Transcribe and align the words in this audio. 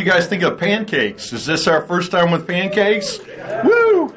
you 0.00 0.06
guys 0.06 0.26
think 0.26 0.42
of 0.42 0.58
pancakes? 0.58 1.30
Is 1.30 1.44
this 1.44 1.66
our 1.66 1.82
first 1.82 2.10
time 2.10 2.30
with 2.30 2.46
pancakes? 2.46 3.20
Woo! 3.62 4.14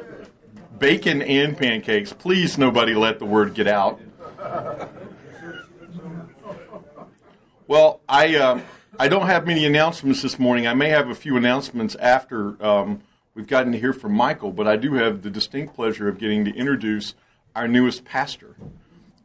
Bacon 0.80 1.22
and 1.22 1.58
pancakes. 1.58 2.14
Please, 2.14 2.58
nobody 2.58 2.94
let 2.94 3.20
the 3.20 3.26
word 3.26 3.54
get 3.54 3.68
out. 3.68 4.00
Well, 7.68 8.00
I 8.08 8.38
uh, 8.38 8.62
I 8.98 9.10
don't 9.10 9.26
have 9.26 9.46
many 9.46 9.66
announcements 9.66 10.22
this 10.22 10.40
morning. 10.40 10.68
I 10.68 10.74
may 10.74 10.88
have 10.88 11.10
a 11.10 11.16
few 11.16 11.36
announcements 11.36 11.96
after 11.96 12.64
um, 12.66 13.02
we've 13.36 13.48
gotten 13.48 13.74
to 13.74 13.78
hear 13.78 13.92
from 13.92 14.14
Michael, 14.14 14.54
but 14.54 14.70
I 14.70 14.78
do 14.78 14.94
have 14.94 15.22
the 15.22 15.30
distinct 15.30 15.76
pleasure 15.76 16.08
of 16.08 16.18
getting 16.18 16.46
to 16.46 16.52
introduce 16.54 17.14
our 17.58 17.68
newest 17.68 18.06
pastor. 18.06 18.56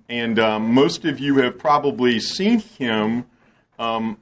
And 0.09 0.41
um, 0.41 0.75
most 0.75 1.05
of 1.05 1.21
you 1.21 1.37
have 1.37 1.57
probably 1.57 2.19
seen 2.19 2.59
him 2.59 3.27
um, 3.79 4.19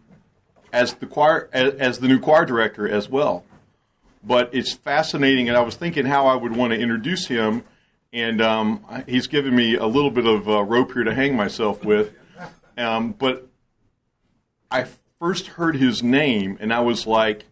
as 0.77 0.93
the 0.95 1.07
choir 1.07 1.49
as, 1.55 1.75
as, 1.75 1.99
the 2.01 2.07
new 2.07 2.21
choir 2.21 2.45
director 2.45 2.87
as 2.87 3.09
well. 3.09 3.45
But 4.23 4.51
it's 4.53 4.75
fascinating, 4.75 5.49
and 5.49 5.57
I 5.57 5.63
was 5.63 5.75
thinking 5.75 6.05
how 6.05 6.27
I 6.27 6.37
would 6.37 6.55
want 6.55 6.75
to 6.75 6.79
introduce 6.79 7.29
him, 7.29 7.65
and 8.13 8.43
um, 8.43 8.85
he's 9.09 9.27
given 9.27 9.57
me 9.57 9.77
a 9.77 9.87
little 9.87 10.11
bit 10.11 10.27
of 10.27 10.47
a 10.47 10.63
rope 10.63 10.93
here 10.93 11.05
to 11.05 11.15
hang 11.15 11.35
myself 11.35 11.83
with. 11.83 12.13
Um, 12.77 13.13
but 13.13 13.49
I 14.71 14.87
first 15.19 15.47
heard 15.47 15.77
his 15.77 16.03
name, 16.03 16.59
and 16.61 16.75
I 16.75 16.81
was 16.81 17.07
like, 17.07 17.47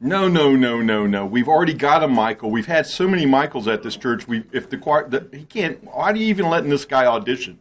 no, 0.00 0.26
no, 0.26 0.56
no, 0.56 0.80
no, 0.80 1.06
no. 1.06 1.26
We've 1.26 1.48
already 1.48 1.74
got 1.74 2.02
a 2.02 2.08
Michael. 2.08 2.50
We've 2.50 2.66
had 2.66 2.86
so 2.86 3.06
many 3.06 3.26
Michaels 3.26 3.68
at 3.68 3.82
this 3.82 3.96
church. 3.96 4.26
We, 4.26 4.44
if 4.52 4.70
the 4.70 4.78
choir, 4.78 5.06
the, 5.06 5.28
he 5.36 5.44
can't. 5.44 5.84
Why 5.84 6.10
are 6.10 6.16
you 6.16 6.26
even 6.26 6.48
letting 6.48 6.70
this 6.70 6.86
guy 6.86 7.04
audition 7.04 7.58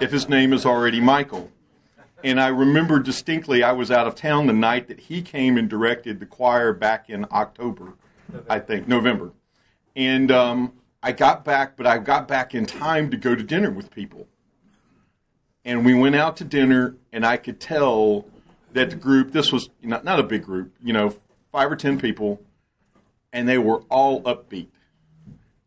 if 0.00 0.10
his 0.10 0.28
name 0.28 0.52
is 0.54 0.64
already 0.64 1.00
Michael? 1.00 1.50
And 2.24 2.40
I 2.40 2.48
remember 2.48 3.00
distinctly, 3.00 3.62
I 3.62 3.72
was 3.72 3.90
out 3.90 4.06
of 4.06 4.14
town 4.14 4.46
the 4.46 4.54
night 4.54 4.88
that 4.88 4.98
he 4.98 5.20
came 5.20 5.58
and 5.58 5.68
directed 5.68 6.20
the 6.20 6.26
choir 6.26 6.72
back 6.72 7.10
in 7.10 7.26
October, 7.30 7.96
November. 8.32 8.50
I 8.50 8.58
think 8.60 8.88
November. 8.88 9.32
And 9.94 10.32
um, 10.32 10.72
I 11.02 11.12
got 11.12 11.44
back, 11.44 11.76
but 11.76 11.86
I 11.86 11.98
got 11.98 12.26
back 12.26 12.54
in 12.54 12.64
time 12.64 13.10
to 13.10 13.18
go 13.18 13.34
to 13.34 13.42
dinner 13.42 13.70
with 13.70 13.90
people. 13.90 14.26
And 15.66 15.84
we 15.84 15.92
went 15.92 16.16
out 16.16 16.38
to 16.38 16.44
dinner, 16.44 16.96
and 17.12 17.26
I 17.26 17.36
could 17.36 17.60
tell 17.60 18.24
that 18.72 18.88
the 18.88 18.96
group, 18.96 19.32
this 19.32 19.52
was 19.52 19.68
not, 19.82 20.02
not 20.02 20.18
a 20.18 20.22
big 20.22 20.44
group, 20.44 20.74
you 20.82 20.94
know, 20.94 21.14
five 21.52 21.70
or 21.70 21.76
ten 21.76 22.00
people, 22.00 22.40
and 23.34 23.46
they 23.46 23.58
were 23.58 23.82
all 23.90 24.22
upbeat. 24.22 24.68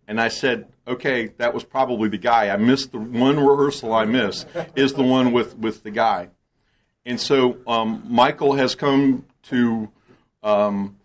And 0.08 0.19
I 0.19 0.30
said, 0.30 0.69
okay, 0.88 1.28
that 1.38 1.53
was 1.53 1.63
probably 1.63 2.09
the 2.09 2.17
guy. 2.17 2.50
I 2.50 2.58
missed 2.58 2.94
the 2.94 2.97
one 2.97 3.39
rehearsal 3.39 3.94
I 3.94 4.05
missed 4.05 4.47
is 4.75 4.94
the 4.94 5.03
one 5.03 5.31
with, 5.31 5.55
with 5.55 5.83
the 5.83 5.91
guy. 5.91 6.30
And 7.08 7.22
so 7.22 7.58
um, 7.66 8.03
Michael 8.05 8.55
has 8.55 8.75
come 8.75 9.25
to 9.44 9.89
um, 10.44 10.97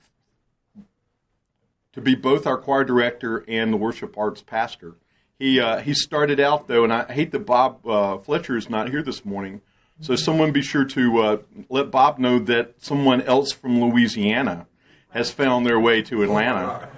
to 1.92 2.00
be 2.00 2.16
both 2.16 2.44
our 2.44 2.58
choir 2.58 2.82
director 2.82 3.44
and 3.46 3.72
the 3.72 3.76
worship 3.76 4.18
arts 4.18 4.42
pastor. 4.42 4.96
He 5.38 5.60
uh, 5.60 5.78
he 5.78 5.94
started 5.94 6.40
out 6.40 6.66
though, 6.66 6.82
and 6.82 6.92
I 6.92 7.12
hate 7.12 7.30
that 7.30 7.46
Bob 7.46 7.86
uh, 7.86 8.18
Fletcher 8.18 8.56
is 8.56 8.68
not 8.68 8.90
here 8.90 9.04
this 9.04 9.24
morning. 9.24 9.60
So 10.00 10.16
someone 10.16 10.50
be 10.50 10.62
sure 10.62 10.84
to 10.86 11.18
uh, 11.20 11.36
let 11.68 11.92
Bob 11.92 12.18
know 12.18 12.40
that 12.40 12.74
someone 12.82 13.22
else 13.22 13.52
from 13.52 13.80
Louisiana 13.80 14.66
has 15.10 15.30
found 15.30 15.64
their 15.64 15.78
way 15.78 16.02
to 16.02 16.24
Atlanta. 16.24 16.88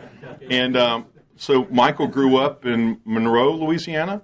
And 0.49 0.75
um, 0.79 1.07
so 1.37 1.67
Michael 1.71 2.07
grew 2.07 2.39
up 2.39 2.65
in 2.65 3.03
Monroe, 3.05 3.53
Louisiana, 3.53 4.23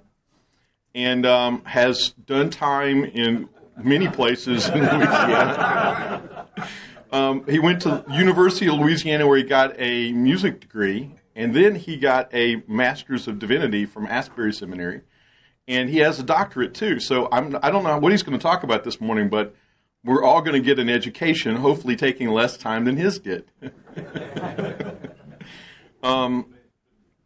and 0.95 1.23
um, 1.27 1.63
has 1.65 2.09
done 2.25 2.49
time 2.49 3.05
in 3.05 3.47
many 3.85 4.07
places 4.07 4.67
in 4.67 4.79
Louisiana. 4.79 6.47
um, 7.11 7.45
he 7.47 7.59
went 7.59 7.81
to 7.83 8.03
University 8.11 8.67
of 8.67 8.75
Louisiana 8.75 9.27
where 9.27 9.37
he 9.37 9.43
got 9.43 9.73
a 9.77 10.11
music 10.13 10.59
degree, 10.61 11.15
and 11.35 11.53
then 11.53 11.75
he 11.75 11.97
got 11.97 12.33
a 12.33 12.63
Master's 12.67 13.27
of 13.27 13.39
Divinity 13.39 13.85
from 13.85 14.07
Asbury 14.07 14.53
Seminary, 14.53 15.01
and 15.67 15.89
he 15.89 15.97
has 15.97 16.19
a 16.19 16.23
doctorate 16.23 16.73
too. 16.73 16.99
So 16.99 17.27
I'm, 17.31 17.57
I 17.61 17.71
don't 17.71 17.83
know 17.83 17.97
what 17.97 18.11
he's 18.11 18.23
going 18.23 18.37
to 18.37 18.41
talk 18.41 18.63
about 18.63 18.83
this 18.83 18.99
morning, 18.99 19.29
but 19.29 19.55
we're 20.03 20.23
all 20.23 20.41
going 20.41 20.53
to 20.53 20.65
get 20.65 20.79
an 20.79 20.89
education, 20.89 21.57
hopefully 21.57 21.95
taking 21.95 22.29
less 22.29 22.57
time 22.57 22.85
than 22.85 22.97
his 22.97 23.19
did. 23.19 23.51
um, 26.03 26.53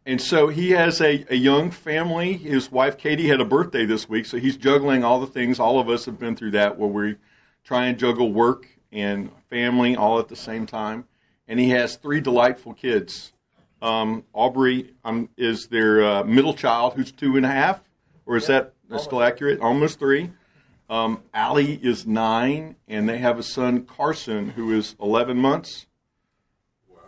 and 0.06 0.22
so 0.22 0.46
he 0.46 0.70
has 0.70 1.00
a, 1.00 1.26
a 1.28 1.34
young 1.34 1.72
family. 1.72 2.34
His 2.34 2.70
wife 2.70 2.96
Katie 2.96 3.26
had 3.26 3.40
a 3.40 3.44
birthday 3.44 3.84
this 3.84 4.08
week, 4.08 4.24
so 4.24 4.38
he's 4.38 4.56
juggling 4.56 5.02
all 5.02 5.18
the 5.18 5.26
things. 5.26 5.58
All 5.58 5.80
of 5.80 5.88
us 5.88 6.04
have 6.04 6.16
been 6.16 6.36
through 6.36 6.52
that 6.52 6.78
where 6.78 6.88
we 6.88 7.16
try 7.64 7.86
and 7.86 7.98
juggle 7.98 8.32
work 8.32 8.68
and 8.92 9.32
family 9.50 9.96
all 9.96 10.20
at 10.20 10.28
the 10.28 10.36
same 10.36 10.64
time. 10.64 11.06
And 11.48 11.58
he 11.58 11.70
has 11.70 11.96
three 11.96 12.20
delightful 12.20 12.72
kids. 12.72 13.32
Um, 13.82 14.22
Aubrey 14.32 14.94
um, 15.04 15.28
is 15.36 15.66
their 15.66 16.04
uh, 16.04 16.22
middle 16.22 16.54
child, 16.54 16.94
who's 16.94 17.10
two 17.10 17.36
and 17.36 17.44
a 17.44 17.50
half, 17.50 17.80
or 18.26 18.36
is 18.36 18.46
that 18.46 18.74
still 18.98 19.22
accurate? 19.22 19.60
Almost 19.60 19.98
three. 19.98 20.30
Um, 20.88 21.22
Allie 21.34 21.80
is 21.82 22.06
nine, 22.06 22.76
and 22.86 23.08
they 23.08 23.18
have 23.18 23.40
a 23.40 23.42
son, 23.42 23.84
Carson, 23.84 24.50
who 24.50 24.72
is 24.72 24.94
11 25.02 25.36
months. 25.36 25.86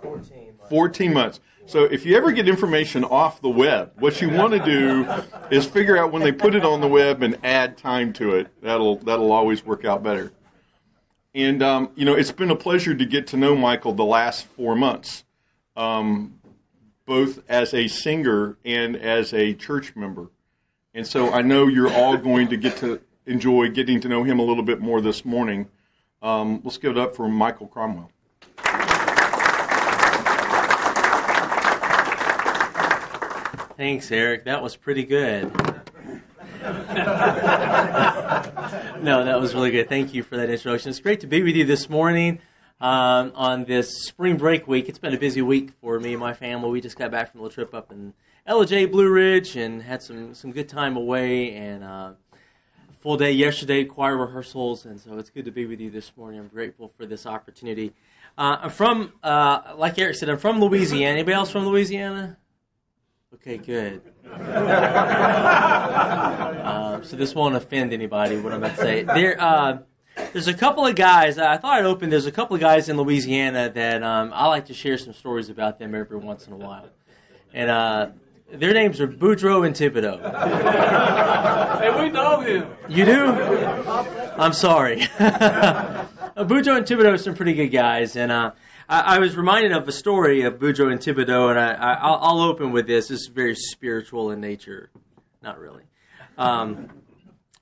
14 0.03 0.47
months. 0.59 0.69
14 0.69 1.13
months. 1.13 1.41
So 1.69 1.85
if 1.85 2.07
you 2.07 2.17
ever 2.17 2.33
get 2.33 2.49
information 2.49 3.05
off 3.05 3.43
the 3.43 3.51
web, 3.51 3.93
what 3.99 4.23
you 4.23 4.31
want 4.31 4.55
to 4.55 4.59
do 4.65 5.07
is 5.55 5.67
figure 5.67 5.99
out 5.99 6.11
when 6.11 6.23
they 6.23 6.33
put 6.33 6.55
it 6.55 6.65
on 6.65 6.81
the 6.81 6.89
web 6.89 7.23
and 7.23 7.37
add 7.45 7.77
time 7.77 8.15
to 8.15 8.37
it. 8.37 8.49
That'll 8.63 8.97
that'll 8.97 9.31
always 9.31 9.67
work 9.67 9.85
out 9.85 10.03
better. 10.03 10.33
And 11.35 11.63
um, 11.63 11.91
you 11.95 12.07
know, 12.07 12.15
it's 12.15 12.33
been 12.33 12.51
a 12.51 12.57
pleasure 12.57 12.95
to 12.95 13.05
get 13.05 13.27
to 13.29 13.37
know 13.37 13.55
Michael 13.55 13.93
the 13.93 14.03
last 14.03 14.47
four 14.47 14.75
months, 14.77 15.25
um, 15.77 16.41
both 17.05 17.41
as 17.51 17.75
a 17.75 17.87
singer 17.87 18.57
and 18.65 18.97
as 18.97 19.35
a 19.35 19.53
church 19.53 19.95
member. 19.95 20.31
And 20.95 21.07
so 21.07 21.31
I 21.31 21.43
know 21.43 21.67
you're 21.67 21.93
all 21.93 22.17
going 22.17 22.49
to 22.49 22.57
get 22.57 22.79
to 22.79 23.03
enjoy 23.27 23.69
getting 23.69 24.01
to 24.01 24.09
know 24.09 24.25
him 24.25 24.39
a 24.39 24.43
little 24.43 24.65
bit 24.65 24.81
more 24.81 25.03
this 25.03 25.23
morning. 25.23 25.69
Um, 26.23 26.63
let's 26.65 26.79
give 26.79 26.93
it 26.93 26.99
up 26.99 27.15
for 27.15 27.29
Michael 27.29 27.67
Cromwell. 27.67 28.11
Thanks, 33.79 34.11
Eric. 34.11 34.45
That 34.47 34.61
was 34.61 34.75
pretty 34.75 35.05
good. 35.05 35.45
no, 39.05 39.25
that 39.25 39.39
was 39.41 39.55
really 39.55 39.71
good. 39.71 39.89
Thank 39.89 40.13
you 40.13 40.25
for 40.25 40.37
that 40.37 40.51
introduction. 40.51 40.91
It's 40.91 40.99
great 40.99 41.21
to 41.21 41.29
be 41.29 41.45
with 41.45 41.55
you 41.55 41.65
this 41.65 41.89
morning 41.89 42.41
um, 42.81 43.31
on 43.37 43.67
this 43.67 44.05
spring 44.09 44.37
break 44.37 44.67
week. 44.67 44.89
It's 44.89 44.99
been 44.99 45.15
a 45.15 45.19
busy 45.19 45.43
week 45.43 45.75
for 45.81 46.01
me 46.01 46.15
and 46.15 46.19
my 46.19 46.35
family. 46.35 46.69
We 46.73 46.81
just 46.81 46.99
got 46.99 47.13
back 47.13 47.31
from 47.31 47.39
a 47.39 47.45
little 47.45 47.55
trip 47.55 47.73
up 47.73 47.93
in 47.93 48.15
Ellijay 48.49 48.91
Blue 48.91 49.09
Ridge 49.09 49.55
and 49.55 49.81
had 49.81 50.03
some, 50.03 50.35
some 50.35 50.51
good 50.51 50.69
time 50.69 50.97
away 50.97 51.55
and 51.55 51.85
uh, 51.85 52.11
full 52.99 53.17
day 53.17 53.31
yesterday, 53.31 53.85
choir 53.85 54.17
rehearsals, 54.17 54.87
and 54.87 54.99
so 54.99 55.19
it's 55.19 55.31
good 55.31 55.45
to 55.45 55.53
be 55.53 55.67
with 55.67 55.79
you 55.79 55.89
this 55.89 56.11
morning. 56.17 56.41
I'm 56.41 56.49
grateful 56.49 56.91
for 56.97 57.07
this 57.07 57.27
opportunity. 57.27 57.93
Uh, 58.37 58.57
I'm 58.63 58.71
from, 58.71 59.13
uh, 59.23 59.75
like 59.77 60.01
Eric 60.01 60.17
said, 60.17 60.29
I'm 60.29 60.39
from 60.39 60.59
Louisiana. 60.59 61.13
Anybody 61.13 61.35
else 61.35 61.53
from 61.53 61.65
Louisiana? 61.65 62.39
Okay, 63.35 63.59
good. 63.59 64.01
uh, 64.33 64.41
so 67.03 67.15
this 67.15 67.35
won't 67.35 67.57
offend 67.57 67.93
anybody. 67.93 68.39
What 68.39 68.55
I'm 68.55 68.65
about 68.65 68.77
to 68.77 68.83
say. 68.83 69.03
There, 69.03 69.39
uh, 69.39 69.81
there's 70.33 70.49
a 70.49 70.55
couple 70.55 70.87
of 70.87 70.95
guys. 70.95 71.37
I 71.39 71.59
thought 71.59 71.79
I'd 71.79 71.85
open. 71.85 72.09
There's 72.09 72.25
a 72.25 72.33
couple 72.33 72.55
of 72.55 72.63
guys 72.63 72.89
in 72.89 72.97
Louisiana 72.97 73.71
that 73.75 74.03
um, 74.03 74.33
I 74.35 74.47
like 74.47 74.65
to 74.67 74.75
share 74.75 74.97
some 74.97 75.13
stories 75.13 75.51
about 75.51 75.79
them 75.79 75.95
every 75.95 76.17
once 76.17 76.47
in 76.47 76.55
a 76.55 76.57
while, 76.57 76.89
and 77.53 77.71
uh, 77.71 78.09
their 78.51 78.73
names 78.73 78.99
are 78.99 79.07
Boudreaux 79.07 79.67
and 79.67 79.77
Thibodeau. 79.77 80.25
and 81.83 82.03
we 82.03 82.09
know 82.09 82.41
him. 82.41 82.67
You 82.89 83.05
do? 83.05 83.27
I'm 84.39 84.55
sorry. 84.55 85.01
Boudreaux 86.39 86.79
and 86.79 86.87
Thibodeau 86.87 87.13
are 87.13 87.19
some 87.19 87.35
pretty 87.35 87.53
good 87.53 87.69
guys, 87.69 88.17
and 88.17 88.33
uh, 88.33 88.53
I, 88.89 89.17
I, 89.17 89.19
was 89.19 89.37
reminded 89.37 89.73
of 89.73 89.87
a 89.87 89.93
story 89.93 90.43
of 90.43 90.55
Boudreaux 90.59 90.91
and 90.91 91.01
Thibodeau, 91.01 91.51
and 91.51 91.59
I, 91.59 92.11
will 92.11 92.43
open 92.43 92.73
with 92.73 92.87
this. 92.87 93.09
This 93.09 93.23
is 93.23 93.27
very 93.29 93.55
spiritual 93.55 94.31
in 94.31 94.41
nature. 94.41 94.91
Not 95.43 95.59
really. 95.59 95.83
Um, 96.37 96.89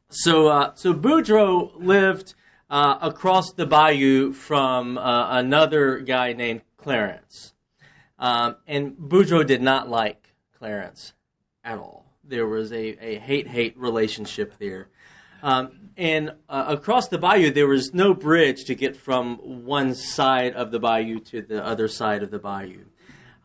so, 0.09 0.49
uh, 0.49 0.75
so 0.75 0.95
Boudreaux 0.95 1.73
lived 1.77 2.35
uh, 2.71 2.99
across 3.01 3.53
the 3.53 3.67
bayou 3.67 4.33
from 4.33 4.99
uh, 4.99 5.39
another 5.39 5.99
guy 5.99 6.33
named 6.33 6.63
Clarence. 6.77 7.55
Um, 8.19 8.57
and 8.67 8.93
Boudreaux 8.97 9.47
did 9.47 9.63
not 9.63 9.89
like 9.89 10.33
Clarence 10.59 11.13
at 11.65 11.79
all. 11.79 12.07
There 12.25 12.47
was 12.47 12.73
a, 12.73 12.97
a 13.05 13.19
hate 13.19 13.47
hate 13.47 13.77
relationship 13.77 14.55
there. 14.59 14.89
Um, 15.43 15.86
and 15.97 16.33
uh, 16.49 16.67
across 16.69 17.09
the 17.09 17.19
bayou, 17.19 17.51
there 17.51 17.67
was 17.67 17.95
no 17.95 18.13
bridge 18.13 18.65
to 18.65 18.75
get 18.75 18.97
from 18.97 19.65
one 19.65 19.95
side 19.95 20.55
of 20.55 20.71
the 20.71 20.79
bayou 20.79 21.21
to 21.21 21.41
the 21.41 21.65
other 21.65 21.89
side 21.89 22.23
of 22.23 22.31
the 22.31 22.39
bayou. 22.39 22.85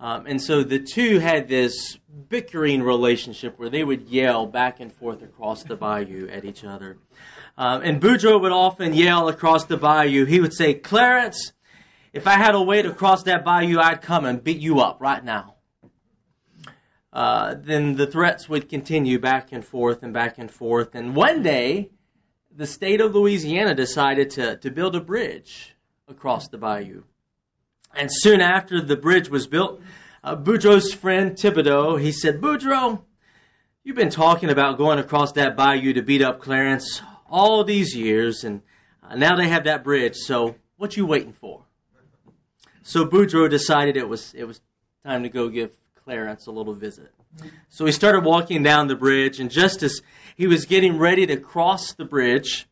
Um, 0.01 0.25
and 0.25 0.41
so 0.41 0.63
the 0.63 0.79
two 0.79 1.19
had 1.19 1.47
this 1.47 1.97
bickering 2.27 2.81
relationship 2.81 3.57
where 3.57 3.69
they 3.69 3.83
would 3.83 4.09
yell 4.09 4.47
back 4.47 4.79
and 4.79 4.91
forth 4.91 5.21
across 5.21 5.63
the 5.63 5.75
bayou 5.75 6.27
at 6.27 6.43
each 6.43 6.63
other. 6.63 6.97
Um, 7.57 7.83
and 7.83 8.01
Boudreaux 8.01 8.41
would 8.41 8.51
often 8.51 8.93
yell 8.93 9.29
across 9.29 9.65
the 9.65 9.77
bayou. 9.77 10.25
He 10.25 10.39
would 10.39 10.53
say, 10.53 10.73
Clarence, 10.73 11.53
if 12.11 12.27
I 12.27 12.33
had 12.33 12.55
a 12.55 12.61
way 12.61 12.81
to 12.81 12.91
cross 12.93 13.23
that 13.23 13.45
bayou, 13.45 13.79
I'd 13.79 14.01
come 14.01 14.25
and 14.25 14.43
beat 14.43 14.59
you 14.59 14.79
up 14.79 14.99
right 14.99 15.23
now. 15.23 15.55
Uh, 17.13 17.55
then 17.57 17.95
the 17.95 18.07
threats 18.07 18.49
would 18.49 18.69
continue 18.69 19.19
back 19.19 19.51
and 19.51 19.63
forth 19.63 20.01
and 20.01 20.13
back 20.13 20.37
and 20.37 20.49
forth. 20.49 20.95
And 20.95 21.15
one 21.15 21.43
day, 21.43 21.91
the 22.55 22.67
state 22.67 23.01
of 23.01 23.15
Louisiana 23.15 23.73
decided 23.73 24.29
to, 24.31 24.57
to 24.57 24.71
build 24.71 24.95
a 24.95 25.01
bridge 25.01 25.75
across 26.07 26.47
the 26.47 26.57
bayou. 26.57 27.03
And 27.95 28.09
soon 28.11 28.41
after 28.41 28.81
the 28.81 28.95
bridge 28.95 29.29
was 29.29 29.47
built, 29.47 29.81
uh, 30.23 30.35
Boudreaux's 30.35 30.93
friend 30.93 31.31
Thibodeau, 31.31 31.99
he 31.99 32.11
said, 32.11 32.39
Boudreaux, 32.39 33.01
you've 33.83 33.95
been 33.95 34.09
talking 34.09 34.49
about 34.49 34.77
going 34.77 34.99
across 34.99 35.31
that 35.33 35.55
bayou 35.55 35.93
to 35.93 36.01
beat 36.01 36.21
up 36.21 36.41
Clarence 36.41 37.01
all 37.29 37.63
these 37.63 37.95
years, 37.95 38.43
and 38.43 38.61
uh, 39.01 39.15
now 39.15 39.35
they 39.35 39.47
have 39.47 39.63
that 39.63 39.83
bridge, 39.83 40.15
so 40.15 40.55
what 40.77 40.95
you 40.97 41.05
waiting 41.05 41.33
for? 41.33 41.63
So 42.83 43.05
Boudreaux 43.05 43.49
decided 43.49 43.95
it 43.97 44.07
was, 44.07 44.33
it 44.33 44.43
was 44.43 44.61
time 45.05 45.23
to 45.23 45.29
go 45.29 45.49
give 45.49 45.71
Clarence 45.95 46.47
a 46.47 46.51
little 46.51 46.73
visit. 46.73 47.13
So 47.69 47.85
he 47.85 47.91
started 47.91 48.23
walking 48.23 48.63
down 48.63 48.87
the 48.87 48.95
bridge, 48.95 49.39
and 49.39 49.49
just 49.49 49.81
as 49.83 50.01
he 50.35 50.47
was 50.47 50.65
getting 50.65 50.97
ready 50.97 51.25
to 51.27 51.37
cross 51.37 51.93
the 51.93 52.05
bridge, 52.05 52.67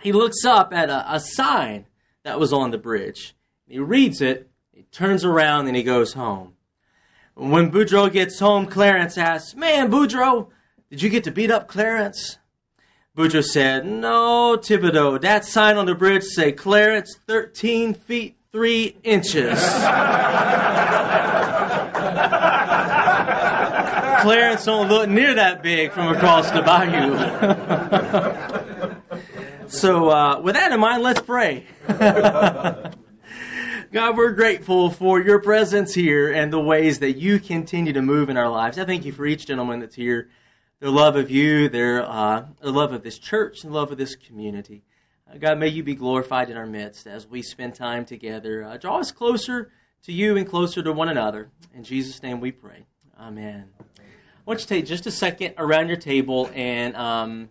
he 0.00 0.12
looks 0.12 0.44
up 0.44 0.72
at 0.72 0.90
a, 0.90 1.14
a 1.14 1.20
sign 1.20 1.86
that 2.22 2.40
was 2.40 2.52
on 2.52 2.70
the 2.70 2.78
bridge. 2.78 3.34
He 3.66 3.78
reads 3.78 4.20
it, 4.20 4.50
he 4.72 4.82
turns 4.84 5.24
around, 5.24 5.66
and 5.66 5.76
he 5.76 5.82
goes 5.82 6.14
home. 6.14 6.54
When 7.34 7.70
Boudreaux 7.70 8.12
gets 8.12 8.38
home, 8.38 8.66
Clarence 8.66 9.18
asks, 9.18 9.56
Man, 9.56 9.90
Boudreaux, 9.90 10.48
did 10.90 11.02
you 11.02 11.10
get 11.10 11.24
to 11.24 11.30
beat 11.30 11.50
up 11.50 11.66
Clarence? 11.66 12.38
Boudreaux 13.16 13.44
said, 13.44 13.86
No, 13.86 14.56
Thibodeau, 14.60 15.20
that 15.20 15.44
sign 15.44 15.76
on 15.76 15.86
the 15.86 15.94
bridge 15.94 16.24
say 16.24 16.52
Clarence 16.52 17.16
13 17.26 17.94
feet 17.94 18.36
3 18.52 18.96
inches. 19.02 19.58
Clarence 24.24 24.64
don't 24.64 24.88
look 24.88 25.06
near 25.06 25.34
that 25.34 25.62
big 25.62 25.92
from 25.92 26.08
across 26.08 26.50
the 26.50 26.62
bayou. 26.62 27.14
so, 29.68 30.08
uh, 30.08 30.40
with 30.40 30.54
that 30.54 30.72
in 30.72 30.80
mind, 30.80 31.02
let's 31.02 31.20
pray. 31.20 31.66
God, 31.86 32.96
we're 34.16 34.32
grateful 34.32 34.88
for 34.88 35.20
your 35.20 35.40
presence 35.40 35.92
here 35.92 36.32
and 36.32 36.50
the 36.50 36.58
ways 36.58 37.00
that 37.00 37.18
you 37.18 37.38
continue 37.38 37.92
to 37.92 38.00
move 38.00 38.30
in 38.30 38.38
our 38.38 38.48
lives. 38.48 38.78
I 38.78 38.86
thank 38.86 39.04
you 39.04 39.12
for 39.12 39.26
each 39.26 39.44
gentleman 39.46 39.80
that's 39.80 39.96
here, 39.96 40.30
their 40.80 40.88
love 40.88 41.16
of 41.16 41.30
you, 41.30 41.68
their, 41.68 42.02
uh, 42.02 42.46
their 42.62 42.72
love 42.72 42.94
of 42.94 43.02
this 43.02 43.18
church, 43.18 43.62
and 43.62 43.74
love 43.74 43.92
of 43.92 43.98
this 43.98 44.16
community. 44.16 44.84
Uh, 45.30 45.36
God, 45.36 45.58
may 45.58 45.68
you 45.68 45.82
be 45.82 45.94
glorified 45.94 46.48
in 46.48 46.56
our 46.56 46.64
midst 46.64 47.06
as 47.06 47.26
we 47.26 47.42
spend 47.42 47.74
time 47.74 48.06
together. 48.06 48.64
Uh, 48.64 48.78
draw 48.78 49.00
us 49.00 49.12
closer 49.12 49.70
to 50.04 50.14
you 50.14 50.34
and 50.34 50.48
closer 50.48 50.82
to 50.82 50.92
one 50.94 51.10
another. 51.10 51.50
In 51.74 51.84
Jesus' 51.84 52.22
name 52.22 52.40
we 52.40 52.52
pray. 52.52 52.86
Amen. 53.20 53.66
Want 54.46 54.60
you 54.60 54.64
to 54.64 54.68
take 54.68 54.86
just 54.86 55.06
a 55.06 55.10
second 55.10 55.54
around 55.56 55.88
your 55.88 55.96
table 55.96 56.50
and 56.54 56.94
um, 56.96 57.48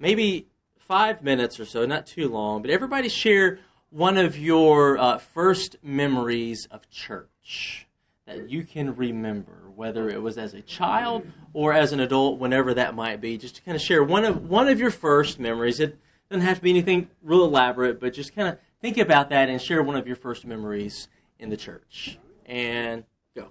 maybe 0.00 0.48
five 0.78 1.22
minutes 1.22 1.60
or 1.60 1.64
so, 1.64 1.86
not 1.86 2.06
too 2.06 2.28
long, 2.28 2.60
but 2.60 2.70
everybody 2.70 3.08
share 3.08 3.60
one 3.90 4.16
of 4.16 4.36
your 4.36 4.98
uh, 4.98 5.18
first 5.18 5.76
memories 5.82 6.66
of 6.72 6.90
church 6.90 7.86
that 8.26 8.50
you 8.50 8.64
can 8.64 8.96
remember, 8.96 9.70
whether 9.76 10.08
it 10.08 10.20
was 10.20 10.36
as 10.36 10.54
a 10.54 10.60
child 10.62 11.24
or 11.52 11.72
as 11.72 11.92
an 11.92 12.00
adult, 12.00 12.40
whenever 12.40 12.74
that 12.74 12.96
might 12.96 13.20
be, 13.20 13.38
just 13.38 13.56
to 13.56 13.62
kind 13.62 13.76
of 13.76 13.82
share 13.82 14.02
one 14.02 14.24
of 14.24 14.48
one 14.48 14.66
of 14.66 14.80
your 14.80 14.90
first 14.90 15.38
memories. 15.38 15.78
It 15.78 15.98
doesn't 16.28 16.44
have 16.44 16.56
to 16.56 16.62
be 16.62 16.70
anything 16.70 17.08
real 17.22 17.44
elaborate, 17.44 18.00
but 18.00 18.12
just 18.12 18.34
kind 18.34 18.48
of 18.48 18.58
think 18.80 18.98
about 18.98 19.28
that 19.30 19.48
and 19.48 19.62
share 19.62 19.82
one 19.82 19.94
of 19.94 20.06
your 20.06 20.16
first 20.16 20.44
memories 20.44 21.06
in 21.38 21.50
the 21.50 21.56
church. 21.56 22.18
And 22.46 23.04
go. 23.36 23.50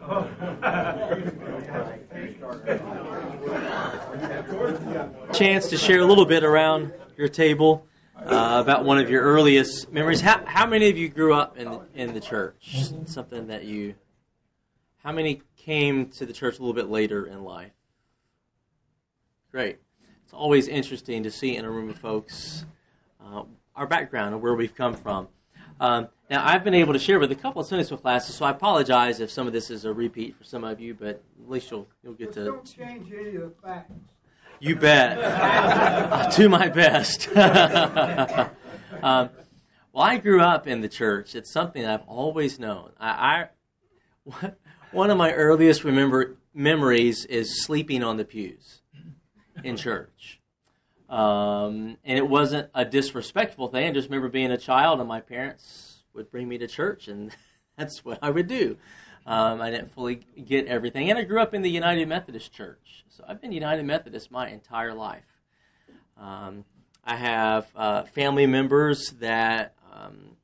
Chance 5.34 5.68
to 5.68 5.76
share 5.76 6.00
a 6.00 6.04
little 6.04 6.24
bit 6.24 6.42
around 6.42 6.92
your 7.16 7.28
table 7.28 7.86
uh, 8.16 8.60
about 8.62 8.84
one 8.84 8.98
of 8.98 9.10
your 9.10 9.22
earliest 9.22 9.92
memories. 9.92 10.20
How, 10.20 10.44
how 10.46 10.66
many 10.66 10.88
of 10.88 10.96
you 10.96 11.08
grew 11.08 11.34
up 11.34 11.58
in 11.58 11.70
the, 11.70 11.80
in 11.94 12.14
the 12.14 12.20
church? 12.20 12.86
Something 13.04 13.48
that 13.48 13.64
you. 13.64 13.94
How 15.04 15.12
many 15.12 15.42
came 15.56 16.08
to 16.10 16.26
the 16.26 16.32
church 16.32 16.58
a 16.58 16.62
little 16.62 16.74
bit 16.74 16.88
later 16.88 17.26
in 17.26 17.44
life? 17.44 17.72
Great. 19.50 19.78
It's 20.24 20.32
always 20.32 20.68
interesting 20.68 21.22
to 21.24 21.30
see 21.30 21.56
in 21.56 21.64
a 21.64 21.70
room 21.70 21.90
of 21.90 21.98
folks 21.98 22.64
uh, 23.22 23.42
our 23.74 23.86
background 23.86 24.34
and 24.34 24.42
where 24.42 24.54
we've 24.54 24.74
come 24.74 24.94
from. 24.94 25.28
Um, 25.78 26.08
now, 26.30 26.46
I've 26.46 26.62
been 26.62 26.74
able 26.74 26.92
to 26.92 26.98
share 27.00 27.18
with 27.18 27.32
a 27.32 27.34
couple 27.34 27.60
of 27.60 27.66
Sunday 27.66 27.82
school 27.82 27.98
classes, 27.98 28.36
so 28.36 28.44
I 28.44 28.50
apologize 28.50 29.18
if 29.18 29.32
some 29.32 29.48
of 29.48 29.52
this 29.52 29.68
is 29.68 29.84
a 29.84 29.92
repeat 29.92 30.36
for 30.36 30.44
some 30.44 30.62
of 30.62 30.78
you, 30.80 30.94
but 30.94 31.08
at 31.42 31.50
least 31.50 31.72
you'll 31.72 31.88
you'll 32.04 32.14
get 32.14 32.32
to. 32.34 32.44
Don't 32.44 32.64
change 32.64 33.12
any 33.12 33.34
of 33.34 33.42
the 33.42 33.52
facts. 33.60 33.92
You 34.60 34.76
bet. 34.76 35.18
I'll 35.18 36.30
do 36.36 36.48
my 36.48 36.68
best. 36.68 37.28
um, 37.36 39.30
well, 39.92 40.04
I 40.04 40.18
grew 40.18 40.40
up 40.40 40.68
in 40.68 40.82
the 40.82 40.88
church. 40.88 41.34
It's 41.34 41.52
something 41.52 41.84
I've 41.84 42.06
always 42.06 42.60
known. 42.60 42.92
I, 43.00 43.48
I 44.36 44.52
one 44.92 45.10
of 45.10 45.18
my 45.18 45.32
earliest 45.32 45.82
remember 45.82 46.36
memories 46.54 47.24
is 47.24 47.64
sleeping 47.64 48.04
on 48.04 48.18
the 48.18 48.24
pews 48.24 48.82
in 49.64 49.76
church. 49.76 50.40
Um, 51.08 51.96
and 52.04 52.16
it 52.18 52.28
wasn't 52.28 52.70
a 52.72 52.84
disrespectful 52.84 53.66
thing. 53.66 53.88
I 53.88 53.92
just 53.92 54.08
remember 54.08 54.28
being 54.28 54.52
a 54.52 54.58
child, 54.58 55.00
and 55.00 55.08
my 55.08 55.20
parents 55.20 55.89
would 56.14 56.30
bring 56.30 56.48
me 56.48 56.58
to 56.58 56.66
church, 56.66 57.08
and 57.08 57.34
that's 57.76 58.04
what 58.04 58.18
I 58.22 58.30
would 58.30 58.46
do. 58.46 58.76
Um, 59.26 59.60
I 59.60 59.70
didn't 59.70 59.92
fully 59.92 60.22
get 60.44 60.66
everything. 60.66 61.10
And 61.10 61.18
I 61.18 61.24
grew 61.24 61.40
up 61.40 61.54
in 61.54 61.62
the 61.62 61.70
United 61.70 62.08
Methodist 62.08 62.52
Church. 62.52 63.04
So 63.08 63.22
I've 63.28 63.40
been 63.40 63.52
United 63.52 63.84
Methodist 63.84 64.30
my 64.30 64.48
entire 64.48 64.94
life. 64.94 65.24
Um, 66.16 66.64
I 67.04 67.16
have 67.16 67.66
uh, 67.76 68.02
family 68.04 68.46
members 68.46 69.10
that 69.20 69.74
um, 69.92 70.36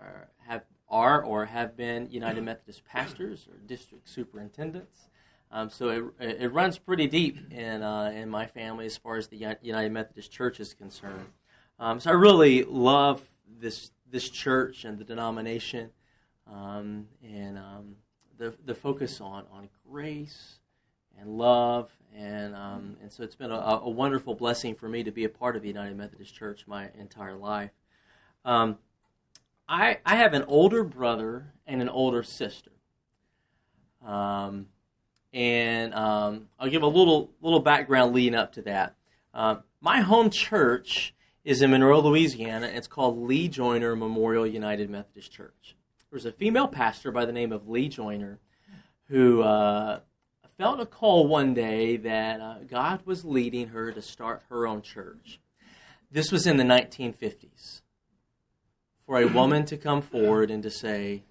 are, 0.00 0.28
have, 0.46 0.64
are 0.88 1.22
or 1.22 1.46
have 1.46 1.76
been 1.76 2.08
United 2.10 2.42
Methodist 2.42 2.84
pastors 2.84 3.46
or 3.50 3.56
district 3.66 4.08
superintendents. 4.08 5.08
Um, 5.50 5.68
so 5.68 6.12
it, 6.18 6.40
it 6.40 6.52
runs 6.52 6.78
pretty 6.78 7.06
deep 7.06 7.52
in, 7.52 7.82
uh, 7.82 8.12
in 8.14 8.30
my 8.30 8.46
family 8.46 8.86
as 8.86 8.96
far 8.96 9.16
as 9.16 9.28
the 9.28 9.56
United 9.60 9.92
Methodist 9.92 10.32
Church 10.32 10.60
is 10.60 10.72
concerned. 10.72 11.28
Um, 11.78 12.00
so 12.00 12.10
I 12.10 12.14
really 12.14 12.64
love 12.64 13.22
this, 13.60 13.90
this 14.12 14.28
church 14.28 14.84
and 14.84 14.98
the 14.98 15.04
denomination. 15.04 15.90
Um, 16.46 17.08
and 17.24 17.58
um, 17.58 17.96
the, 18.38 18.54
the 18.64 18.74
focus 18.74 19.20
on, 19.20 19.44
on 19.52 19.68
grace 19.88 20.58
and 21.18 21.38
love. 21.38 21.90
And, 22.14 22.54
um, 22.54 22.96
and 23.00 23.10
so 23.10 23.22
it's 23.22 23.34
been 23.34 23.50
a, 23.50 23.80
a, 23.82 23.88
wonderful 23.88 24.34
blessing 24.34 24.74
for 24.74 24.88
me 24.88 25.02
to 25.02 25.10
be 25.10 25.24
a 25.24 25.28
part 25.28 25.56
of 25.56 25.62
the 25.62 25.68
United 25.68 25.96
Methodist 25.96 26.34
Church 26.34 26.66
my 26.66 26.90
entire 26.98 27.36
life. 27.36 27.70
Um, 28.44 28.78
I, 29.68 29.98
I 30.04 30.16
have 30.16 30.34
an 30.34 30.44
older 30.44 30.84
brother 30.84 31.52
and 31.66 31.80
an 31.80 31.88
older 31.88 32.22
sister. 32.22 32.72
Um, 34.04 34.66
and 35.32 35.94
um, 35.94 36.48
I'll 36.58 36.68
give 36.68 36.82
a 36.82 36.86
little, 36.86 37.30
little 37.40 37.60
background 37.60 38.12
leading 38.12 38.34
up 38.34 38.52
to 38.54 38.62
that. 38.62 38.96
Uh, 39.32 39.56
my 39.80 40.00
home 40.00 40.28
church 40.28 41.14
is 41.44 41.62
in 41.62 41.70
Monroe, 41.70 42.00
Louisiana. 42.00 42.66
It's 42.66 42.88
called 42.88 43.18
Lea 43.18 43.48
Joyner 43.48 43.96
Memorial 43.96 44.46
United 44.46 44.90
Methodist 44.90 45.32
Church 45.32 45.76
there 46.12 46.18
was 46.18 46.26
a 46.26 46.32
female 46.32 46.68
pastor 46.68 47.10
by 47.10 47.24
the 47.24 47.32
name 47.32 47.52
of 47.52 47.70
Lea 47.70 47.88
Joyner 47.88 48.38
who 49.08 49.40
uh, 49.40 50.00
felt 50.58 50.78
a 50.78 50.84
call 50.84 51.26
one 51.26 51.54
day 51.54 51.96
that 51.96 52.38
uh, 52.38 52.56
God 52.68 53.00
was 53.06 53.24
leading 53.24 53.68
her 53.68 53.90
to 53.92 54.02
start 54.02 54.42
her 54.50 54.66
own 54.66 54.82
church. 54.82 55.40
This 56.10 56.30
was 56.30 56.46
in 56.46 56.58
the 56.58 56.64
1950s. 56.64 57.80
For 59.06 59.22
a 59.22 59.26
woman 59.26 59.64
to 59.64 59.78
come 59.78 60.02
forward 60.02 60.50
and 60.50 60.62
to 60.64 60.70
say, 60.70 61.22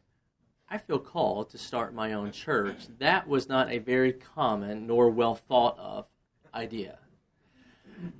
I 0.67 0.79
feel 0.79 0.97
called 0.97 1.51
to 1.51 1.59
start 1.59 1.93
my 1.93 2.13
own 2.13 2.31
church, 2.31 2.87
that 2.97 3.27
was 3.27 3.47
not 3.47 3.71
a 3.71 3.77
very 3.77 4.13
common 4.13 4.87
nor 4.87 5.11
well 5.11 5.35
thought 5.35 5.77
of 5.77 6.07
idea. 6.55 6.97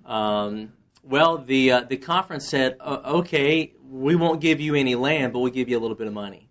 Um, 0.05 0.73
well, 1.03 1.37
the 1.37 1.71
uh, 1.71 1.81
the 1.81 1.97
conference 1.97 2.47
said, 2.49 2.77
okay, 2.81 3.73
we 3.89 4.15
won't 4.15 4.41
give 4.41 4.61
you 4.61 4.75
any 4.75 4.95
land, 4.95 5.33
but 5.33 5.39
we'll 5.39 5.51
give 5.51 5.69
you 5.69 5.77
a 5.77 5.81
little 5.81 5.97
bit 5.97 6.07
of 6.07 6.13
money 6.13 6.49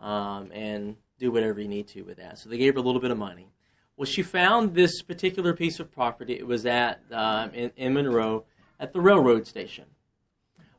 um, 0.00 0.50
and 0.52 0.96
do 1.18 1.30
whatever 1.30 1.60
you 1.60 1.68
need 1.68 1.88
to 1.88 2.02
with 2.02 2.18
that. 2.18 2.38
So 2.38 2.48
they 2.48 2.58
gave 2.58 2.74
her 2.74 2.80
a 2.80 2.82
little 2.82 3.00
bit 3.00 3.10
of 3.10 3.18
money. 3.18 3.48
Well, 3.96 4.06
she 4.06 4.22
found 4.22 4.74
this 4.74 5.02
particular 5.02 5.54
piece 5.54 5.80
of 5.80 5.90
property. 5.90 6.34
It 6.34 6.46
was 6.46 6.66
at 6.66 7.00
um, 7.10 7.50
in, 7.54 7.72
in 7.76 7.94
Monroe 7.94 8.44
at 8.78 8.92
the 8.92 9.00
railroad 9.00 9.46
station. 9.46 9.86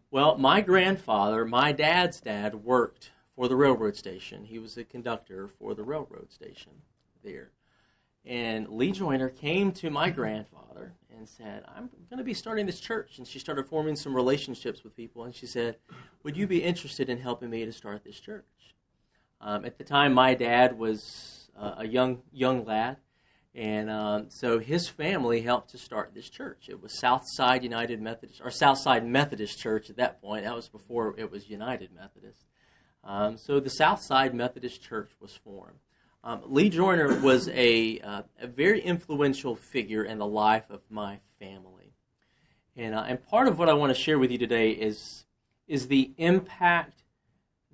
Well, 0.10 0.38
my 0.38 0.62
grandfather, 0.62 1.44
my 1.46 1.72
dad's 1.72 2.22
dad, 2.22 2.56
worked 2.56 3.12
for 3.36 3.48
the 3.48 3.56
railroad 3.56 3.96
station. 3.96 4.46
He 4.46 4.60
was 4.60 4.78
a 4.78 4.84
conductor 4.84 5.48
for 5.48 5.76
the 5.76 5.84
railroad 5.84 6.32
station 6.32 6.72
there. 7.24 7.50
And 8.28 8.68
Lea 8.68 8.92
Joyner 8.92 9.30
came 9.30 9.72
to 9.74 9.90
my 9.90 10.10
grandfather 10.10 10.94
and 11.16 11.28
said, 11.28 11.64
I'm 11.74 11.90
going 12.10 12.18
to 12.18 12.26
be 12.26 12.34
starting 12.34 12.66
this 12.66 12.82
church. 12.82 13.18
And 13.18 13.26
she 13.26 13.40
started 13.40 13.68
forming 13.68 13.96
some 13.96 14.14
relationships 14.14 14.84
with 14.84 14.96
people. 14.96 15.24
And 15.24 15.34
she 15.34 15.48
said, 15.48 15.78
Would 16.24 16.36
you 16.36 16.46
be 16.46 16.62
interested 16.62 17.10
in 17.10 17.20
helping 17.20 17.50
me 17.50 17.64
to 17.66 17.72
start 17.72 18.04
this 18.04 18.20
church? 18.20 18.46
Um, 19.40 19.64
at 19.64 19.78
the 19.78 19.84
time, 19.84 20.14
my 20.14 20.34
dad 20.34 20.78
was 20.78 21.50
uh, 21.58 21.76
a 21.78 21.88
young, 21.88 22.22
young 22.34 22.66
lad. 22.66 22.98
And 23.56 23.90
um, 23.90 24.26
so 24.30 24.60
his 24.60 24.88
family 24.90 25.42
helped 25.42 25.72
to 25.72 25.78
start 25.78 26.12
this 26.14 26.30
church. 26.30 26.68
It 26.70 26.82
was 26.82 27.00
Southside 27.00 27.64
United 27.64 28.02
Methodist, 28.02 28.42
or 28.44 28.52
Southside 28.52 29.08
Methodist 29.08 29.58
Church 29.58 29.90
at 29.90 29.98
that 29.98 30.22
point. 30.22 30.44
That 30.44 30.56
was 30.56 30.68
before 30.68 31.16
it 31.18 31.32
was 31.32 31.50
United 31.50 31.92
Methodist. 31.96 32.46
Um, 33.04 33.38
so 33.38 33.60
the 33.60 33.70
Southside 33.70 34.36
Methodist 34.36 34.84
Church 34.84 35.12
was 35.20 35.34
formed. 35.34 35.80
Um, 36.24 36.42
Lea 36.46 36.70
Joyner 36.70 37.20
was 37.22 37.48
a, 37.50 38.00
uh, 38.00 38.22
a 38.42 38.48
very 38.48 38.82
influential 38.82 39.56
figure 39.56 40.04
in 40.04 40.18
the 40.18 40.26
life 40.26 40.70
of 40.70 40.82
my 40.90 41.20
family. 41.40 41.94
And, 42.76 42.94
uh, 42.94 43.06
and 43.08 43.26
part 43.28 43.48
of 43.48 43.58
what 43.58 43.70
I 43.70 43.74
want 43.74 43.96
to 43.96 44.02
share 44.02 44.20
with 44.20 44.32
you 44.32 44.38
today 44.38 44.72
is, 44.72 45.26
is 45.68 45.88
the 45.88 46.12
impact 46.18 47.04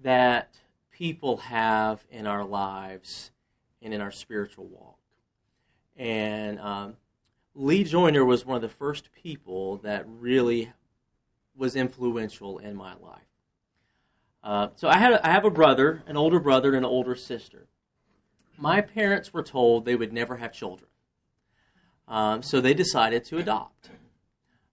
that 0.03 0.55
people 0.91 1.37
have 1.37 2.05
in 2.11 2.27
our 2.27 2.45
lives 2.45 3.31
and 3.81 3.93
in 3.93 4.01
our 4.01 4.11
spiritual 4.11 4.65
walk. 4.65 4.99
And 5.95 6.59
um, 6.59 6.97
Lea 7.55 7.83
Joyner 7.83 8.25
was 8.25 8.45
one 8.45 8.55
of 8.55 8.61
the 8.61 8.69
first 8.69 9.09
people 9.11 9.77
that 9.77 10.05
really 10.07 10.71
was 11.55 11.75
influential 11.75 12.57
in 12.59 12.75
my 12.75 12.93
life. 12.95 13.21
Uh, 14.43 14.69
so 14.75 14.89
I 14.89 14.97
had 14.97 15.13
I 15.21 15.31
have 15.31 15.45
a 15.45 15.49
brother, 15.49 16.03
an 16.07 16.17
older 16.17 16.39
brother, 16.39 16.69
and 16.69 16.77
an 16.77 16.85
older 16.85 17.15
sister. 17.15 17.67
My 18.63 18.79
parents 18.79 19.33
were 19.33 19.43
told 19.43 19.83
they 19.83 19.97
would 19.97 20.13
never 20.13 20.37
have 20.37 20.53
children, 20.53 20.89
um, 22.07 22.41
so 22.41 22.61
they 22.61 22.73
decided 22.73 23.25
to 23.25 23.37
adopt, 23.37 23.89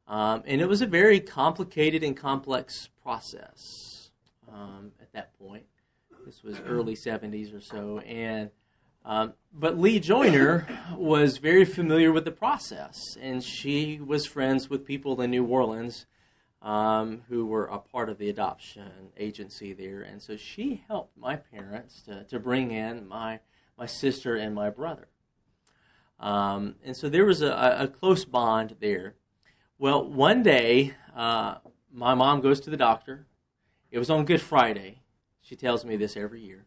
um, 0.06 0.44
and 0.46 0.60
it 0.60 0.68
was 0.68 0.80
a 0.80 0.86
very 0.86 1.18
complicated 1.18 2.04
and 2.04 2.16
complex 2.16 2.88
process 3.02 4.12
um, 4.48 4.92
at 5.00 5.12
that 5.12 5.36
point. 5.40 5.64
This 6.24 6.44
was 6.44 6.60
early 6.60 6.94
'70s 6.94 7.52
or 7.52 7.60
so, 7.60 7.98
and 8.06 8.50
um, 9.04 9.32
but 9.52 9.76
Lea 9.76 9.98
Joyner 9.98 10.68
was 10.94 11.38
very 11.38 11.64
familiar 11.64 12.12
with 12.12 12.24
the 12.24 12.30
process, 12.30 13.16
and 13.20 13.42
she 13.42 14.00
was 14.00 14.24
friends 14.24 14.70
with 14.70 14.86
people 14.86 15.20
in 15.20 15.32
New 15.32 15.44
Orleans 15.44 16.06
um, 16.62 17.22
who 17.28 17.46
were 17.46 17.66
a 17.66 17.78
part 17.78 18.08
of 18.08 18.18
the 18.18 18.28
adoption 18.28 19.10
agency 19.16 19.72
there. 19.72 20.02
And 20.02 20.20
so 20.20 20.36
she 20.36 20.84
helped 20.86 21.16
my 21.16 21.36
parents 21.36 22.02
to, 22.02 22.24
to 22.24 22.38
bring 22.38 22.70
in 22.70 23.08
my, 23.08 23.40
my 23.80 23.86
sister 23.86 24.36
and 24.36 24.54
my 24.54 24.68
brother. 24.68 25.08
Um, 26.20 26.74
and 26.84 26.94
so 26.94 27.08
there 27.08 27.24
was 27.24 27.40
a, 27.40 27.78
a, 27.80 27.88
close 27.88 28.26
bond 28.26 28.76
there. 28.78 29.14
Well, 29.78 30.04
one 30.06 30.42
day, 30.42 30.92
uh, 31.16 31.54
my 31.90 32.12
mom 32.12 32.42
goes 32.42 32.60
to 32.60 32.70
the 32.70 32.76
doctor. 32.76 33.26
It 33.90 33.98
was 33.98 34.10
on 34.10 34.26
Good 34.26 34.42
Friday. 34.42 35.00
She 35.40 35.56
tells 35.56 35.86
me 35.86 35.96
this 35.96 36.14
every 36.14 36.42
year. 36.42 36.66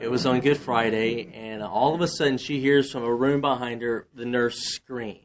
It 0.00 0.10
was 0.10 0.26
on 0.26 0.40
Good 0.40 0.58
Friday, 0.58 1.32
and 1.32 1.62
all 1.62 1.94
of 1.94 2.02
a 2.02 2.06
sudden 2.06 2.36
she 2.36 2.60
hears 2.60 2.92
from 2.92 3.04
a 3.04 3.14
room 3.14 3.40
behind 3.40 3.80
her 3.80 4.06
the 4.14 4.26
nurse 4.26 4.58
scream. 4.66 5.20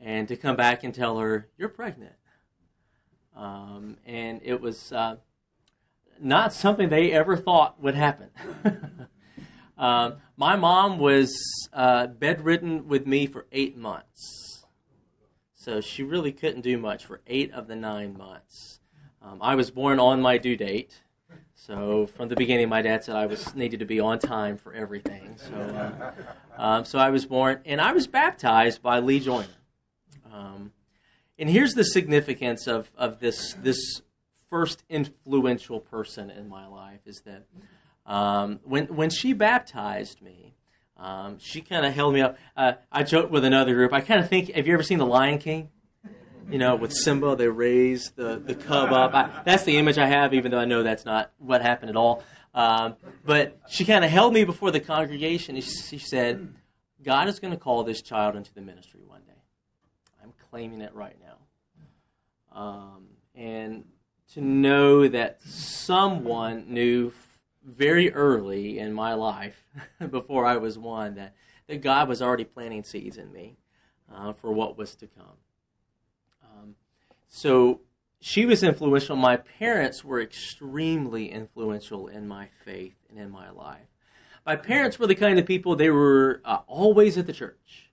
And 0.00 0.26
to 0.26 0.36
come 0.36 0.56
back 0.56 0.82
and 0.82 0.92
tell 0.92 1.18
her, 1.18 1.48
You're 1.56 1.68
pregnant. 1.68 2.16
Um, 3.36 3.98
and 4.04 4.40
it 4.42 4.60
was 4.60 4.92
uh, 4.92 5.16
not 6.20 6.52
something 6.52 6.88
they 6.88 7.12
ever 7.12 7.36
thought 7.36 7.80
would 7.80 7.94
happen. 7.94 8.30
um, 9.82 10.18
my 10.36 10.54
mom 10.54 10.98
was 10.98 11.36
uh, 11.72 12.06
bedridden 12.06 12.86
with 12.86 13.04
me 13.04 13.26
for 13.26 13.46
eight 13.50 13.76
months. 13.76 14.64
So 15.54 15.80
she 15.80 16.04
really 16.04 16.30
couldn't 16.30 16.60
do 16.60 16.78
much 16.78 17.04
for 17.04 17.20
eight 17.26 17.52
of 17.52 17.66
the 17.66 17.74
nine 17.74 18.16
months. 18.16 18.78
Um, 19.20 19.38
I 19.40 19.56
was 19.56 19.72
born 19.72 19.98
on 19.98 20.22
my 20.22 20.38
due 20.38 20.56
date. 20.56 21.00
So 21.54 22.06
from 22.06 22.28
the 22.28 22.36
beginning, 22.36 22.68
my 22.68 22.82
dad 22.82 23.02
said 23.02 23.16
I 23.16 23.26
was 23.26 23.56
needed 23.56 23.80
to 23.80 23.84
be 23.84 23.98
on 23.98 24.20
time 24.20 24.56
for 24.56 24.72
everything. 24.72 25.36
So, 25.36 25.54
uh, 25.54 26.12
um, 26.56 26.84
so 26.84 27.00
I 27.00 27.10
was 27.10 27.26
born, 27.26 27.60
and 27.64 27.80
I 27.80 27.92
was 27.92 28.06
baptized 28.06 28.82
by 28.82 29.00
Lea 29.00 29.18
Joyner. 29.18 29.48
Um, 30.32 30.72
and 31.38 31.50
here's 31.50 31.74
the 31.74 31.84
significance 31.84 32.68
of, 32.68 32.90
of 32.96 33.18
this, 33.18 33.54
this 33.54 34.00
first 34.48 34.84
influential 34.88 35.80
person 35.80 36.30
in 36.30 36.48
my 36.48 36.66
life 36.68 37.00
is 37.04 37.22
that 37.26 37.46
um, 38.06 38.60
when, 38.64 38.86
when 38.86 39.10
she 39.10 39.32
baptized 39.32 40.20
me, 40.22 40.54
um, 40.96 41.38
she 41.38 41.60
kind 41.60 41.84
of 41.84 41.92
held 41.92 42.14
me 42.14 42.20
up. 42.20 42.38
Uh, 42.56 42.74
I 42.90 43.02
joked 43.02 43.30
with 43.30 43.44
another 43.44 43.74
group. 43.74 43.92
I 43.92 44.00
kind 44.00 44.20
of 44.20 44.28
think, 44.28 44.52
have 44.52 44.66
you 44.66 44.74
ever 44.74 44.82
seen 44.82 44.98
The 44.98 45.06
Lion 45.06 45.38
King? 45.38 45.70
You 46.50 46.58
know, 46.58 46.76
with 46.76 46.92
Simba, 46.92 47.34
they 47.34 47.48
raise 47.48 48.10
the, 48.10 48.42
the 48.44 48.54
cub 48.54 48.92
up. 48.92 49.14
I, 49.14 49.42
that's 49.44 49.64
the 49.64 49.78
image 49.78 49.96
I 49.96 50.06
have, 50.06 50.34
even 50.34 50.50
though 50.50 50.58
I 50.58 50.64
know 50.64 50.82
that's 50.82 51.04
not 51.04 51.32
what 51.38 51.62
happened 51.62 51.90
at 51.90 51.96
all. 51.96 52.22
Um, 52.54 52.96
but 53.24 53.58
she 53.70 53.84
kind 53.84 54.04
of 54.04 54.10
held 54.10 54.34
me 54.34 54.44
before 54.44 54.70
the 54.70 54.80
congregation 54.80 55.54
and 55.54 55.64
she, 55.64 55.70
she 55.70 55.98
said, 55.98 56.54
God 57.02 57.28
is 57.28 57.40
going 57.40 57.52
to 57.52 57.58
call 57.58 57.84
this 57.84 58.02
child 58.02 58.36
into 58.36 58.52
the 58.52 58.60
ministry 58.60 59.00
one 59.06 59.22
day 59.22 59.32
I'm 60.22 60.32
claiming 60.50 60.82
it 60.82 60.94
right 60.94 61.16
now. 61.20 62.60
Um, 62.60 63.06
and 63.34 63.84
to 64.34 64.40
know 64.40 65.08
that 65.08 65.42
someone 65.42 66.66
knew 66.68 67.10
very 67.64 68.12
early 68.12 68.78
in 68.78 68.92
my 68.92 69.14
life, 69.14 69.64
before 70.10 70.46
I 70.46 70.56
was 70.56 70.78
one, 70.78 71.14
that, 71.16 71.34
that 71.68 71.82
God 71.82 72.08
was 72.08 72.20
already 72.22 72.44
planting 72.44 72.84
seeds 72.84 73.16
in 73.18 73.32
me 73.32 73.56
uh, 74.14 74.32
for 74.32 74.52
what 74.52 74.76
was 74.76 74.94
to 74.96 75.06
come. 75.06 75.36
Um, 76.44 76.74
so 77.28 77.80
she 78.20 78.46
was 78.46 78.62
influential. 78.62 79.16
My 79.16 79.36
parents 79.36 80.04
were 80.04 80.20
extremely 80.20 81.30
influential 81.30 82.08
in 82.08 82.28
my 82.28 82.48
faith 82.64 82.94
and 83.10 83.18
in 83.18 83.30
my 83.30 83.50
life. 83.50 83.88
My 84.44 84.56
parents 84.56 84.98
were 84.98 85.06
the 85.06 85.14
kind 85.14 85.38
of 85.38 85.46
people, 85.46 85.76
they 85.76 85.90
were 85.90 86.40
uh, 86.44 86.58
always 86.66 87.16
at 87.16 87.26
the 87.26 87.32
church. 87.32 87.90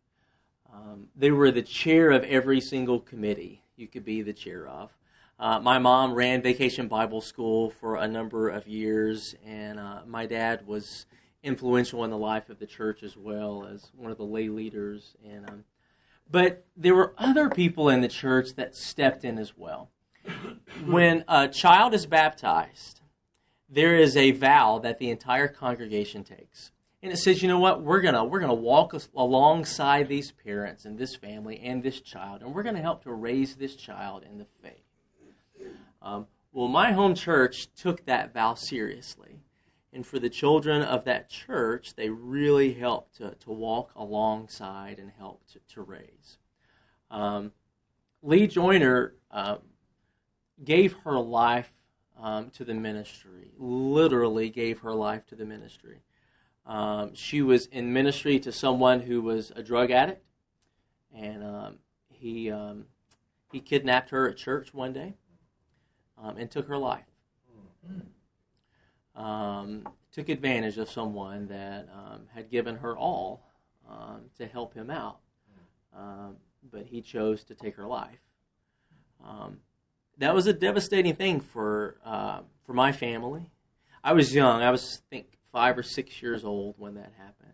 Um, 0.73 1.07
they 1.15 1.31
were 1.31 1.51
the 1.51 1.61
chair 1.61 2.11
of 2.11 2.23
every 2.23 2.61
single 2.61 2.99
committee 2.99 3.63
you 3.75 3.87
could 3.87 4.05
be 4.05 4.21
the 4.21 4.33
chair 4.33 4.67
of. 4.67 4.91
Uh, 5.39 5.59
my 5.59 5.79
mom 5.79 6.13
ran 6.13 6.41
Vacation 6.41 6.87
Bible 6.87 7.21
School 7.21 7.69
for 7.69 7.95
a 7.95 8.07
number 8.07 8.49
of 8.49 8.67
years, 8.67 9.35
and 9.45 9.79
uh, 9.79 10.01
my 10.05 10.25
dad 10.25 10.67
was 10.67 11.05
influential 11.43 12.03
in 12.03 12.09
the 12.11 12.17
life 12.17 12.49
of 12.49 12.59
the 12.59 12.65
church 12.65 13.03
as 13.03 13.15
well 13.15 13.65
as 13.65 13.91
one 13.95 14.11
of 14.11 14.17
the 14.17 14.25
lay 14.25 14.49
leaders. 14.49 15.15
And 15.25 15.49
um, 15.49 15.63
but 16.29 16.65
there 16.75 16.93
were 16.93 17.13
other 17.17 17.49
people 17.49 17.89
in 17.89 18.01
the 18.01 18.07
church 18.07 18.55
that 18.55 18.75
stepped 18.75 19.23
in 19.23 19.39
as 19.39 19.57
well. 19.57 19.89
When 20.85 21.23
a 21.27 21.47
child 21.47 21.93
is 21.93 22.05
baptized, 22.05 22.99
there 23.69 23.95
is 23.95 24.17
a 24.17 24.31
vow 24.31 24.79
that 24.79 24.99
the 24.99 25.09
entire 25.09 25.47
congregation 25.47 26.23
takes 26.23 26.71
and 27.01 27.13
it 27.13 27.17
says, 27.17 27.41
you 27.41 27.47
know 27.47 27.59
what, 27.59 27.81
we're 27.81 28.01
gonna 28.01 28.25
we're 28.25 28.41
gonna 28.41 28.53
walk 28.53 28.93
alongside 29.15 30.09
these 30.09 30.31
parents 30.31 30.85
and 30.85 30.97
this 30.97 31.15
family 31.15 31.59
and 31.63 31.81
this 31.81 32.01
child, 32.01 32.41
and 32.41 32.53
we're 32.53 32.63
gonna 32.63 32.81
help 32.81 33.03
to 33.03 33.13
raise 33.13 33.55
this 33.55 33.75
child 33.75 34.23
in 34.29 34.37
the 34.37 34.47
faith. 34.61 34.88
Um, 36.01 36.27
well, 36.51 36.67
my 36.67 36.91
home 36.91 37.15
church 37.15 37.67
took 37.75 38.05
that 38.05 38.33
vow 38.33 38.55
seriously, 38.55 39.39
and 39.93 40.05
for 40.05 40.19
the 40.19 40.29
children 40.29 40.81
of 40.81 41.05
that 41.05 41.29
church, 41.29 41.95
they 41.95 42.09
really 42.09 42.73
helped 42.73 43.17
to, 43.17 43.35
to 43.35 43.51
walk 43.51 43.91
alongside 43.95 44.97
and 44.99 45.11
help 45.17 45.41
to, 45.53 45.59
to 45.75 45.81
raise. 45.81 46.37
Um, 47.11 47.51
Lea 48.21 48.47
Joyner 48.47 49.13
uh, 49.31 49.57
gave 50.63 50.93
her 51.03 51.19
life 51.19 51.71
um, 52.19 52.49
to 52.51 52.65
the 52.65 52.73
ministry, 52.73 53.51
literally 53.57 54.49
gave 54.49 54.79
her 54.79 54.93
life 54.93 55.25
to 55.27 55.35
the 55.35 55.45
ministry. 55.45 56.01
Um, 56.65 57.13
she 57.13 57.41
was 57.41 57.67
in 57.67 57.93
ministry 57.93 58.39
to 58.39 58.51
someone 58.51 59.01
who 59.01 59.21
was 59.21 59.51
a 59.55 59.63
drug 59.63 59.91
addict, 59.91 60.23
and 61.15 61.43
um, 61.43 61.77
he 62.09 62.51
um, 62.51 62.85
he 63.51 63.59
kidnapped 63.59 64.09
her 64.11 64.29
at 64.29 64.37
church 64.37 64.73
one 64.73 64.93
day 64.93 65.15
um, 66.21 66.37
and 66.37 66.49
took 66.49 66.67
her 66.67 66.77
life. 66.77 67.05
Um, 69.15 69.87
took 70.11 70.29
advantage 70.29 70.77
of 70.77 70.89
someone 70.89 71.47
that 71.47 71.87
um, 71.93 72.21
had 72.33 72.49
given 72.49 72.77
her 72.77 72.97
all 72.97 73.45
to 74.37 74.45
help 74.45 74.73
him 74.73 74.91
out, 74.91 75.19
but 76.71 76.85
he 76.85 77.01
chose 77.01 77.43
to 77.45 77.55
take 77.55 77.75
her 77.75 77.87
life. 77.87 78.19
that 80.19 80.35
was 80.35 80.47
a 80.47 80.53
devastating 80.53 81.15
thing 81.15 81.39
for 81.39 81.97
uh, 82.05 82.41
for 82.65 82.73
my 82.73 82.91
family. 82.91 83.49
I 84.03 84.13
was 84.13 84.33
young. 84.33 84.61
I 84.61 84.71
was 84.71 85.01
think 85.09 85.39
five 85.51 85.77
or 85.77 85.83
six 85.83 86.21
years 86.21 86.45
old 86.45 86.75
when 86.77 86.95
that 86.95 87.11
happened. 87.17 87.53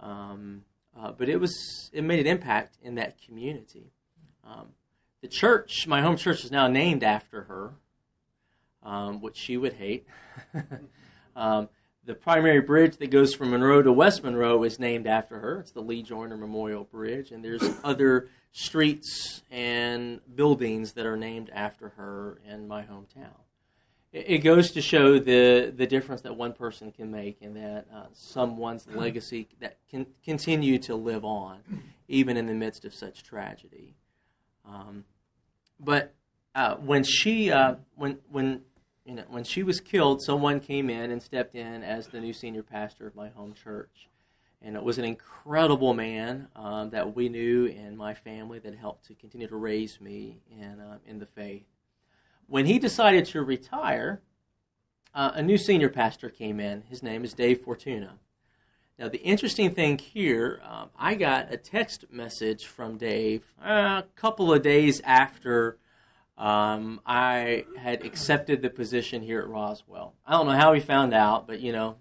Um, 0.00 0.64
uh, 0.98 1.12
but 1.12 1.28
it 1.28 1.38
was 1.38 1.90
it 1.92 2.02
made 2.02 2.20
an 2.20 2.26
impact 2.26 2.78
in 2.82 2.94
that 2.96 3.20
community. 3.20 3.92
Um, 4.44 4.68
the 5.22 5.28
church, 5.28 5.86
my 5.86 6.00
home 6.00 6.16
church, 6.16 6.44
is 6.44 6.50
now 6.50 6.66
named 6.66 7.04
after 7.04 7.42
her, 7.42 7.72
um, 8.82 9.20
which 9.20 9.36
she 9.36 9.56
would 9.56 9.74
hate. 9.74 10.06
Um, 11.36 11.68
the 12.04 12.14
primary 12.14 12.60
bridge 12.60 12.96
that 12.96 13.10
goes 13.10 13.34
from 13.34 13.50
Monroe 13.50 13.82
to 13.82 13.92
West 13.92 14.24
Monroe 14.24 14.62
is 14.64 14.78
named 14.78 15.06
after 15.06 15.38
her. 15.38 15.60
It's 15.60 15.70
the 15.70 15.80
Lea 15.80 16.02
Joyner 16.02 16.36
Memorial 16.36 16.84
Bridge, 16.84 17.30
and 17.30 17.44
there's 17.44 17.62
other 17.84 18.28
streets 18.52 19.42
and 19.50 20.20
buildings 20.34 20.92
that 20.94 21.06
are 21.06 21.16
named 21.16 21.50
after 21.52 21.90
her 21.90 22.40
in 22.48 22.66
my 22.66 22.82
hometown. 22.82 23.38
It, 24.12 24.24
it 24.28 24.38
goes 24.38 24.72
to 24.72 24.82
show 24.82 25.18
the 25.18 25.72
the 25.74 25.86
difference 25.86 26.22
that 26.22 26.36
one 26.36 26.52
person 26.52 26.90
can 26.90 27.10
make, 27.10 27.42
and 27.42 27.56
that 27.56 27.86
uh, 27.94 28.06
someone's 28.12 28.86
legacy 28.94 29.48
that 29.60 29.78
can 29.88 30.06
continue 30.24 30.78
to 30.80 30.96
live 30.96 31.24
on, 31.24 31.60
even 32.08 32.36
in 32.36 32.46
the 32.46 32.54
midst 32.54 32.84
of 32.84 32.94
such 32.94 33.22
tragedy. 33.22 33.94
Um, 34.66 35.04
but 35.78 36.14
uh, 36.54 36.76
when 36.76 37.04
she 37.04 37.50
uh, 37.50 37.76
when 37.96 38.18
when 38.30 38.62
you 39.04 39.14
know, 39.14 39.24
when 39.28 39.44
she 39.44 39.62
was 39.62 39.80
killed, 39.80 40.22
someone 40.22 40.60
came 40.60 40.90
in 40.90 41.10
and 41.10 41.22
stepped 41.22 41.54
in 41.54 41.82
as 41.82 42.08
the 42.08 42.20
new 42.20 42.32
senior 42.32 42.62
pastor 42.62 43.06
of 43.06 43.14
my 43.14 43.28
home 43.28 43.54
church. 43.54 44.08
And 44.62 44.76
it 44.76 44.82
was 44.82 44.98
an 44.98 45.04
incredible 45.04 45.94
man 45.94 46.48
um, 46.54 46.90
that 46.90 47.16
we 47.16 47.28
knew 47.28 47.64
in 47.64 47.96
my 47.96 48.12
family 48.12 48.58
that 48.58 48.74
helped 48.74 49.06
to 49.06 49.14
continue 49.14 49.48
to 49.48 49.56
raise 49.56 50.00
me 50.00 50.42
in, 50.50 50.78
uh, 50.80 50.98
in 51.06 51.18
the 51.18 51.26
faith. 51.26 51.64
When 52.46 52.66
he 52.66 52.78
decided 52.78 53.24
to 53.26 53.42
retire, 53.42 54.20
uh, 55.14 55.32
a 55.34 55.42
new 55.42 55.56
senior 55.56 55.88
pastor 55.88 56.28
came 56.28 56.60
in. 56.60 56.82
His 56.82 57.02
name 57.02 57.24
is 57.24 57.32
Dave 57.32 57.62
Fortuna. 57.62 58.18
Now, 59.00 59.08
the 59.08 59.22
interesting 59.22 59.70
thing 59.70 59.96
here, 59.96 60.60
um, 60.62 60.90
I 60.94 61.14
got 61.14 61.50
a 61.50 61.56
text 61.56 62.04
message 62.10 62.66
from 62.66 62.98
Dave 62.98 63.46
uh, 63.64 64.02
a 64.02 64.04
couple 64.14 64.52
of 64.52 64.60
days 64.60 65.00
after 65.06 65.78
um, 66.36 67.00
I 67.06 67.64
had 67.78 68.04
accepted 68.04 68.60
the 68.60 68.68
position 68.68 69.22
here 69.22 69.40
at 69.40 69.48
Roswell. 69.48 70.16
I 70.26 70.32
don't 70.32 70.44
know 70.44 70.52
how 70.52 70.74
he 70.74 70.80
found 70.80 71.14
out, 71.14 71.46
but 71.46 71.60
you 71.60 71.72
know, 71.72 71.96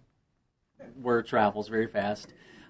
word 1.01 1.25
travels 1.25 1.69
very 1.69 1.87
fast. 1.87 2.27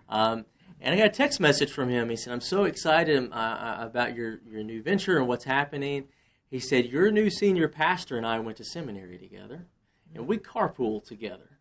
Um, 0.08 0.46
and 0.80 0.94
I 0.94 0.98
got 1.00 1.08
a 1.08 1.10
text 1.10 1.40
message 1.40 1.72
from 1.72 1.90
him. 1.90 2.12
He 2.12 2.16
said, 2.16 2.32
"I'm 2.32 2.40
so 2.40 2.66
excited 2.66 3.32
uh, 3.34 3.78
about 3.80 4.14
your 4.14 4.42
your 4.48 4.62
new 4.62 4.84
venture 4.84 5.18
and 5.18 5.28
what's 5.28 5.46
happening." 5.46 6.08
He 6.52 6.60
said, 6.60 6.86
"Your 6.86 7.10
new 7.10 7.32
senior 7.32 7.68
pastor 7.68 8.16
and 8.16 8.28
I 8.28 8.38
went 8.38 8.58
to 8.58 8.64
seminary 8.64 9.18
together, 9.18 9.66
and 10.14 10.28
we 10.28 10.38
carpool 10.38 11.04
together." 11.04 11.59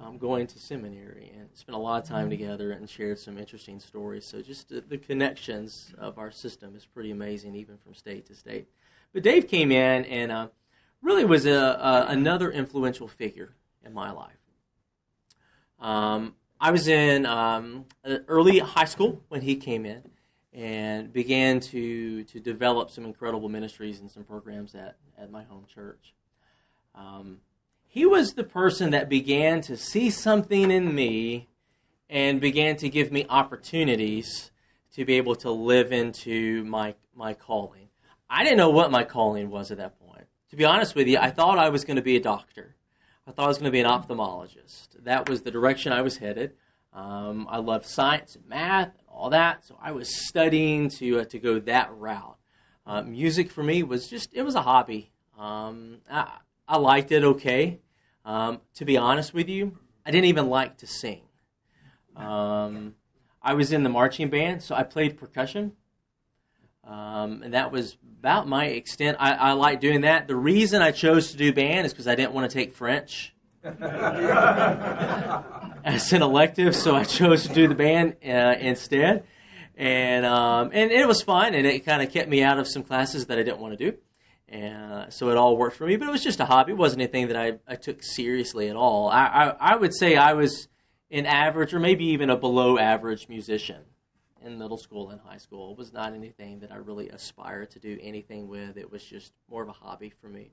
Um, 0.00 0.18
going 0.18 0.46
to 0.46 0.58
seminary 0.58 1.32
and 1.36 1.48
spent 1.54 1.76
a 1.76 1.80
lot 1.80 2.02
of 2.02 2.08
time 2.08 2.30
together 2.30 2.72
and 2.72 2.88
shared 2.88 3.18
some 3.18 3.36
interesting 3.38 3.80
stories. 3.80 4.24
So 4.24 4.40
just 4.40 4.68
the, 4.68 4.80
the, 4.80 4.98
connections 4.98 5.92
of 5.98 6.18
our 6.18 6.30
system 6.30 6.76
is 6.76 6.84
pretty 6.86 7.10
amazing, 7.10 7.54
even 7.56 7.76
from 7.78 7.94
state 7.94 8.26
to 8.26 8.34
state. 8.34 8.68
But 9.12 9.22
Dave 9.22 9.48
came 9.48 9.72
in 9.72 10.04
and 10.04 10.30
uh, 10.30 10.48
really 11.02 11.24
was 11.24 11.46
a, 11.46 11.52
a, 11.52 12.06
another 12.08 12.50
influential 12.50 13.08
figure 13.08 13.54
in 13.84 13.92
my 13.92 14.10
life. 14.12 14.36
Um, 15.80 16.34
I 16.60 16.70
was 16.70 16.88
in 16.88 17.24
um, 17.26 17.86
early 18.04 18.58
high 18.58 18.84
school 18.84 19.22
when 19.28 19.42
he 19.42 19.56
came 19.56 19.86
in 19.86 20.02
and 20.52 21.12
began 21.12 21.60
to, 21.60 22.24
to 22.24 22.40
develop 22.40 22.90
some 22.90 23.04
incredible 23.04 23.48
ministries 23.48 24.00
and 24.00 24.10
some 24.10 24.24
programs 24.24 24.74
at, 24.74 24.96
at 25.16 25.30
my 25.30 25.44
home 25.44 25.66
church. 25.72 26.14
Um, 26.94 27.38
he 27.88 28.04
was 28.04 28.34
the 28.34 28.44
person 28.44 28.90
that 28.90 29.08
began 29.08 29.62
to 29.62 29.76
see 29.76 30.10
something 30.10 30.70
in 30.70 30.94
me 30.94 31.48
and 32.10 32.40
began 32.40 32.76
to 32.76 32.88
give 32.88 33.10
me 33.10 33.26
opportunities 33.28 34.50
to 34.94 35.04
be 35.04 35.14
able 35.14 35.34
to 35.36 35.50
live 35.50 35.90
into 35.90 36.64
my, 36.64 36.94
my 37.14 37.32
calling. 37.32 37.88
I 38.28 38.44
didn't 38.44 38.58
know 38.58 38.70
what 38.70 38.90
my 38.90 39.04
calling 39.04 39.50
was 39.50 39.70
at 39.70 39.78
that 39.78 39.98
point. 39.98 40.26
To 40.50 40.56
be 40.56 40.64
honest 40.64 40.94
with 40.94 41.08
you, 41.08 41.18
I 41.18 41.30
thought 41.30 41.58
I 41.58 41.70
was 41.70 41.84
going 41.84 41.96
to 41.96 42.02
be 42.02 42.16
a 42.16 42.20
doctor. 42.20 42.76
I 43.26 43.32
thought 43.32 43.44
I 43.44 43.48
was 43.48 43.58
going 43.58 43.66
to 43.66 43.70
be 43.70 43.80
an 43.80 43.86
ophthalmologist. 43.86 45.02
That 45.04 45.28
was 45.28 45.42
the 45.42 45.50
direction 45.50 45.92
I 45.92 46.02
was 46.02 46.18
headed. 46.18 46.54
Um, 46.92 47.46
I 47.50 47.58
loved 47.58 47.86
science 47.86 48.36
and 48.36 48.46
math 48.46 48.94
and 48.98 49.06
all 49.08 49.30
that, 49.30 49.64
so 49.64 49.78
I 49.80 49.92
was 49.92 50.26
studying 50.26 50.88
to 50.90 51.20
uh, 51.20 51.24
to 51.26 51.38
go 51.38 51.58
that 51.60 51.92
route. 51.94 52.38
Uh, 52.86 53.02
music 53.02 53.50
for 53.50 53.62
me 53.62 53.82
was 53.82 54.08
just 54.08 54.30
it 54.32 54.42
was 54.42 54.54
a 54.54 54.62
hobby. 54.62 55.12
Um, 55.38 55.98
I, 56.10 56.38
I, 56.68 56.76
liked 56.76 57.10
it 57.12 57.24
okay. 57.24 57.80
Um, 58.24 58.60
to 58.74 58.84
be 58.84 58.96
honest 58.96 59.32
with 59.32 59.48
you, 59.48 59.78
I 60.04 60.10
didn't 60.10 60.26
even 60.26 60.48
like 60.48 60.78
to 60.78 60.86
sing. 60.86 61.22
Um, 62.16 62.94
I 63.42 63.54
was 63.54 63.72
in 63.72 63.82
the 63.82 63.88
marching 63.88 64.28
band, 64.28 64.62
so 64.62 64.74
I 64.74 64.82
played 64.82 65.16
percussion. 65.18 65.72
Um, 66.84 67.42
and 67.42 67.54
that 67.54 67.72
was 67.72 67.96
about 68.20 68.48
my 68.48 68.66
extent. 68.66 69.16
I, 69.20 69.32
I 69.32 69.52
like 69.52 69.80
doing 69.80 70.02
that. 70.02 70.26
The 70.26 70.36
reason 70.36 70.82
I 70.82 70.90
chose 70.90 71.30
to 71.32 71.36
do 71.36 71.52
band 71.52 71.86
is 71.86 71.92
because 71.92 72.08
I 72.08 72.14
didn't 72.14 72.32
want 72.32 72.50
to 72.50 72.54
take 72.54 72.74
French 72.74 73.34
as 73.64 73.76
an 76.12 76.22
elective, 76.22 76.74
so 76.74 76.96
I 76.96 77.04
chose 77.04 77.46
to 77.46 77.52
do 77.52 77.68
the 77.68 77.74
band 77.74 78.16
uh, 78.24 78.54
instead. 78.58 79.24
And 79.76 80.26
um, 80.26 80.70
and 80.72 80.90
it 80.90 81.06
was 81.06 81.22
fun, 81.22 81.54
and 81.54 81.66
it 81.66 81.84
kind 81.84 82.02
of 82.02 82.10
kept 82.10 82.28
me 82.28 82.42
out 82.42 82.58
of 82.58 82.66
some 82.66 82.82
classes 82.82 83.26
that 83.26 83.38
I 83.38 83.42
didn't 83.42 83.60
want 83.60 83.78
to 83.78 83.90
do. 83.90 83.98
And 84.48 85.12
so 85.12 85.28
it 85.28 85.36
all 85.36 85.56
worked 85.56 85.76
for 85.76 85.86
me, 85.86 85.96
but 85.96 86.08
it 86.08 86.10
was 86.10 86.24
just 86.24 86.40
a 86.40 86.46
hobby. 86.46 86.72
It 86.72 86.78
wasn't 86.78 87.02
anything 87.02 87.28
that 87.28 87.36
I, 87.36 87.58
I 87.66 87.76
took 87.76 88.02
seriously 88.02 88.68
at 88.68 88.76
all. 88.76 89.08
I, 89.08 89.26
I, 89.26 89.72
I 89.72 89.76
would 89.76 89.94
say 89.94 90.16
I 90.16 90.32
was 90.32 90.68
an 91.10 91.26
average 91.26 91.74
or 91.74 91.80
maybe 91.80 92.06
even 92.06 92.30
a 92.30 92.36
below 92.36 92.78
average 92.78 93.28
musician 93.28 93.82
in 94.42 94.58
middle 94.58 94.78
school 94.78 95.10
and 95.10 95.20
high 95.20 95.36
school. 95.36 95.72
It 95.72 95.78
was 95.78 95.92
not 95.92 96.14
anything 96.14 96.60
that 96.60 96.72
I 96.72 96.76
really 96.76 97.08
aspired 97.10 97.70
to 97.72 97.78
do 97.78 97.98
anything 98.00 98.48
with. 98.48 98.76
It 98.78 98.90
was 98.90 99.04
just 99.04 99.32
more 99.50 99.62
of 99.62 99.68
a 99.68 99.72
hobby 99.72 100.12
for 100.20 100.28
me. 100.28 100.50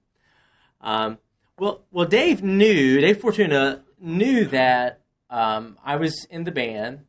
Um, 0.81 1.17
well, 1.57 1.83
well, 1.91 2.05
Dave 2.05 2.43
knew, 2.43 2.99
Dave 2.99 3.21
Fortuna 3.21 3.83
knew 3.99 4.45
that 4.47 4.99
um, 5.29 5.77
I 5.83 5.95
was 5.95 6.25
in 6.29 6.43
the 6.43 6.51
band, 6.51 7.05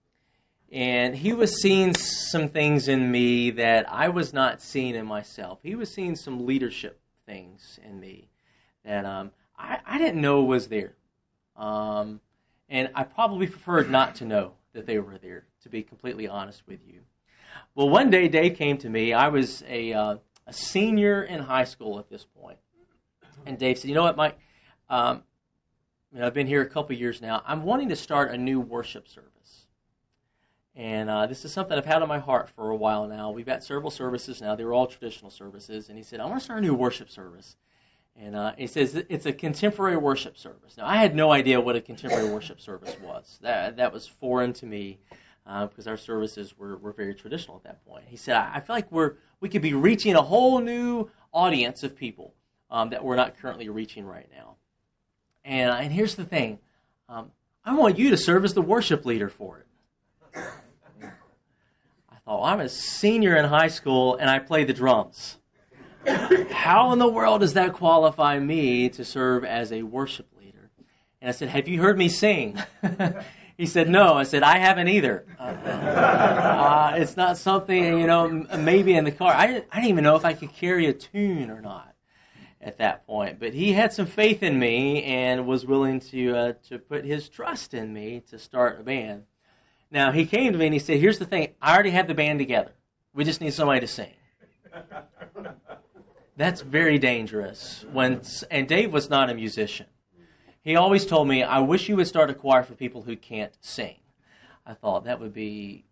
and 0.76 1.16
he 1.16 1.32
was 1.32 1.62
seeing 1.62 1.94
some 1.94 2.50
things 2.50 2.86
in 2.86 3.10
me 3.10 3.48
that 3.52 3.90
I 3.90 4.10
was 4.10 4.34
not 4.34 4.60
seeing 4.60 4.94
in 4.94 5.06
myself. 5.06 5.58
He 5.62 5.74
was 5.74 5.90
seeing 5.90 6.14
some 6.14 6.44
leadership 6.44 7.00
things 7.24 7.80
in 7.82 7.98
me 7.98 8.28
that 8.84 9.06
um, 9.06 9.30
I, 9.58 9.78
I, 9.86 9.96
didn't 9.96 10.20
know 10.20 10.42
was 10.42 10.68
there. 10.68 10.92
Um, 11.56 12.20
and 12.68 12.90
I 12.94 13.04
probably 13.04 13.46
preferred 13.46 13.90
not 13.90 14.16
to 14.16 14.26
know 14.26 14.52
that 14.74 14.84
they 14.84 14.98
were 14.98 15.16
there, 15.16 15.46
to 15.62 15.70
be 15.70 15.82
completely 15.82 16.28
honest 16.28 16.62
with 16.66 16.80
you. 16.86 17.00
Well, 17.74 17.88
one 17.88 18.10
day 18.10 18.28
Dave 18.28 18.58
came 18.58 18.76
to 18.76 18.90
me. 18.90 19.14
I 19.14 19.28
was 19.28 19.64
a, 19.66 19.94
uh, 19.94 20.16
a 20.46 20.52
senior 20.52 21.22
in 21.22 21.40
high 21.40 21.64
school 21.64 21.98
at 21.98 22.10
this 22.10 22.26
point. 22.38 22.58
And 23.46 23.56
Dave 23.56 23.78
said, 23.78 23.88
You 23.88 23.94
know 23.94 24.02
what, 24.02 24.18
Mike? 24.18 24.38
Um, 24.90 25.22
you 26.12 26.20
know, 26.20 26.26
I've 26.26 26.34
been 26.34 26.46
here 26.46 26.60
a 26.60 26.68
couple 26.68 26.94
years 26.94 27.22
now. 27.22 27.42
I'm 27.46 27.62
wanting 27.62 27.88
to 27.88 27.96
start 27.96 28.30
a 28.32 28.36
new 28.36 28.60
worship 28.60 29.08
service. 29.08 29.35
And 30.76 31.08
uh, 31.08 31.26
this 31.26 31.46
is 31.46 31.52
something 31.52 31.76
I've 31.76 31.86
had 31.86 32.02
on 32.02 32.08
my 32.08 32.18
heart 32.18 32.50
for 32.50 32.70
a 32.70 32.76
while 32.76 33.08
now. 33.08 33.30
We've 33.30 33.46
got 33.46 33.64
several 33.64 33.90
services 33.90 34.42
now. 34.42 34.54
They 34.54 34.64
were 34.64 34.74
all 34.74 34.86
traditional 34.86 35.30
services. 35.30 35.88
And 35.88 35.96
he 35.96 36.04
said, 36.04 36.20
I 36.20 36.26
want 36.26 36.38
to 36.38 36.44
start 36.44 36.58
a 36.58 36.62
new 36.62 36.74
worship 36.74 37.10
service. 37.10 37.56
And 38.14 38.36
uh, 38.36 38.52
he 38.58 38.66
says 38.66 38.94
it's 39.08 39.24
a 39.24 39.32
contemporary 39.32 39.96
worship 39.96 40.36
service. 40.36 40.76
Now, 40.76 40.86
I 40.86 40.96
had 40.96 41.14
no 41.14 41.32
idea 41.32 41.60
what 41.60 41.76
a 41.76 41.80
contemporary 41.80 42.30
worship 42.30 42.60
service 42.60 42.94
was. 43.02 43.38
That, 43.40 43.78
that 43.78 43.92
was 43.92 44.06
foreign 44.06 44.52
to 44.54 44.66
me 44.66 44.98
uh, 45.46 45.66
because 45.66 45.86
our 45.86 45.96
services 45.96 46.58
were, 46.58 46.76
were 46.76 46.92
very 46.92 47.14
traditional 47.14 47.56
at 47.56 47.64
that 47.64 47.84
point. 47.86 48.04
He 48.08 48.16
said, 48.16 48.36
I, 48.36 48.56
I 48.56 48.60
feel 48.60 48.76
like 48.76 48.92
we're, 48.92 49.14
we 49.40 49.48
could 49.48 49.62
be 49.62 49.74
reaching 49.74 50.14
a 50.14 50.22
whole 50.22 50.60
new 50.60 51.10
audience 51.32 51.84
of 51.84 51.96
people 51.96 52.34
um, 52.70 52.90
that 52.90 53.02
we're 53.02 53.16
not 53.16 53.38
currently 53.38 53.68
reaching 53.70 54.04
right 54.04 54.28
now. 54.34 54.56
And, 55.42 55.70
and 55.70 55.92
here's 55.92 56.16
the 56.16 56.24
thing 56.24 56.58
um, 57.08 57.30
I 57.64 57.74
want 57.74 57.98
you 57.98 58.10
to 58.10 58.16
serve 58.16 58.44
as 58.44 58.52
the 58.52 58.62
worship 58.62 59.06
leader 59.06 59.30
for 59.30 59.58
it. 59.58 59.65
Well, 62.26 62.42
I'm 62.42 62.58
a 62.58 62.68
senior 62.68 63.36
in 63.36 63.44
high 63.44 63.68
school 63.68 64.16
and 64.16 64.28
I 64.28 64.40
play 64.40 64.64
the 64.64 64.72
drums. 64.72 65.38
How 66.50 66.92
in 66.92 66.98
the 66.98 67.08
world 67.08 67.40
does 67.40 67.54
that 67.54 67.72
qualify 67.72 68.40
me 68.40 68.88
to 68.90 69.04
serve 69.04 69.44
as 69.44 69.72
a 69.72 69.82
worship 69.82 70.26
leader? 70.36 70.70
And 71.20 71.28
I 71.28 71.32
said, 71.32 71.50
Have 71.50 71.68
you 71.68 71.80
heard 71.80 71.96
me 71.96 72.08
sing? 72.08 72.60
he 73.56 73.66
said, 73.66 73.88
No. 73.88 74.14
I 74.14 74.24
said, 74.24 74.42
I 74.42 74.58
haven't 74.58 74.88
either. 74.88 75.24
Uh, 75.38 76.94
it's 76.96 77.16
not 77.16 77.38
something, 77.38 78.00
you 78.00 78.08
know, 78.08 78.28
maybe 78.58 78.94
in 78.94 79.04
the 79.04 79.12
car. 79.12 79.32
I 79.32 79.46
didn't, 79.46 79.66
I 79.70 79.76
didn't 79.76 79.90
even 79.90 80.04
know 80.04 80.16
if 80.16 80.24
I 80.24 80.34
could 80.34 80.52
carry 80.52 80.86
a 80.86 80.92
tune 80.92 81.48
or 81.48 81.60
not 81.60 81.94
at 82.60 82.78
that 82.78 83.06
point. 83.06 83.38
But 83.38 83.54
he 83.54 83.72
had 83.72 83.92
some 83.92 84.06
faith 84.06 84.42
in 84.42 84.58
me 84.58 85.04
and 85.04 85.46
was 85.46 85.64
willing 85.64 86.00
to, 86.00 86.36
uh, 86.36 86.52
to 86.68 86.80
put 86.80 87.04
his 87.04 87.28
trust 87.28 87.72
in 87.72 87.92
me 87.92 88.24
to 88.30 88.38
start 88.38 88.80
a 88.80 88.82
band. 88.82 89.22
Now, 89.90 90.12
he 90.12 90.26
came 90.26 90.52
to 90.52 90.58
me 90.58 90.66
and 90.66 90.74
he 90.74 90.80
said, 90.80 90.98
Here's 90.98 91.18
the 91.18 91.24
thing 91.24 91.54
I 91.60 91.74
already 91.74 91.90
have 91.90 92.08
the 92.08 92.14
band 92.14 92.38
together. 92.38 92.72
We 93.14 93.24
just 93.24 93.40
need 93.40 93.54
somebody 93.54 93.80
to 93.80 93.86
sing. 93.86 94.12
That's 96.36 96.60
very 96.60 96.98
dangerous. 96.98 97.84
When 97.92 98.20
and 98.50 98.68
Dave 98.68 98.92
was 98.92 99.08
not 99.08 99.30
a 99.30 99.34
musician. 99.34 99.86
He 100.62 100.76
always 100.76 101.06
told 101.06 101.28
me, 101.28 101.42
"I 101.42 101.60
wish 101.60 101.88
you 101.88 101.96
would 101.96 102.08
start 102.08 102.28
a 102.28 102.34
choir 102.34 102.62
for 102.62 102.74
people 102.74 103.02
who 103.02 103.16
can't 103.16 103.56
sing." 103.60 103.96
I 104.66 104.74
thought 104.74 105.04
that 105.04 105.18
would 105.18 105.32
be 105.32 105.86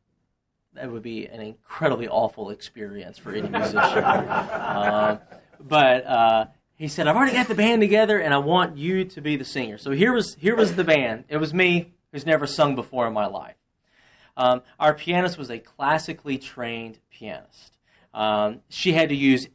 that 0.75 0.91
would 0.91 1.03
be 1.03 1.27
an 1.27 1.41
incredibly 1.41 2.09
awful 2.09 2.51
experience 2.51 3.17
for 3.17 3.31
any 3.31 3.49
musician. 3.49 3.79
uh, 3.81 5.19
but 5.61 6.05
uh, 6.05 6.47
he 6.77 6.89
said, 6.89 7.07
I've 7.07 7.17
already 7.17 7.33
got 7.33 7.49
the 7.49 7.55
band 7.55 7.81
together 7.81 8.19
and 8.19 8.35
I 8.35 8.39
want 8.39 8.77
you 8.77 9.05
to 9.05 9.21
be 9.21 9.37
the 9.37 9.45
singer. 9.45 9.79
So 9.79 9.93
here 9.93 10.13
was, 10.13 10.35
here 10.35 10.57
was 10.57 10.75
the 10.75 10.85
band. 10.85 11.25
It 11.29 11.37
was 11.37 11.55
me, 11.55 11.95
who's 12.13 12.27
never 12.27 12.47
sung 12.47 12.75
before 12.75 13.07
in 13.07 13.13
my 13.13 13.27
life. 13.27 13.55
Um, 14.37 14.63
our 14.81 14.95
pianist 14.95 15.39
was 15.39 15.51
a 15.51 15.59
classically 15.59 16.39
trained 16.39 16.99
pianist. 17.11 17.79
Um, 18.13 18.61
she 18.69 18.93
had 18.93 19.09
to 19.09 19.15
use 19.15 19.49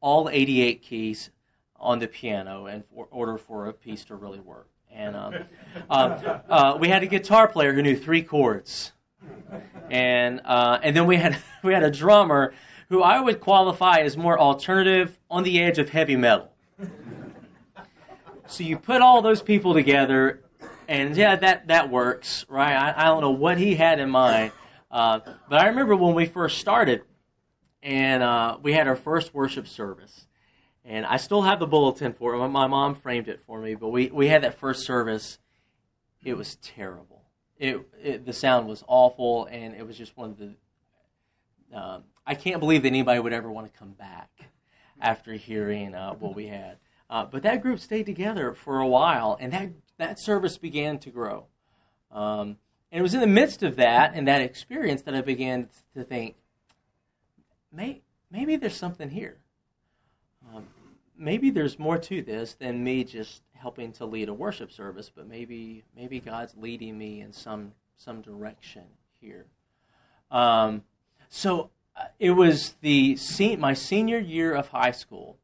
all 0.00 0.28
88 0.30 0.82
keys 0.82 1.30
on 1.76 1.98
the 1.98 2.08
piano 2.08 2.66
in 2.66 2.84
order 2.92 3.38
for 3.38 3.66
a 3.66 3.72
piece 3.72 4.04
to 4.06 4.14
really 4.14 4.40
work. 4.40 4.68
And 4.90 5.16
um, 5.16 5.34
uh, 5.90 6.38
uh, 6.48 6.76
we 6.78 6.88
had 6.88 7.02
a 7.02 7.06
guitar 7.06 7.48
player 7.48 7.72
who 7.72 7.82
knew 7.82 7.96
three 7.96 8.22
chords, 8.22 8.92
and 9.90 10.40
uh, 10.44 10.78
and 10.82 10.96
then 10.96 11.06
we 11.06 11.16
had 11.16 11.36
we 11.62 11.72
had 11.72 11.82
a 11.82 11.90
drummer 11.90 12.54
who 12.88 13.02
I 13.02 13.20
would 13.20 13.40
qualify 13.40 13.98
as 14.00 14.16
more 14.16 14.38
alternative, 14.38 15.18
on 15.30 15.42
the 15.42 15.60
edge 15.60 15.78
of 15.78 15.88
heavy 15.88 16.16
metal. 16.16 16.52
So 18.46 18.62
you 18.62 18.78
put 18.78 19.00
all 19.00 19.22
those 19.22 19.42
people 19.42 19.72
together, 19.72 20.43
and 20.88 21.16
yeah, 21.16 21.36
that 21.36 21.68
that 21.68 21.90
works, 21.90 22.44
right? 22.48 22.74
I, 22.74 23.02
I 23.02 23.04
don't 23.04 23.20
know 23.20 23.30
what 23.30 23.58
he 23.58 23.74
had 23.74 24.00
in 24.00 24.10
mind, 24.10 24.52
uh, 24.90 25.20
but 25.48 25.60
I 25.60 25.68
remember 25.68 25.96
when 25.96 26.14
we 26.14 26.26
first 26.26 26.58
started, 26.58 27.02
and 27.82 28.22
uh, 28.22 28.58
we 28.62 28.72
had 28.72 28.88
our 28.88 28.96
first 28.96 29.34
worship 29.34 29.66
service 29.66 30.26
and 30.84 31.06
I 31.06 31.16
still 31.16 31.42
have 31.42 31.60
the 31.60 31.66
bulletin 31.66 32.12
for 32.12 32.34
it. 32.34 32.48
My 32.48 32.66
mom 32.66 32.94
framed 32.94 33.28
it 33.28 33.40
for 33.46 33.60
me, 33.60 33.74
but 33.74 33.88
we, 33.88 34.10
we 34.10 34.28
had 34.28 34.42
that 34.42 34.58
first 34.58 34.84
service. 34.84 35.38
It 36.22 36.36
was 36.36 36.56
terrible. 36.56 37.22
It, 37.58 37.80
it 38.02 38.26
the 38.26 38.32
sound 38.32 38.68
was 38.68 38.84
awful, 38.86 39.46
and 39.46 39.74
it 39.74 39.86
was 39.86 39.96
just 39.96 40.16
one 40.16 40.30
of 40.30 40.38
the. 40.38 40.54
Uh, 41.74 42.00
I 42.26 42.34
can't 42.34 42.60
believe 42.60 42.82
that 42.82 42.88
anybody 42.88 43.18
would 43.18 43.32
ever 43.32 43.50
want 43.50 43.72
to 43.72 43.78
come 43.78 43.92
back 43.92 44.30
after 45.00 45.32
hearing 45.32 45.94
uh, 45.94 46.12
what 46.14 46.34
we 46.34 46.46
had. 46.46 46.78
Uh, 47.08 47.24
but 47.24 47.42
that 47.42 47.62
group 47.62 47.80
stayed 47.80 48.06
together 48.06 48.54
for 48.54 48.80
a 48.80 48.86
while, 48.86 49.36
and 49.40 49.52
that 49.52 49.70
that 49.98 50.18
service 50.18 50.58
began 50.58 50.98
to 50.98 51.10
grow. 51.10 51.46
Um, 52.10 52.58
and 52.90 53.00
it 53.00 53.02
was 53.02 53.14
in 53.14 53.20
the 53.20 53.26
midst 53.26 53.62
of 53.62 53.76
that 53.76 54.12
and 54.14 54.28
that 54.28 54.40
experience 54.40 55.02
that 55.02 55.14
I 55.14 55.20
began 55.20 55.68
to 55.94 56.04
think, 56.04 56.36
may, 57.72 58.02
maybe 58.30 58.56
there's 58.56 58.76
something 58.76 59.10
here 59.10 59.38
um, 60.52 60.66
maybe 61.16 61.50
there's 61.50 61.78
more 61.78 61.98
to 61.98 62.22
this 62.22 62.54
than 62.54 62.82
me 62.82 63.04
just 63.04 63.42
helping 63.52 63.92
to 63.92 64.04
lead 64.04 64.28
a 64.28 64.34
worship 64.34 64.72
service, 64.72 65.10
but 65.14 65.28
maybe 65.28 65.84
maybe 65.96 66.20
God's 66.20 66.54
leading 66.56 66.98
me 66.98 67.20
in 67.20 67.32
some 67.32 67.72
some 67.96 68.20
direction 68.20 68.84
here. 69.20 69.46
Um, 70.30 70.82
so 71.28 71.70
uh, 71.96 72.06
it 72.18 72.32
was 72.32 72.74
the 72.80 73.18
my 73.58 73.74
senior 73.74 74.18
year 74.18 74.54
of 74.54 74.68
high 74.68 74.90
school, 74.90 75.38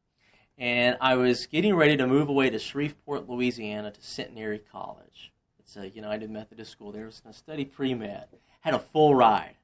and 0.61 0.95
I 1.01 1.15
was 1.15 1.47
getting 1.47 1.73
ready 1.73 1.97
to 1.97 2.05
move 2.05 2.29
away 2.29 2.51
to 2.51 2.59
Shreveport, 2.59 3.27
Louisiana, 3.27 3.89
to 3.89 4.01
Centenary 4.03 4.59
College. 4.59 5.33
It's 5.57 5.75
a 5.75 5.89
United 5.89 6.29
Methodist 6.29 6.71
school. 6.71 6.91
There 6.91 7.01
I 7.01 7.07
was 7.07 7.19
going 7.19 7.33
to 7.33 7.39
study 7.39 7.65
pre 7.65 7.95
med. 7.95 8.27
Had 8.59 8.75
a 8.75 8.79
full 8.79 9.15
ride 9.15 9.55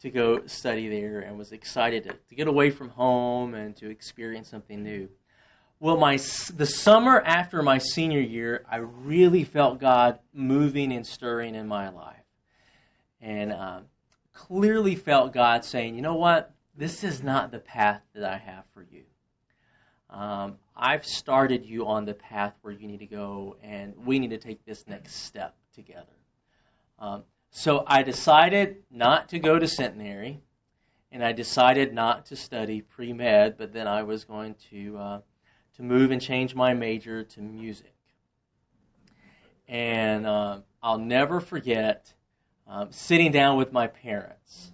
to 0.00 0.08
go 0.08 0.46
study 0.46 0.88
there 0.88 1.20
and 1.20 1.36
was 1.36 1.52
excited 1.52 2.04
to, 2.04 2.14
to 2.14 2.34
get 2.34 2.48
away 2.48 2.70
from 2.70 2.88
home 2.88 3.52
and 3.52 3.76
to 3.76 3.90
experience 3.90 4.48
something 4.48 4.82
new. 4.82 5.10
Well, 5.80 5.98
my 5.98 6.16
the 6.54 6.64
summer 6.64 7.20
after 7.20 7.62
my 7.62 7.76
senior 7.76 8.20
year, 8.20 8.64
I 8.70 8.76
really 8.76 9.44
felt 9.44 9.78
God 9.78 10.18
moving 10.32 10.92
and 10.92 11.06
stirring 11.06 11.54
in 11.54 11.68
my 11.68 11.90
life, 11.90 12.24
and 13.20 13.52
um, 13.52 13.82
clearly 14.32 14.94
felt 14.94 15.34
God 15.34 15.62
saying, 15.62 15.94
"You 15.94 16.00
know 16.00 16.14
what? 16.14 16.54
This 16.74 17.04
is 17.04 17.22
not 17.22 17.50
the 17.50 17.58
path 17.58 18.00
that 18.14 18.24
I 18.24 18.38
have 18.38 18.64
for 18.72 18.82
you. 18.90 19.02
Um, 20.10 20.58
I've 20.76 21.04
started 21.04 21.64
you 21.64 21.86
on 21.86 22.04
the 22.04 22.14
path 22.14 22.54
where 22.62 22.72
you 22.72 22.86
need 22.86 23.00
to 23.00 23.06
go, 23.06 23.56
and 23.62 23.94
we 24.04 24.18
need 24.18 24.30
to 24.30 24.38
take 24.38 24.64
this 24.64 24.86
next 24.86 25.14
step 25.24 25.56
together." 25.74 26.16
Um, 26.98 27.24
so 27.50 27.84
I 27.86 28.02
decided 28.02 28.82
not 28.90 29.28
to 29.30 29.38
go 29.38 29.58
to 29.58 29.66
Centenary, 29.66 30.40
and 31.10 31.24
I 31.24 31.32
decided 31.32 31.94
not 31.94 32.26
to 32.26 32.36
study 32.36 32.82
pre 32.82 33.12
med, 33.12 33.56
but 33.56 33.72
then 33.72 33.88
I 33.88 34.02
was 34.02 34.24
going 34.24 34.56
to, 34.70 34.98
uh, 34.98 35.20
to 35.76 35.82
move 35.82 36.10
and 36.10 36.20
change 36.20 36.54
my 36.54 36.74
major 36.74 37.24
to 37.24 37.40
music. 37.40 37.94
And 39.68 40.26
uh, 40.26 40.60
I'll 40.82 40.98
never 40.98 41.40
forget 41.40 42.14
um, 42.66 42.92
sitting 42.92 43.32
down 43.32 43.56
with 43.56 43.72
my 43.72 43.86
parents 43.86 44.72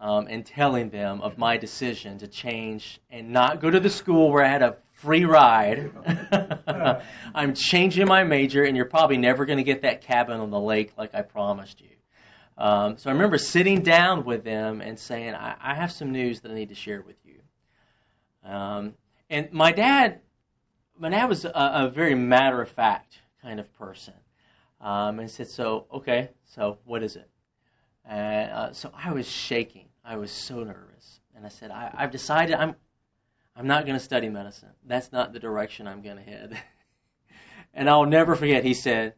um, 0.00 0.26
and 0.28 0.44
telling 0.44 0.90
them 0.90 1.20
of 1.22 1.38
my 1.38 1.56
decision 1.56 2.18
to 2.18 2.26
change 2.26 3.00
and 3.10 3.30
not 3.30 3.60
go 3.60 3.70
to 3.70 3.80
the 3.80 3.90
school 3.90 4.30
where 4.30 4.44
I 4.44 4.48
had 4.48 4.62
a 4.62 4.76
free 4.92 5.24
ride. 5.24 5.90
I'm 7.34 7.54
changing 7.54 8.06
my 8.06 8.24
major, 8.24 8.64
and 8.64 8.76
you're 8.76 8.86
probably 8.86 9.18
never 9.18 9.44
going 9.46 9.58
to 9.58 9.64
get 9.64 9.82
that 9.82 10.02
cabin 10.02 10.40
on 10.40 10.50
the 10.50 10.60
lake 10.60 10.92
like 10.96 11.14
I 11.14 11.22
promised 11.22 11.80
you. 11.80 11.88
Um, 12.58 12.96
so 12.96 13.10
I 13.10 13.12
remember 13.12 13.36
sitting 13.36 13.82
down 13.82 14.24
with 14.24 14.42
them 14.44 14.80
and 14.80 14.98
saying, 14.98 15.34
I, 15.34 15.56
I, 15.60 15.74
have 15.74 15.92
some 15.92 16.10
news 16.10 16.40
that 16.40 16.50
I 16.50 16.54
need 16.54 16.70
to 16.70 16.74
share 16.74 17.02
with 17.02 17.16
you. 17.22 17.40
Um, 18.50 18.94
and 19.28 19.52
my 19.52 19.72
dad, 19.72 20.20
my 20.98 21.10
dad 21.10 21.28
was 21.28 21.44
a, 21.44 21.50
a 21.50 21.90
very 21.94 22.14
matter 22.14 22.62
of 22.62 22.70
fact 22.70 23.18
kind 23.42 23.60
of 23.60 23.70
person. 23.74 24.14
Um, 24.80 25.18
and 25.20 25.30
said, 25.30 25.48
So, 25.48 25.86
okay, 25.92 26.30
so 26.46 26.78
what 26.84 27.02
is 27.02 27.16
it? 27.16 27.28
And 28.08 28.52
uh, 28.52 28.72
so 28.72 28.92
I 28.94 29.12
was 29.12 29.28
shaking. 29.28 29.88
I 30.04 30.16
was 30.16 30.30
so 30.30 30.62
nervous. 30.62 31.20
And 31.34 31.44
I 31.44 31.48
said, 31.48 31.70
I, 31.70 31.92
have 31.98 32.10
decided 32.10 32.54
I'm, 32.54 32.76
I'm 33.56 33.66
not 33.66 33.84
going 33.84 33.98
to 33.98 34.04
study 34.04 34.28
medicine. 34.28 34.70
That's 34.86 35.12
not 35.12 35.32
the 35.32 35.40
direction 35.40 35.88
I'm 35.88 36.02
going 36.02 36.16
to 36.16 36.22
head. 36.22 36.58
and 37.74 37.90
I'll 37.90 38.06
never 38.06 38.36
forget, 38.36 38.64
he 38.64 38.74
said, 38.74 39.14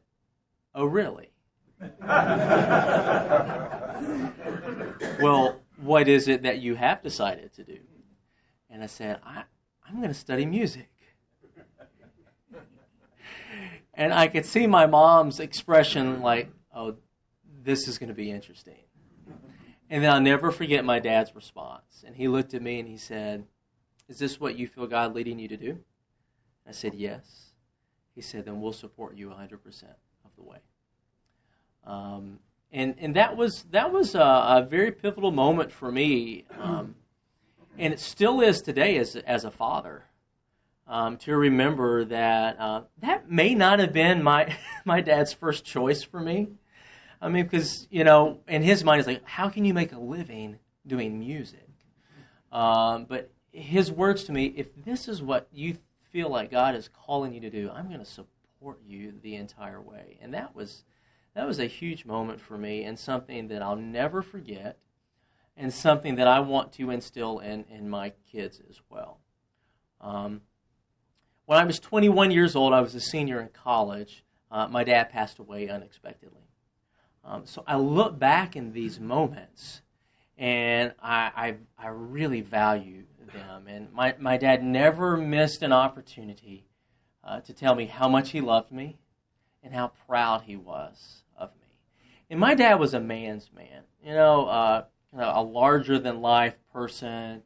Oh, 0.75 0.85
really? 0.85 1.31
well, 5.21 5.61
what 5.81 6.09
is 6.09 6.29
it 6.29 6.43
that 6.43 6.59
you 6.59 6.75
have 6.75 7.03
decided 7.03 7.53
to 7.55 7.65
do? 7.65 7.79
And 8.71 8.83
I 8.83 8.87
said, 8.87 9.21
I, 9.25 9.45
I'm 9.87 9.97
going 9.97 10.09
to 10.09 10.15
study 10.15 10.47
music. 10.47 10.91
And 13.95 14.15
I 14.15 14.29
could 14.29 14.47
see 14.47 14.69
my 14.69 14.87
mom's 14.87 15.41
expression 15.41 16.21
like, 16.23 16.53
oh, 16.73 16.95
this 17.69 17.87
is 17.87 17.99
going 17.99 18.09
to 18.09 18.15
be 18.15 18.31
interesting. 18.31 18.81
And 19.91 20.03
then 20.03 20.11
I'll 20.11 20.23
never 20.23 20.51
forget 20.51 20.87
my 20.87 20.99
dad's 20.99 21.35
response. 21.35 22.03
And 22.07 22.17
he 22.17 22.27
looked 22.27 22.55
at 22.55 22.63
me 22.63 22.81
and 22.81 22.89
he 22.89 22.97
said, 22.97 23.45
is 24.09 24.19
this 24.19 24.41
what 24.41 24.59
you 24.59 24.67
feel 24.67 24.87
God 24.87 25.15
leading 25.15 25.39
you 25.39 25.49
to 25.49 25.57
do? 25.57 25.79
I 26.67 26.73
said, 26.73 26.95
Yes. 26.95 27.53
He 28.15 28.23
said, 28.23 28.47
Then 28.47 28.61
we'll 28.61 28.73
support 28.73 29.17
you 29.17 29.29
100% 29.29 29.53
of 30.25 30.31
the 30.37 30.43
way. 30.43 30.59
Um, 31.87 32.39
and 32.73 32.95
and 32.99 33.17
that 33.17 33.37
was 33.37 33.65
that 33.71 33.93
was 33.93 34.15
a, 34.15 34.21
a 34.21 34.67
very 34.69 34.93
pivotal 34.93 35.31
moment 35.31 35.73
for 35.73 35.91
me, 35.91 36.45
um, 36.59 36.97
and 37.79 37.95
it 37.95 38.01
still 38.01 38.43
is 38.43 38.61
today 38.61 38.99
as 38.99 39.17
as 39.17 39.45
a 39.45 39.51
father. 39.51 40.05
Um, 40.87 41.17
to 41.19 41.37
remember 41.37 42.05
that 42.07 42.61
uh, 42.61 42.83
that 42.99 43.31
may 43.31 43.55
not 43.55 43.79
have 43.79 43.95
been 43.95 44.23
my 44.23 44.55
my 44.85 45.01
dad's 45.01 45.33
first 45.33 45.65
choice 45.65 46.03
for 46.03 46.21
me. 46.21 46.49
I 47.21 47.29
mean, 47.29 47.45
because 47.45 47.87
you 47.91 48.05
know, 48.05 48.41
in 48.47 48.63
his 48.63 48.85
mind, 48.85 49.01
it's 49.01 49.09
like, 49.09 49.25
how 49.25 49.49
can 49.49 49.65
you 49.65 49.75
make 49.75 49.93
a 49.93 49.99
living 49.99 50.59
doing 50.87 51.19
music? 51.19 51.69
Um, 52.53 53.05
but 53.05 53.31
his 53.53 53.91
words 53.91 54.25
to 54.25 54.33
me 54.33 54.47
if 54.57 54.85
this 54.85 55.09
is 55.09 55.23
what 55.23 55.49
you 55.53 55.79
feel 56.11 56.31
like 56.31 56.51
God 56.51 56.75
is 56.75 56.89
calling 56.89 57.35
you 57.35 57.41
to 57.41 57.51
do, 57.51 57.71
I'm 57.71 57.89
going 57.89 57.99
to 57.99 58.05
support 58.05 58.81
you 58.87 59.13
the 59.23 59.35
entire 59.35 59.81
way. 59.81 60.19
And 60.21 60.33
that 60.35 60.55
was 60.55 60.85
that 61.35 61.47
was 61.47 61.59
a 61.59 61.67
huge 61.67 62.05
moment 62.05 62.41
for 62.41 62.59
me 62.59 62.83
and 62.83 62.99
something 62.99 63.49
that 63.49 63.63
I'll 63.63 63.77
never 63.77 64.23
forget 64.23 64.79
and 65.57 65.73
something 65.73 66.17
that 66.17 66.27
I 66.27 66.41
want 66.41 66.73
to 66.75 66.91
instill 66.91 67.41
in, 67.41 67.65
in 67.71 67.89
my 67.89 68.13
kids 68.31 68.61
as 68.69 68.81
well. 68.89 69.21
Um, 70.01 70.43
when 71.47 71.59
I 71.59 71.65
was 71.65 71.79
21 71.79 72.31
years 72.31 72.57
old, 72.57 72.73
I 72.73 72.81
was 72.81 72.95
a 72.95 73.01
senior 73.01 73.41
in 73.41 73.49
college. 73.49 74.25
Uh, 74.51 74.69
my 74.69 74.85
dad 74.85 75.11
passed 75.11 75.39
away 75.39 75.69
unexpectedly. 75.69 76.48
Um, 77.29 77.43
so 77.45 77.63
I 77.67 77.77
look 77.77 78.19
back 78.19 78.57
in 78.57 78.73
these 78.73 78.99
moments 78.99 79.83
and 80.39 80.95
I, 81.03 81.31
I, 81.37 81.87
I 81.87 81.89
really 81.89 82.41
value 82.41 83.03
them. 83.35 83.67
And 83.69 83.93
my, 83.93 84.15
my 84.19 84.39
dad 84.39 84.65
never 84.65 85.17
missed 85.17 85.63
an 85.63 85.73
opportunity 85.73 86.65
uh, 87.23 87.41
to 87.41 87.53
tell 87.53 87.75
me 87.75 87.85
how 87.85 88.09
much 88.09 88.31
he 88.31 88.41
loved 88.41 88.73
me 88.73 88.99
and 89.63 89.75
how 89.75 89.89
proud 90.07 90.43
he 90.43 90.57
was 90.57 91.25
of 91.37 91.51
me. 91.61 91.67
And 92.31 92.41
my 92.41 92.55
dad 92.55 92.77
was 92.77 92.95
a 92.95 93.01
man's 93.01 93.51
man, 93.55 93.83
you 94.03 94.15
know, 94.15 94.47
uh, 94.47 94.85
a 95.19 95.43
larger 95.43 95.99
than 95.99 96.23
life 96.23 96.57
person, 96.73 97.43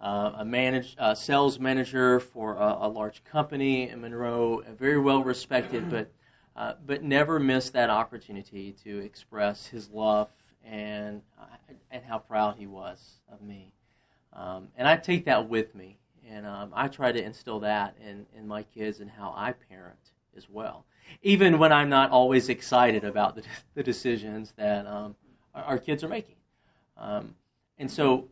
uh, 0.00 0.32
a 0.36 0.44
manage, 0.44 0.96
sales 1.14 1.58
manager 1.58 2.20
for 2.20 2.56
a, 2.56 2.78
a, 2.82 2.88
large 2.88 3.24
company 3.24 3.88
in 3.88 4.00
Monroe, 4.00 4.62
very 4.76 4.98
well 4.98 5.24
respected, 5.24 5.88
but, 5.90 6.12
uh, 6.56 6.74
but 6.86 7.02
never 7.02 7.38
missed 7.38 7.72
that 7.72 7.90
opportunity 7.90 8.74
to 8.84 8.98
express 8.98 9.66
his 9.66 9.90
love 9.90 10.28
and, 10.64 11.22
uh, 11.38 11.74
and 11.90 12.04
how 12.04 12.18
proud 12.18 12.56
he 12.56 12.66
was 12.66 13.20
of 13.30 13.42
me. 13.42 13.72
Um, 14.32 14.68
and 14.76 14.88
I 14.88 14.96
take 14.96 15.24
that 15.26 15.48
with 15.48 15.74
me 15.74 15.96
And 16.28 16.46
um, 16.46 16.72
I 16.74 16.88
try 16.88 17.12
to 17.12 17.22
instill 17.22 17.60
that 17.60 17.96
in, 18.00 18.26
in 18.36 18.48
my 18.48 18.62
kids 18.62 19.00
and 19.00 19.10
how 19.10 19.32
I 19.36 19.52
parent 19.52 19.98
as 20.36 20.48
well. 20.48 20.84
Even 21.22 21.58
when 21.58 21.72
I'm 21.72 21.88
not 21.88 22.10
always 22.10 22.48
excited 22.48 23.04
about 23.04 23.36
the, 23.36 23.42
the 23.74 23.82
decisions 23.82 24.52
that 24.56 24.86
um, 24.86 25.14
our, 25.54 25.64
our, 25.64 25.78
kids 25.78 26.02
are 26.02 26.08
making. 26.08 26.36
Um, 26.96 27.34
and 27.78 27.90
so, 27.90 28.28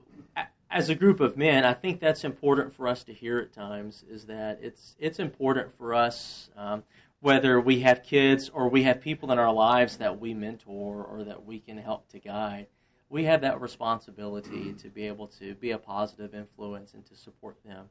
as 0.71 0.89
a 0.89 0.95
group 0.95 1.21
of 1.21 1.37
men, 1.37 1.65
I 1.65 1.75
think 1.75 2.01
that's 2.01 2.25
important 2.25 2.75
for 2.75 2.89
us 2.89 3.05
to 3.05 3.13
hear 3.13 3.39
at 3.39 3.53
times 3.53 4.05
is 4.11 4.25
that 4.27 4.59
it's, 4.63 4.97
it's 4.99 5.19
important 5.19 5.77
for 5.77 5.95
us, 5.95 6.49
um, 6.57 6.83
whether 7.23 7.59
we 7.59 7.81
have 7.81 8.03
kids 8.03 8.51
or 8.51 8.69
we 8.69 8.83
have 8.83 9.01
people 9.01 9.33
in 9.33 9.39
our 9.39 9.53
lives 9.53 9.97
that 9.97 10.21
we 10.21 10.35
mentor 10.35 11.03
or 11.03 11.25
that 11.25 11.47
we 11.47 11.59
can 11.59 11.79
help 11.79 12.07
to 12.11 12.19
guide 12.19 12.67
we 13.13 13.25
have 13.25 13.43
that 13.43 13.61
responsibility 13.61 14.73
to 14.73 14.89
be 14.89 15.07
able 15.07 15.27
to 15.27 15.55
be 15.57 15.73
a 15.73 15.79
positive 15.79 16.35
influence 16.35 16.95
and 16.95 17.05
to 17.05 17.15
support 17.15 17.59
them, 17.63 17.85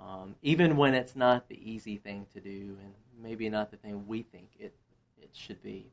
um, 0.00 0.34
even 0.40 0.78
when 0.78 0.94
it's 0.94 1.14
not 1.14 1.50
the 1.50 1.70
easy 1.70 1.98
thing 1.98 2.26
to 2.32 2.40
do 2.40 2.78
and 2.82 2.94
maybe 3.22 3.50
not 3.50 3.70
the 3.70 3.76
thing 3.76 4.06
we 4.06 4.22
think 4.22 4.48
it 4.58 4.74
it 5.20 5.28
should 5.34 5.62
be. 5.62 5.92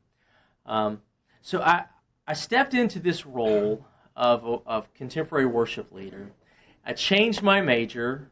Um, 0.64 1.02
so 1.42 1.60
I 1.60 1.84
I 2.26 2.32
stepped 2.32 2.72
into 2.72 2.98
this 2.98 3.26
role 3.26 3.84
of 4.16 4.62
of 4.66 4.92
contemporary 4.94 5.46
worship 5.46 5.92
leader. 5.92 6.32
I 6.82 6.94
changed 6.94 7.42
my 7.42 7.60
major 7.60 8.30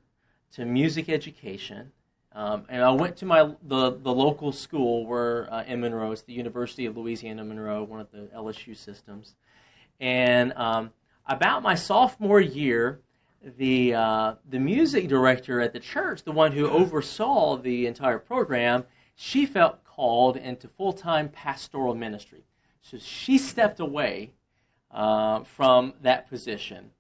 to 0.55 0.65
music 0.65 1.11
education. 1.11 1.93
Um, 2.33 2.64
and 2.69 2.83
I 2.83 2.90
went 2.90 3.16
to 3.19 3.27
my 3.27 3.55
the, 3.62 3.90
the 3.90 4.12
local 4.12 4.53
school 4.53 5.07
where 5.07 5.53
uh, 5.53 5.64
in 5.64 5.81
Monroe, 5.81 6.12
it's 6.12 6.23
the 6.23 6.33
University 6.33 6.87
of 6.87 6.97
Louisiana 6.97 7.45
Monroe, 7.45 7.83
one 7.83 8.01
of 8.01 8.11
the 8.12 8.29
LSU 8.35 8.77
systems. 8.77 9.35
And 9.99 10.53
um, 10.55 10.93
about 11.27 11.62
my 11.62 11.75
sophomore 11.75 12.40
year, 12.40 13.01
the 13.43 13.95
uh, 13.95 14.35
the 14.49 14.59
music 14.59 15.09
director 15.09 15.61
at 15.61 15.73
the 15.73 15.81
church, 15.81 16.23
the 16.23 16.33
one 16.33 16.53
who 16.53 16.69
oversaw 16.69 17.57
the 17.57 17.87
entire 17.87 18.19
program, 18.19 18.85
she 19.14 19.45
felt 19.45 19.83
called 19.85 20.37
into 20.37 20.69
full 20.69 20.93
time 20.93 21.29
pastoral 21.29 21.95
ministry. 21.95 22.45
So 22.83 22.99
she 22.99 23.38
stepped 23.38 23.81
away 23.81 24.33
uh, 24.90 25.40
from 25.45 25.95
that 26.03 26.29
position. 26.29 26.90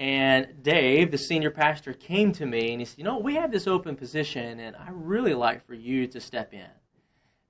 And 0.00 0.62
Dave, 0.62 1.10
the 1.10 1.18
senior 1.18 1.50
pastor, 1.50 1.92
came 1.92 2.32
to 2.32 2.46
me 2.46 2.72
and 2.72 2.80
he 2.80 2.86
said, 2.86 2.98
You 2.98 3.04
know, 3.04 3.18
we 3.18 3.34
have 3.34 3.52
this 3.52 3.66
open 3.66 3.96
position, 3.96 4.58
and 4.58 4.74
I 4.74 4.88
really 4.90 5.34
like 5.34 5.66
for 5.66 5.74
you 5.74 6.06
to 6.06 6.20
step 6.20 6.54
in 6.54 6.70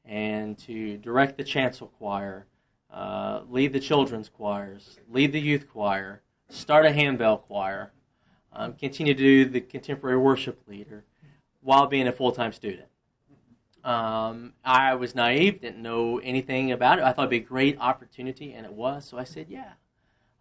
and 0.05 0.59
to 0.59 0.97
direct 0.99 1.39
the 1.39 1.45
chancel 1.45 1.87
choir 1.87 2.47
uh, 2.93 3.43
lead 3.49 3.73
the 3.73 3.81
children's 3.81 4.29
choirs, 4.29 4.99
lead 5.09 5.33
the 5.33 5.41
youth 5.41 5.69
choir, 5.71 6.23
start 6.49 6.85
a 6.85 6.93
handbell 6.93 7.39
choir, 7.39 7.93
um, 8.53 8.73
continue 8.75 9.15
to 9.15 9.21
do 9.21 9.45
the 9.45 9.61
contemporary 9.61 10.19
worship 10.19 10.61
leader 10.67 11.05
while 11.61 11.87
being 11.87 12.09
a 12.09 12.13
full 12.13 12.33
time 12.33 12.53
student. 12.53 12.89
Um, 13.85 14.53
I 14.65 14.95
was 14.95 15.15
naive, 15.15 15.61
didn't 15.61 15.81
know 15.81 16.19
anything 16.19 16.73
about 16.73 16.99
it. 16.99 17.05
I 17.05 17.13
thought 17.13 17.23
it'd 17.23 17.31
be 17.31 17.37
a 17.39 17.41
great 17.41 17.79
opportunity, 17.79 18.53
and 18.53 18.67
it 18.67 18.73
was. 18.73 19.07
So 19.07 19.17
I 19.17 19.25
said, 19.25 19.47
"Yeah, 19.49 19.73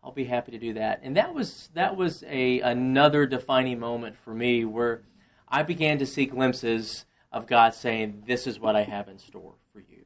I'll 0.03 0.11
be 0.11 0.25
happy 0.25 0.51
to 0.51 0.59
do 0.59 0.73
that." 0.73 1.01
And 1.03 1.15
that 1.17 1.33
was 1.33 1.69
that 1.73 1.95
was 1.95 2.23
a 2.27 2.59
another 2.61 3.25
defining 3.25 3.79
moment 3.79 4.17
for 4.17 4.33
me 4.33 4.65
where 4.65 5.03
I 5.47 5.63
began 5.63 5.97
to 5.99 6.05
see 6.05 6.25
glimpses 6.25 7.05
of 7.31 7.47
God 7.47 7.73
saying, 7.73 8.23
"This 8.27 8.47
is 8.47 8.59
what 8.59 8.75
I 8.75 8.83
have 8.83 9.07
in 9.07 9.19
store 9.19 9.55
for 9.71 9.79
you." 9.79 10.05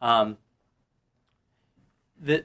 Um, 0.00 0.38
the 2.20 2.44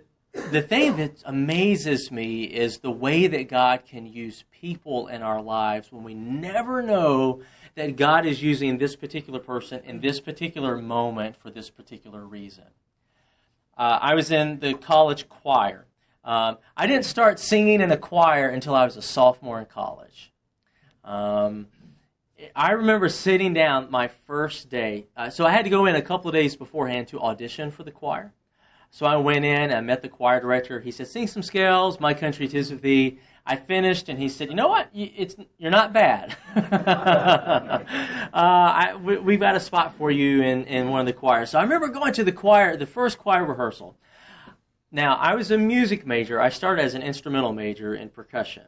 the 0.51 0.62
thing 0.62 0.97
that 0.97 1.21
amazes 1.25 2.12
me 2.12 2.45
is 2.45 2.79
the 2.79 2.91
way 2.91 3.27
that 3.27 3.47
God 3.47 3.86
can 3.86 4.07
use 4.07 4.45
people 4.51 5.07
in 5.07 5.21
our 5.21 5.41
lives 5.41 5.91
when 5.91 6.03
we 6.03 6.15
never 6.15 6.81
know 6.81 7.41
that 7.75 7.95
God 7.95 8.25
is 8.25 8.41
using 8.41 8.77
this 8.77 8.95
particular 8.95 9.39
person 9.39 9.81
in 9.86 10.01
this 10.01 10.19
particular 10.19 10.77
moment 10.77 11.36
for 11.36 11.51
this 11.51 11.69
particular 11.69 12.25
reason. 12.25 12.65
Uh, 13.77 13.99
I 14.01 14.15
was 14.15 14.31
in 14.31 14.59
the 14.59 14.73
college 14.73 15.29
choir. 15.29 15.86
Um, 16.23 16.57
I 16.77 16.88
didn't 16.88 17.05
start 17.05 17.39
singing 17.39 17.81
in 17.81 17.91
a 17.91 17.97
choir 17.97 18.49
until 18.49 18.75
I 18.75 18.86
was 18.86 18.95
a 18.95 19.01
sophomore 19.01 19.59
in 19.59 19.65
college. 19.65 20.31
Um, 21.03 21.67
I 22.55 22.71
remember 22.71 23.09
sitting 23.09 23.53
down 23.53 23.91
my 23.91 24.07
first 24.25 24.69
day. 24.69 25.07
Uh, 25.17 25.29
so 25.29 25.45
I 25.45 25.51
had 25.51 25.65
to 25.65 25.69
go 25.69 25.86
in 25.86 25.95
a 25.95 26.01
couple 26.01 26.29
of 26.29 26.33
days 26.33 26.55
beforehand 26.55 27.09
to 27.09 27.19
audition 27.19 27.71
for 27.71 27.83
the 27.83 27.91
choir. 27.91 28.33
So 28.89 29.05
I 29.05 29.15
went 29.17 29.43
in, 29.43 29.71
I 29.71 29.81
met 29.81 30.01
the 30.01 30.09
choir 30.09 30.39
director. 30.39 30.79
He 30.79 30.91
said, 30.91 31.07
"Sing 31.07 31.27
some 31.27 31.41
scales, 31.41 31.99
My 31.99 32.13
Country 32.13 32.47
Tis 32.47 32.71
of 32.71 32.81
Thee." 32.81 33.17
I 33.45 33.55
finished, 33.57 34.07
and 34.07 34.19
he 34.19 34.29
said, 34.29 34.49
"You 34.49 34.55
know 34.55 34.67
what? 34.67 34.89
It's 34.93 35.36
you're 35.57 35.71
not 35.71 35.93
bad. 35.93 36.38
uh, 36.55 37.83
I, 38.33 38.95
we, 38.95 39.33
have 39.33 39.39
got 39.39 39.55
a 39.55 39.59
spot 39.59 39.95
for 39.97 40.12
you 40.12 40.43
in, 40.43 40.65
in 40.65 40.89
one 40.89 40.99
of 40.99 41.07
the 41.07 41.13
choirs." 41.13 41.49
So 41.49 41.59
I 41.59 41.63
remember 41.63 41.88
going 41.88 42.13
to 42.13 42.23
the 42.23 42.31
choir, 42.31 42.77
the 42.77 42.86
first 42.86 43.17
choir 43.17 43.43
rehearsal. 43.43 43.97
Now 44.93 45.15
I 45.15 45.34
was 45.34 45.49
a 45.49 45.58
music 45.58 46.06
major. 46.06 46.39
I 46.39 46.49
started 46.49 46.84
as 46.84 46.93
an 46.93 47.01
instrumental 47.01 47.51
major 47.51 47.95
in 47.95 48.10
percussion. 48.10 48.65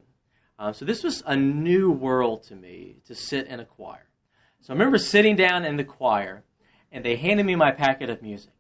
Um, 0.58 0.74
so 0.74 0.84
this 0.84 1.04
was 1.04 1.22
a 1.28 1.36
new 1.36 1.92
world 1.92 2.44
to 2.46 2.56
me 2.56 2.98
to 3.06 3.14
sit 3.14 3.46
in 3.46 3.60
a 3.60 3.66
choir. 3.66 4.08
So 4.60 4.74
I 4.74 4.76
remember 4.76 4.98
sitting 4.98 5.36
down 5.36 5.64
in 5.64 5.78
the 5.78 5.84
choir, 5.84 6.44
and 6.92 7.06
they 7.06 7.16
handed 7.16 7.46
me 7.46 7.56
my 7.56 7.72
packet 7.72 8.10
of 8.10 8.24
music. 8.24 8.54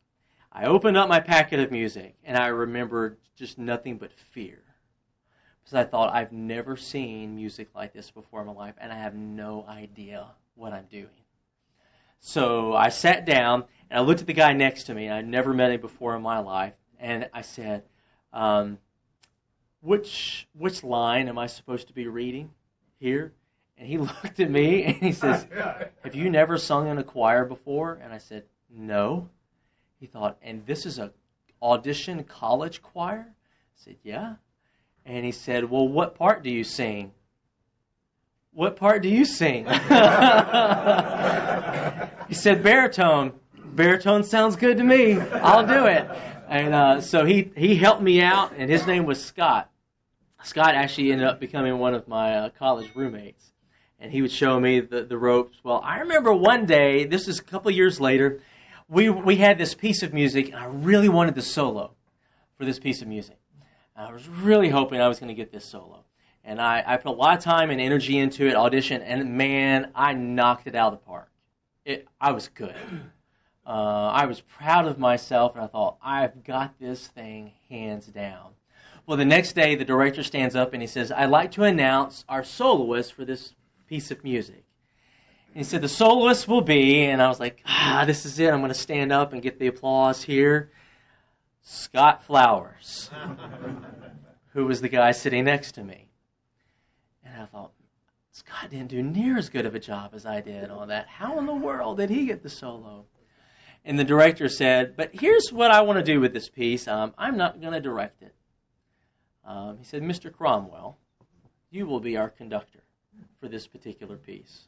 I 0.51 0.65
opened 0.65 0.95
up 0.95 1.10
my 1.10 1.19
packet 1.19 1.60
of 1.60 1.71
music 1.71 2.15
and 2.23 2.38
I 2.38 2.47
remembered 2.47 3.17
just 3.36 3.58
nothing 3.58 3.97
but 3.97 4.13
fear. 4.13 4.62
Because 5.62 5.73
I 5.73 5.84
thought, 5.84 6.13
I've 6.13 6.32
never 6.32 6.78
seen 6.78 7.36
music 7.36 7.69
like 7.73 7.93
this 7.93 8.12
before 8.12 8.41
in 8.41 8.47
my 8.47 8.54
life 8.54 8.75
and 8.78 8.91
I 8.91 8.97
have 8.97 9.15
no 9.15 9.65
idea 9.67 10.28
what 10.54 10.71
I'm 10.71 10.86
doing. 10.86 11.10
So 12.19 12.73
I 12.73 12.89
sat 12.89 13.25
down 13.25 13.65
and 13.89 13.99
I 13.99 14.01
looked 14.01 14.21
at 14.21 14.28
the 14.28 14.34
guy 14.34 14.54
next 14.54 14.84
to 14.86 14.93
me. 14.93 15.06
And 15.06 15.15
I'd 15.15 15.28
never 15.28 15.54
met 15.54 15.71
him 15.71 15.82
before 15.82 16.15
in 16.15 16.21
my 16.21 16.39
life. 16.39 16.73
And 16.99 17.29
I 17.34 17.41
said, 17.41 17.84
um, 18.34 18.79
which, 19.81 20.47
which 20.53 20.84
line 20.84 21.27
am 21.27 21.38
I 21.38 21.47
supposed 21.47 21.88
to 21.88 21.93
be 21.93 22.08
reading 22.08 22.51
here? 22.99 23.34
And 23.77 23.88
he 23.88 23.97
looked 23.99 24.39
at 24.39 24.49
me 24.49 24.84
and 24.84 24.95
he 24.95 25.12
says, 25.12 25.45
Have 26.03 26.15
you 26.15 26.29
never 26.29 26.58
sung 26.58 26.88
in 26.88 26.97
a 26.97 27.03
choir 27.03 27.45
before? 27.45 27.99
And 28.01 28.13
I 28.13 28.17
said, 28.17 28.43
No. 28.69 29.29
He 29.99 30.08
thought, 30.08 30.38
and 30.41 30.65
this 30.65 30.86
is 30.86 30.99
a 30.99 31.12
audition 31.62 32.23
college 32.23 32.81
choir? 32.81 33.27
I 33.29 33.75
said, 33.75 33.95
yeah. 34.03 34.36
And 35.05 35.25
he 35.25 35.31
said, 35.31 35.69
well, 35.69 35.88
what 35.88 36.15
part 36.15 36.43
do 36.43 36.49
you 36.49 36.63
sing? 36.63 37.12
What 38.51 38.75
part 38.75 39.01
do 39.01 39.10
you 39.10 39.25
sing? 39.25 39.65
he 39.65 39.71
said, 42.34 42.63
baritone. 42.63 43.34
Baritone 43.55 44.23
sounds 44.23 44.55
good 44.55 44.77
to 44.77 44.84
me. 44.84 45.19
I'll 45.19 45.67
do 45.67 45.86
it. 45.86 46.10
And 46.47 46.73
uh, 46.73 47.01
so 47.01 47.25
he, 47.25 47.51
he 47.55 47.75
helped 47.75 48.01
me 48.01 48.21
out, 48.21 48.53
and 48.58 48.69
his 48.69 48.86
name 48.86 49.05
was 49.05 49.23
Scott. 49.23 49.69
Scott 50.43 50.75
actually 50.75 51.12
ended 51.12 51.27
up 51.27 51.39
becoming 51.39 51.79
one 51.79 51.93
of 51.93 52.08
my 52.08 52.36
uh, 52.36 52.49
college 52.49 52.91
roommates. 52.95 53.51
And 53.99 54.12
he 54.12 54.21
would 54.21 54.31
show 54.31 54.60
me 54.60 54.79
the, 54.81 55.03
the 55.03 55.17
ropes. 55.17 55.58
Well, 55.63 55.81
I 55.84 55.99
remember 55.99 56.34
one 56.34 56.65
day, 56.65 57.05
this 57.05 57.27
is 57.27 57.39
a 57.39 57.43
couple 57.43 57.71
years 57.71 57.99
later, 57.99 58.41
we, 58.88 59.10
we 59.10 59.38
had 59.38 59.58
this 59.58 59.73
piece 59.73 60.03
of 60.03 60.13
music, 60.13 60.47
and 60.49 60.58
I 60.58 60.65
really 60.65 61.10
wanted 61.10 61.34
the 61.34 61.41
solo 61.41 61.95
for 62.58 62.65
this 62.65 62.77
piece 62.77 63.01
of 63.01 63.08
music. 63.08 63.38
I 63.95 64.12
was 64.12 64.27
really 64.27 64.69
hoping 64.69 65.01
I 65.01 65.08
was 65.08 65.19
going 65.19 65.29
to 65.29 65.34
get 65.34 65.51
this 65.51 65.65
solo. 65.65 66.03
And 66.43 66.62
I, 66.62 66.84
I 66.86 66.97
put 66.97 67.10
a 67.10 67.15
lot 67.15 67.38
of 67.38 67.43
time 67.43 67.71
and 67.71 67.81
energy 67.81 68.19
into 68.19 68.45
it, 68.47 68.55
audition, 68.55 69.01
and 69.01 69.36
man, 69.36 69.91
I 69.95 70.13
knocked 70.13 70.67
it 70.67 70.75
out 70.75 70.93
of 70.93 70.99
the 70.99 71.05
park. 71.05 71.31
It, 71.86 72.08
I 72.21 72.34
was 72.34 72.49
good. 72.49 72.75
Uh, 73.65 74.12
I 74.13 74.25
was 74.25 74.41
proud 74.41 74.86
of 74.86 74.99
myself, 74.99 75.56
and 75.56 75.63
I 75.63 75.67
thought, 75.67 75.97
I've 76.01 76.43
got 76.43 76.80
this 76.80 77.08
thing 77.08 77.54
hands 77.69 78.08
down. 78.08 78.51
Well, 79.08 79.17
the 79.17 79.25
next 79.25 79.54
day, 79.54 79.75
the 79.75 79.86
director 79.86 80.23
stands 80.23 80.56
up 80.56 80.73
and 80.73 80.82
he 80.82 80.88
says, 80.88 81.12
I'd 81.12 81.30
like 81.30 81.51
to 81.51 81.63
announce 81.63 82.25
our 82.28 82.43
soloist 82.43 83.13
for 83.13 83.23
this 83.23 83.54
piece 83.88 84.10
of 84.10 84.23
music 84.23 84.63
And 85.47 85.58
he 85.58 85.63
said, 85.63 85.82
The 85.82 85.89
soloist 85.89 86.47
will 86.47 86.62
be, 86.62 87.04
and 87.04 87.21
I 87.21 87.28
was 87.28 87.39
like, 87.39 87.62
ah, 87.65 88.04
this 88.08 88.25
is 88.25 88.39
it. 88.39 88.51
I'm 88.51 88.62
going 88.62 88.69
to 88.69 88.73
stand 88.73 89.12
up 89.12 89.32
and 89.32 89.43
get 89.43 89.60
the 89.60 89.67
applause 89.67 90.23
here. 90.23 90.71
Scott 91.62 92.23
Flowers, 92.23 93.10
who 94.54 94.65
was 94.65 94.82
the 94.82 94.89
guy 94.89 95.12
sitting 95.12 95.45
next 95.45 95.73
to 95.73 95.84
me. 95.84 96.10
And 97.23 97.43
I 97.43 97.45
thought, 97.45 97.71
Scott 98.32 98.69
didn't 98.69 98.89
do 98.89 99.01
near 99.01 99.38
as 99.38 99.49
good 99.49 99.65
of 99.65 99.75
a 99.75 99.80
job 99.80 100.12
as 100.13 100.25
I 100.25 100.41
did 100.41 100.69
on 100.69 100.88
that. 100.88 101.08
How 101.08 101.38
in 101.39 101.45
the 101.45 101.56
world 101.56 101.97
did 101.97 102.10
he 102.10 102.25
get 102.25 102.43
the 102.43 102.49
solo? 102.49 103.06
And 103.88 104.00
the 104.00 104.04
director 104.04 104.50
said, 104.50 104.98
But 104.98 105.12
here's 105.13 105.54
what 105.54 105.69
I 105.69 105.82
want 105.82 106.00
to 106.00 106.04
do 106.04 106.19
with 106.19 106.34
this 106.34 106.50
piece. 106.50 106.88
Um, 106.88 107.13
I'm 107.17 107.38
not 107.38 107.62
going 107.62 107.74
to 107.74 107.80
direct 107.80 108.24
it. 108.24 108.34
Um, 109.45 109.78
he 109.78 109.86
said, 109.86 110.02
Mr. 110.02 110.34
Cromwell, 110.34 110.98
you 111.69 111.86
will 111.86 112.00
be 112.00 112.17
our 112.17 112.30
conductor 112.30 112.80
for 113.39 113.48
this 113.48 113.67
particular 113.67 114.17
piece. 114.17 114.63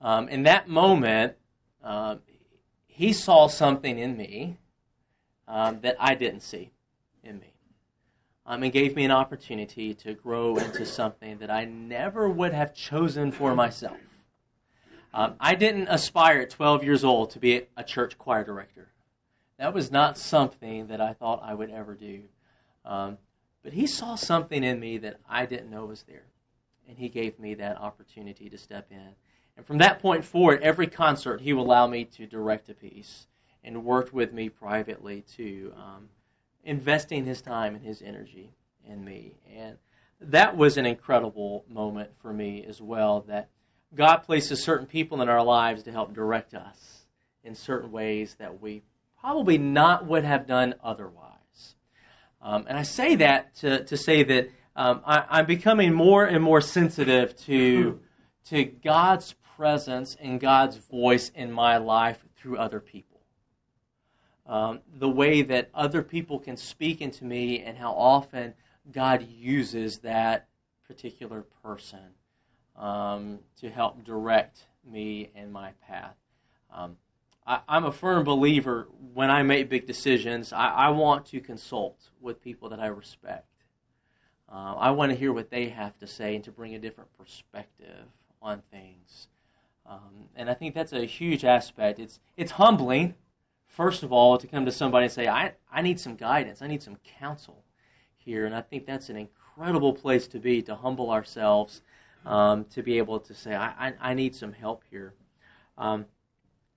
Um, 0.00 0.28
in 0.28 0.44
that 0.44 0.68
moment, 0.68 1.34
uh, 1.82 2.16
he 2.86 3.12
saw 3.12 3.48
something 3.48 3.98
in 3.98 4.16
me 4.16 4.58
um, 5.48 5.80
that 5.80 5.96
I 5.98 6.14
didn't 6.14 6.40
see 6.40 6.70
in 7.24 7.40
me. 7.40 7.54
um, 8.46 8.62
and 8.62 8.72
gave 8.72 8.94
me 8.94 9.04
an 9.04 9.10
opportunity 9.10 9.92
to 9.94 10.14
grow 10.14 10.56
into 10.56 10.86
something 10.86 11.38
that 11.38 11.50
I 11.50 11.64
never 11.64 12.28
would 12.28 12.52
have 12.52 12.72
chosen 12.72 13.32
for 13.32 13.54
myself. 13.54 13.96
Um, 15.14 15.34
I 15.40 15.54
didn't 15.54 15.88
aspire 15.88 16.40
at 16.40 16.50
12 16.50 16.84
years 16.84 17.04
old 17.04 17.30
to 17.30 17.38
be 17.38 17.62
a 17.76 17.84
church 17.84 18.18
choir 18.18 18.44
director. 18.44 18.88
That 19.58 19.72
was 19.72 19.90
not 19.90 20.18
something 20.18 20.88
that 20.88 21.00
I 21.00 21.12
thought 21.12 21.40
I 21.42 21.54
would 21.54 21.70
ever 21.70 21.94
do. 21.94 22.22
Um, 22.84 23.18
but 23.62 23.72
he 23.72 23.86
saw 23.86 24.14
something 24.14 24.62
in 24.62 24.78
me 24.78 24.98
that 24.98 25.18
I 25.28 25.46
didn't 25.46 25.70
know 25.70 25.86
was 25.86 26.04
there. 26.04 26.26
And 26.88 26.98
he 26.98 27.08
gave 27.08 27.38
me 27.38 27.54
that 27.54 27.78
opportunity 27.78 28.48
to 28.48 28.58
step 28.58 28.88
in. 28.90 29.14
And 29.56 29.66
from 29.66 29.78
that 29.78 29.98
point 30.00 30.24
forward, 30.24 30.62
every 30.62 30.86
concert, 30.86 31.40
he 31.40 31.52
would 31.52 31.62
allow 31.62 31.86
me 31.86 32.04
to 32.04 32.26
direct 32.26 32.68
a 32.68 32.74
piece 32.74 33.26
and 33.64 33.84
worked 33.84 34.12
with 34.12 34.32
me 34.32 34.48
privately 34.48 35.24
to 35.36 35.72
um, 35.76 36.08
investing 36.62 37.24
his 37.24 37.40
time 37.40 37.74
and 37.74 37.84
his 37.84 38.02
energy 38.02 38.52
in 38.86 39.04
me. 39.04 39.38
And 39.52 39.78
that 40.20 40.56
was 40.56 40.76
an 40.76 40.86
incredible 40.86 41.64
moment 41.68 42.10
for 42.20 42.32
me 42.32 42.64
as 42.68 42.80
well 42.80 43.22
that 43.22 43.48
God 43.94 44.18
places 44.18 44.62
certain 44.62 44.86
people 44.86 45.22
in 45.22 45.28
our 45.28 45.42
lives 45.42 45.82
to 45.84 45.92
help 45.92 46.14
direct 46.14 46.54
us 46.54 47.04
in 47.44 47.54
certain 47.54 47.92
ways 47.92 48.36
that 48.38 48.60
we 48.60 48.82
probably 49.20 49.58
not 49.58 50.06
would 50.06 50.24
have 50.24 50.46
done 50.46 50.74
otherwise. 50.82 51.74
Um, 52.42 52.66
and 52.68 52.78
I 52.78 52.82
say 52.82 53.16
that 53.16 53.54
to, 53.56 53.84
to 53.84 53.96
say 53.96 54.22
that 54.22 54.50
um, 54.74 55.00
I, 55.06 55.40
am 55.40 55.46
becoming 55.46 55.92
more 55.94 56.24
and 56.24 56.42
more 56.42 56.60
sensitive 56.60 57.36
to, 57.44 58.00
to 58.50 58.64
God's 58.64 59.34
presence 59.56 60.16
and 60.20 60.38
God's 60.38 60.76
voice 60.76 61.30
in 61.34 61.50
my 61.50 61.78
life 61.78 62.18
through 62.36 62.58
other 62.58 62.80
people. 62.80 63.20
Um, 64.46 64.80
the 64.94 65.08
way 65.08 65.42
that 65.42 65.70
other 65.74 66.02
people 66.02 66.38
can 66.38 66.56
speak 66.56 67.00
into 67.00 67.24
me 67.24 67.60
and 67.62 67.76
how 67.78 67.92
often 67.92 68.54
God 68.92 69.26
uses 69.28 69.98
that 69.98 70.46
particular 70.86 71.42
person 71.62 72.14
um, 72.76 73.38
to 73.60 73.70
help 73.70 74.04
direct 74.04 74.60
me 74.84 75.30
in 75.34 75.50
my 75.50 75.70
path. 75.86 76.16
Um, 76.72 76.96
I, 77.46 77.60
am 77.68 77.84
a 77.84 77.92
firm 77.92 78.24
believer 78.24 78.88
when 79.14 79.30
I 79.30 79.42
make 79.42 79.68
big 79.68 79.86
decisions, 79.86 80.52
I, 80.52 80.68
I, 80.68 80.88
want 80.90 81.26
to 81.26 81.40
consult 81.40 82.10
with 82.20 82.42
people 82.42 82.68
that 82.70 82.80
I 82.80 82.86
respect. 82.86 83.46
Uh, 84.50 84.74
I 84.74 84.90
want 84.90 85.12
to 85.12 85.18
hear 85.18 85.32
what 85.32 85.50
they 85.50 85.68
have 85.68 85.96
to 85.98 86.06
say 86.06 86.34
and 86.34 86.44
to 86.44 86.50
bring 86.50 86.74
a 86.74 86.78
different 86.78 87.10
perspective 87.16 88.06
on 88.42 88.62
things. 88.70 89.28
Um, 89.88 90.28
and 90.34 90.50
I 90.50 90.54
think 90.54 90.74
that's 90.74 90.92
a 90.92 91.04
huge 91.04 91.44
aspect. 91.44 91.98
It's, 91.98 92.18
it's 92.36 92.52
humbling, 92.52 93.14
first 93.66 94.02
of 94.02 94.12
all, 94.12 94.38
to 94.38 94.46
come 94.46 94.64
to 94.66 94.72
somebody 94.72 95.04
and 95.04 95.12
say, 95.12 95.28
I, 95.28 95.52
I 95.72 95.82
need 95.82 96.00
some 96.00 96.16
guidance, 96.16 96.62
I 96.62 96.66
need 96.66 96.82
some 96.82 96.96
counsel 97.18 97.64
here. 98.16 98.44
And 98.44 98.54
I 98.54 98.60
think 98.60 98.86
that's 98.86 99.08
an 99.08 99.16
incredible 99.16 99.92
place 99.92 100.26
to 100.28 100.40
be, 100.40 100.62
to 100.62 100.74
humble 100.74 101.10
ourselves, 101.10 101.82
um, 102.26 102.64
to 102.64 102.82
be 102.82 102.98
able 102.98 103.20
to 103.20 103.34
say, 103.34 103.54
I, 103.54 103.88
I, 103.88 103.92
I 104.00 104.14
need 104.14 104.34
some 104.34 104.52
help 104.52 104.82
here. 104.90 105.14
Um, 105.78 106.06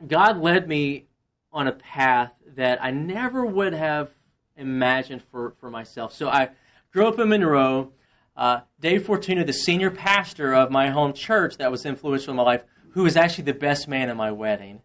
God 0.07 0.37
led 0.37 0.67
me 0.67 1.07
on 1.51 1.67
a 1.67 1.71
path 1.71 2.31
that 2.55 2.81
I 2.81 2.91
never 2.91 3.45
would 3.45 3.73
have 3.73 4.11
imagined 4.55 5.23
for, 5.31 5.55
for 5.59 5.69
myself. 5.69 6.13
So 6.13 6.29
I 6.29 6.49
grew 6.93 7.07
up 7.07 7.19
in 7.19 7.29
Monroe. 7.29 7.91
Uh, 8.37 8.61
Dave 8.79 9.05
Fortuna, 9.05 9.43
the 9.43 9.51
senior 9.51 9.89
pastor 9.89 10.53
of 10.53 10.71
my 10.71 10.91
home 10.91 11.13
church 11.13 11.57
that 11.57 11.71
was 11.71 11.85
influential 11.85 12.31
in 12.31 12.37
my 12.37 12.43
life, 12.43 12.63
who 12.91 13.03
was 13.03 13.17
actually 13.17 13.45
the 13.45 13.53
best 13.53 13.87
man 13.87 14.09
at 14.09 14.15
my 14.15 14.31
wedding. 14.31 14.81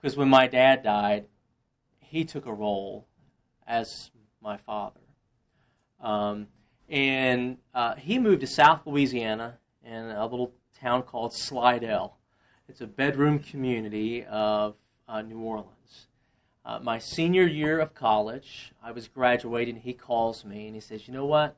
Because 0.00 0.16
when 0.16 0.28
my 0.28 0.46
dad 0.46 0.82
died, 0.82 1.26
he 2.00 2.24
took 2.24 2.46
a 2.46 2.52
role 2.52 3.06
as 3.66 4.10
my 4.40 4.56
father. 4.56 5.00
Um, 6.00 6.48
and 6.88 7.58
uh, 7.74 7.96
he 7.96 8.18
moved 8.18 8.40
to 8.40 8.46
South 8.46 8.86
Louisiana 8.86 9.58
in 9.88 10.10
a 10.10 10.26
little 10.26 10.52
town 10.78 11.02
called 11.02 11.32
Slidell. 11.32 12.18
It's 12.68 12.80
a 12.80 12.86
bedroom 12.86 13.38
community 13.38 14.24
of 14.24 14.74
uh, 15.08 15.22
New 15.22 15.40
Orleans. 15.40 16.06
Uh, 16.64 16.78
my 16.82 16.98
senior 16.98 17.46
year 17.46 17.80
of 17.80 17.94
college, 17.94 18.72
I 18.82 18.92
was 18.92 19.08
graduating. 19.08 19.76
He 19.76 19.94
calls 19.94 20.44
me 20.44 20.66
and 20.66 20.74
he 20.74 20.80
says, 20.80 21.08
You 21.08 21.14
know 21.14 21.24
what? 21.24 21.56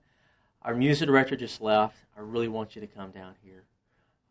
Our 0.62 0.74
music 0.74 1.08
director 1.08 1.36
just 1.36 1.60
left. 1.60 1.96
I 2.16 2.20
really 2.20 2.48
want 2.48 2.76
you 2.76 2.80
to 2.80 2.86
come 2.86 3.10
down 3.10 3.34
here. 3.42 3.64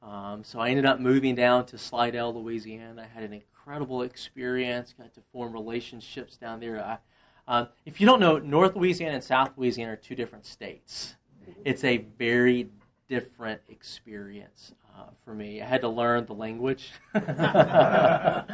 Um, 0.01 0.43
so 0.45 0.59
I 0.59 0.69
ended 0.69 0.85
up 0.85 1.01
moving 1.01 1.35
down 1.35 1.65
to 1.67 1.77
Slidell, 1.77 2.33
Louisiana. 2.33 3.01
I 3.03 3.13
had 3.13 3.23
an 3.23 3.33
incredible 3.33 4.03
experience, 4.03 4.93
got 4.97 5.13
to 5.15 5.21
form 5.33 5.51
relationships 5.51 6.37
down 6.37 6.61
there. 6.61 6.81
I, 6.81 6.97
um, 7.49 7.67
if 7.85 7.99
you 7.99 8.07
don't 8.07 8.21
know, 8.21 8.37
North 8.37 8.75
Louisiana 8.75 9.15
and 9.15 9.23
South 9.23 9.51
Louisiana 9.57 9.93
are 9.93 9.97
two 9.97 10.15
different 10.15 10.45
states. 10.45 11.15
It's 11.65 11.83
a 11.83 11.97
very 12.17 12.69
different 13.09 13.59
experience 13.67 14.71
uh, 14.95 15.05
for 15.25 15.33
me. 15.33 15.61
I 15.61 15.65
had 15.65 15.81
to 15.81 15.89
learn 15.89 16.25
the 16.25 16.33
language. 16.33 16.91
the 17.13 18.45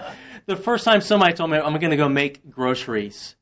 first 0.63 0.85
time 0.85 1.01
somebody 1.01 1.33
told 1.33 1.51
me 1.51 1.57
I'm 1.57 1.77
going 1.77 1.91
to 1.91 1.97
go 1.97 2.09
make 2.09 2.49
groceries, 2.49 3.35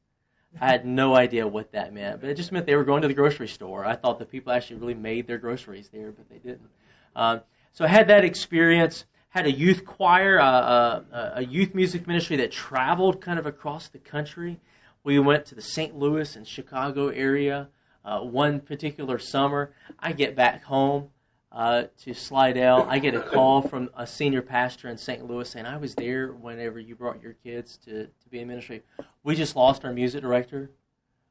I 0.59 0.67
had 0.67 0.85
no 0.85 1.15
idea 1.15 1.47
what 1.47 1.71
that 1.71 1.93
meant, 1.93 2.19
but 2.19 2.29
it 2.29 2.35
just 2.35 2.51
meant 2.51 2.65
they 2.65 2.75
were 2.75 2.83
going 2.83 3.03
to 3.03 3.07
the 3.07 3.13
grocery 3.13 3.47
store. 3.47 3.85
I 3.85 3.95
thought 3.95 4.19
the 4.19 4.25
people 4.25 4.51
actually 4.51 4.77
really 4.77 4.93
made 4.95 5.27
their 5.27 5.37
groceries 5.37 5.89
there, 5.89 6.11
but 6.11 6.29
they 6.29 6.37
didn't. 6.37 6.69
Um, 7.15 7.41
so 7.71 7.85
I 7.85 7.87
had 7.87 8.07
that 8.07 8.25
experience. 8.25 9.05
Had 9.29 9.45
a 9.47 9.51
youth 9.51 9.83
choir, 9.85 10.39
uh, 10.39 10.45
uh, 10.45 11.31
a 11.35 11.45
youth 11.45 11.73
music 11.73 12.05
ministry 12.05 12.35
that 12.37 12.51
traveled 12.51 13.19
kind 13.19 13.39
of 13.39 13.47
across 13.47 13.87
the 13.87 13.97
country. 13.97 14.59
We 15.03 15.17
went 15.17 15.45
to 15.47 15.55
the 15.55 15.61
St. 15.61 15.97
Louis 15.97 16.35
and 16.35 16.47
Chicago 16.47 17.07
area 17.07 17.69
uh, 18.05 18.19
one 18.19 18.59
particular 18.59 19.19
summer. 19.19 19.73
I 19.99 20.11
get 20.11 20.35
back 20.35 20.63
home 20.63 21.09
uh, 21.51 21.83
to 22.01 22.13
Slidell. 22.13 22.85
I 22.89 22.99
get 22.99 23.15
a 23.15 23.21
call 23.21 23.61
from 23.67 23.89
a 23.95 24.05
senior 24.07 24.41
pastor 24.41 24.89
in 24.89 24.97
St. 24.97 25.25
Louis 25.25 25.47
saying, 25.49 25.65
I 25.65 25.77
was 25.77 25.95
there 25.95 26.33
whenever 26.33 26.79
you 26.79 26.95
brought 26.95 27.21
your 27.21 27.33
kids 27.33 27.77
to, 27.85 28.05
to 28.05 28.29
be 28.29 28.39
in 28.39 28.47
ministry. 28.47 28.81
We 29.23 29.35
just 29.35 29.55
lost 29.55 29.85
our 29.85 29.93
music 29.93 30.21
director. 30.21 30.71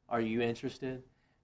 Are 0.08 0.20
you 0.20 0.40
interested 0.40 1.02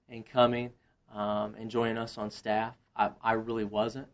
in 0.09 0.23
coming 0.23 0.71
um, 1.15 1.55
and 1.59 1.71
joining 1.71 1.99
us 1.99 2.19
on 2.19 2.31
staff? 2.31 2.75
I, 2.97 3.11
I 3.23 3.33
really 3.33 3.65
wasn't. 3.65 4.09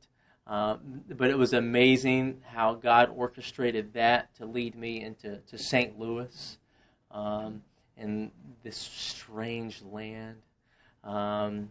Um, 0.46 1.02
but 1.08 1.30
it 1.30 1.38
was 1.38 1.54
amazing 1.54 2.42
how 2.44 2.74
God 2.74 3.10
orchestrated 3.14 3.94
that 3.94 4.34
to 4.36 4.44
lead 4.44 4.74
me 4.74 5.02
into 5.02 5.38
to 5.38 5.58
St. 5.58 5.98
Louis 5.98 6.58
um, 7.10 7.62
in 7.96 8.30
this 8.62 8.76
strange 8.76 9.82
land. 9.82 10.36
Um, 11.04 11.70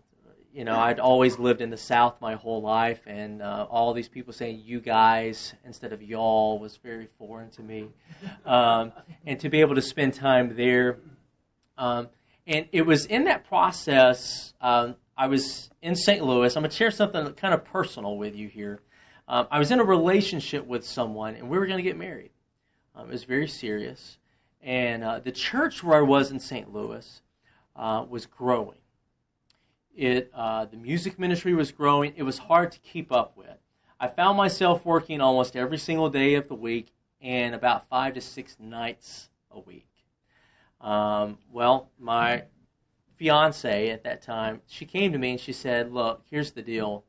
you 0.54 0.64
know, 0.64 0.80
I'd 0.80 1.00
always 1.00 1.40
lived 1.40 1.62
in 1.62 1.72
the 1.72 1.78
South 1.78 2.22
my 2.22 2.36
whole 2.36 2.62
life, 2.62 3.02
and 3.08 3.42
uh, 3.42 3.66
all 3.70 3.94
these 3.94 4.08
people 4.08 4.34
saying 4.34 4.62
"you 4.64 4.80
guys" 4.80 5.56
instead 5.66 5.92
of 5.94 6.04
"y'all" 6.04 6.60
was 6.60 6.78
very 6.78 7.08
foreign 7.18 7.50
to 7.52 7.64
me. 7.64 7.90
Um, 8.46 8.92
and 9.26 9.40
to 9.40 9.50
be 9.50 9.62
able 9.62 9.76
to 9.76 9.82
spend 9.82 10.14
time 10.14 10.56
there, 10.56 11.00
um, 11.78 12.10
and 12.46 12.68
it 12.72 12.84
was 12.84 13.06
in 13.08 13.24
that 13.24 13.48
process. 13.48 14.54
Um, 14.62 14.96
I 15.18 15.28
was 15.28 15.72
in 15.82 15.96
St. 15.96 16.24
Louis. 16.24 16.56
I'm 16.56 16.64
to 16.64 16.70
share 16.70 16.92
something 16.92 17.34
kind 17.34 17.54
of 17.54 17.66
personal 17.66 18.18
with 18.18 18.36
you 18.36 18.48
here. 18.48 18.80
Um, 19.28 19.48
I 19.50 19.60
was 19.60 19.72
in 19.72 19.80
a 19.80 19.84
relationship 19.84 20.68
with 20.68 20.86
someone, 20.86 21.36
and 21.36 21.50
we 21.50 21.58
were 21.58 21.66
going 21.66 21.78
to 21.78 21.84
get 21.84 21.98
married. 21.98 22.32
Um, 22.96 23.08
it 23.08 23.12
was 23.12 23.24
very 23.24 23.48
serious, 23.48 24.20
and 24.62 25.04
uh, 25.04 25.20
the 25.20 25.32
church 25.32 25.84
where 25.84 25.98
I 25.98 26.02
was 26.02 26.30
in 26.30 26.40
St. 26.40 26.72
Louis 26.72 27.22
uh, 27.76 28.06
was 28.08 28.28
growing 28.28 28.78
it, 29.96 30.32
uh, 30.34 30.66
the 30.66 30.78
music 30.78 31.20
ministry 31.20 31.54
was 31.54 31.72
growing. 31.72 32.14
It 32.16 32.24
was 32.24 32.38
hard 32.38 32.72
to 32.72 32.80
keep 32.80 33.12
up 33.12 33.38
with. 33.38 33.58
I 34.00 34.08
found 34.08 34.38
myself 34.38 34.86
working 34.86 35.22
almost 35.22 35.56
every 35.56 35.78
single 35.78 36.10
day 36.10 36.36
of 36.36 36.48
the 36.48 36.56
week 36.56 36.94
and 37.22 37.56
about 37.56 37.88
five 37.88 38.16
to 38.16 38.22
six 38.22 38.58
nights 38.60 39.30
a 39.50 39.60
week. 39.60 39.88
Um, 40.82 41.38
well, 41.52 41.90
my 41.98 42.44
fiance 43.16 43.90
at 43.90 44.04
that 44.04 44.22
time, 44.22 44.62
she 44.68 44.86
came 44.86 45.14
to 45.14 45.18
me 45.18 45.32
and 45.32 45.40
she 45.40 45.54
said, 45.54 45.94
"Look, 45.94 46.24
here's 46.30 46.52
the 46.52 46.62
deal. 46.62 47.06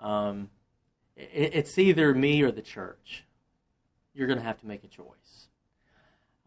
Um, 0.00 0.50
it, 1.16 1.54
it's 1.54 1.78
either 1.78 2.12
me 2.14 2.42
or 2.42 2.50
the 2.50 2.62
church. 2.62 3.24
You're 4.12 4.26
going 4.26 4.40
to 4.40 4.44
have 4.44 4.58
to 4.60 4.66
make 4.66 4.82
a 4.82 4.88
choice." 4.88 5.48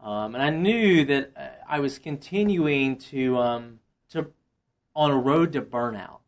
Um, 0.00 0.34
and 0.34 0.42
I 0.42 0.50
knew 0.50 1.04
that 1.06 1.32
uh, 1.34 1.48
I 1.66 1.80
was 1.80 1.98
continuing 1.98 2.96
to 2.96 3.38
um, 3.38 3.80
to 3.87 3.87
on 4.98 5.12
a 5.12 5.16
road 5.16 5.52
to 5.52 5.62
burnout 5.62 6.18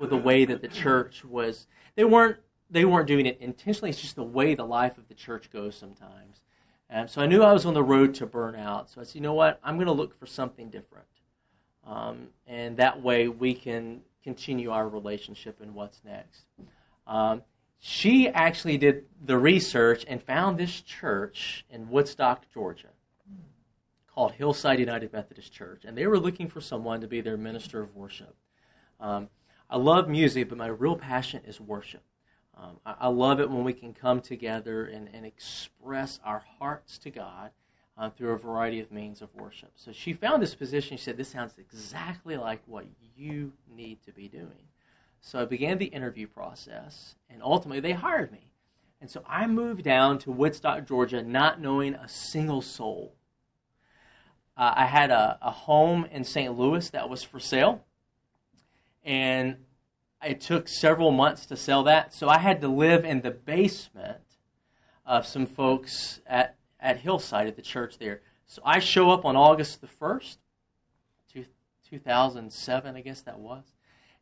with 0.00 0.10
the 0.10 0.16
way 0.16 0.44
that 0.44 0.60
the 0.60 0.66
church 0.66 1.24
was. 1.24 1.68
They 1.94 2.04
weren't 2.04 2.36
they 2.68 2.84
weren't 2.84 3.06
doing 3.06 3.26
it 3.26 3.38
intentionally. 3.40 3.90
It's 3.90 4.00
just 4.00 4.16
the 4.16 4.24
way 4.24 4.56
the 4.56 4.64
life 4.64 4.98
of 4.98 5.06
the 5.06 5.14
church 5.14 5.52
goes 5.52 5.76
sometimes. 5.76 6.40
And 6.90 7.08
so 7.08 7.22
I 7.22 7.26
knew 7.26 7.44
I 7.44 7.52
was 7.52 7.64
on 7.64 7.74
the 7.74 7.84
road 7.84 8.12
to 8.14 8.26
burnout. 8.26 8.92
So 8.92 9.00
I 9.00 9.04
said, 9.04 9.14
you 9.14 9.20
know 9.20 9.34
what? 9.34 9.60
I'm 9.62 9.76
going 9.76 9.86
to 9.86 9.92
look 9.92 10.18
for 10.18 10.26
something 10.26 10.68
different. 10.68 11.06
Um, 11.86 12.26
and 12.48 12.76
that 12.78 13.00
way 13.00 13.28
we 13.28 13.54
can 13.54 14.00
continue 14.24 14.72
our 14.72 14.88
relationship 14.88 15.60
and 15.60 15.72
what's 15.72 16.00
next. 16.04 16.46
Um, 17.06 17.42
she 17.78 18.28
actually 18.28 18.78
did 18.78 19.04
the 19.24 19.38
research 19.38 20.04
and 20.08 20.20
found 20.20 20.58
this 20.58 20.80
church 20.80 21.64
in 21.70 21.88
Woodstock, 21.88 22.46
Georgia 22.52 22.88
called 24.16 24.32
Hillside 24.32 24.80
United 24.80 25.12
Methodist 25.12 25.52
Church, 25.52 25.84
and 25.84 25.96
they 25.96 26.06
were 26.06 26.18
looking 26.18 26.48
for 26.48 26.62
someone 26.62 27.02
to 27.02 27.06
be 27.06 27.20
their 27.20 27.36
minister 27.36 27.82
of 27.82 27.94
worship. 27.94 28.34
Um, 28.98 29.28
I 29.68 29.76
love 29.76 30.08
music, 30.08 30.48
but 30.48 30.56
my 30.56 30.68
real 30.68 30.96
passion 30.96 31.42
is 31.46 31.60
worship. 31.60 32.02
Um, 32.56 32.80
I, 32.86 32.94
I, 33.00 33.08
love 33.08 33.40
it 33.40 33.50
when 33.50 33.62
we 33.62 33.74
can 33.74 33.92
come 33.92 34.22
together 34.22 34.86
and, 34.86 35.10
and 35.12 35.26
express 35.26 36.18
our 36.24 36.42
hearts 36.58 36.96
to 37.00 37.10
God 37.10 37.50
uh, 37.98 38.08
through 38.08 38.30
a 38.30 38.38
variety 38.38 38.80
of 38.80 38.90
means 38.90 39.20
of 39.20 39.28
worship. 39.34 39.72
So 39.74 39.92
she 39.92 40.14
found 40.14 40.42
this 40.42 40.54
position. 40.54 40.96
She 40.96 41.04
said, 41.04 41.18
This 41.18 41.28
sounds 41.28 41.52
exactly 41.58 42.38
like 42.38 42.62
what 42.64 42.86
you 43.14 43.52
need 43.70 44.02
to 44.04 44.12
be 44.12 44.28
doing. 44.28 44.70
So 45.20 45.42
I 45.42 45.44
began 45.44 45.76
the 45.76 45.86
interview 45.86 46.26
process, 46.26 47.16
and 47.28 47.42
ultimately 47.42 47.80
they 47.80 47.92
hired 47.92 48.32
me. 48.32 48.50
And 49.02 49.10
so 49.10 49.22
I 49.28 49.46
moved 49.46 49.82
down 49.82 50.18
to 50.20 50.32
Woodstock, 50.32 50.86
Georgia, 50.86 51.22
not 51.22 51.60
knowing 51.60 51.92
a 51.92 52.08
single 52.08 52.62
soul. 52.62 53.12
Uh, 54.56 54.72
I 54.76 54.86
had 54.86 55.10
a, 55.10 55.38
a 55.42 55.50
home 55.50 56.06
in 56.10 56.24
St. 56.24 56.56
Louis 56.56 56.88
that 56.90 57.08
was 57.08 57.22
for 57.22 57.38
sale, 57.38 57.84
and 59.04 59.56
it 60.24 60.40
took 60.40 60.68
several 60.68 61.10
months 61.10 61.46
to 61.46 61.56
sell 61.56 61.82
that. 61.84 62.14
So 62.14 62.28
I 62.28 62.38
had 62.38 62.60
to 62.62 62.68
live 62.68 63.04
in 63.04 63.20
the 63.20 63.30
basement 63.30 64.22
of 65.04 65.26
some 65.26 65.46
folks 65.46 66.20
at, 66.26 66.56
at 66.80 66.98
Hillside 66.98 67.46
at 67.46 67.56
the 67.56 67.62
church 67.62 67.98
there. 67.98 68.22
So 68.46 68.62
I 68.64 68.78
show 68.78 69.10
up 69.10 69.24
on 69.24 69.36
August 69.36 69.80
the 69.80 69.88
1st, 69.88 70.36
2007, 71.88 72.96
I 72.96 73.00
guess 73.00 73.20
that 73.20 73.38
was 73.38 73.76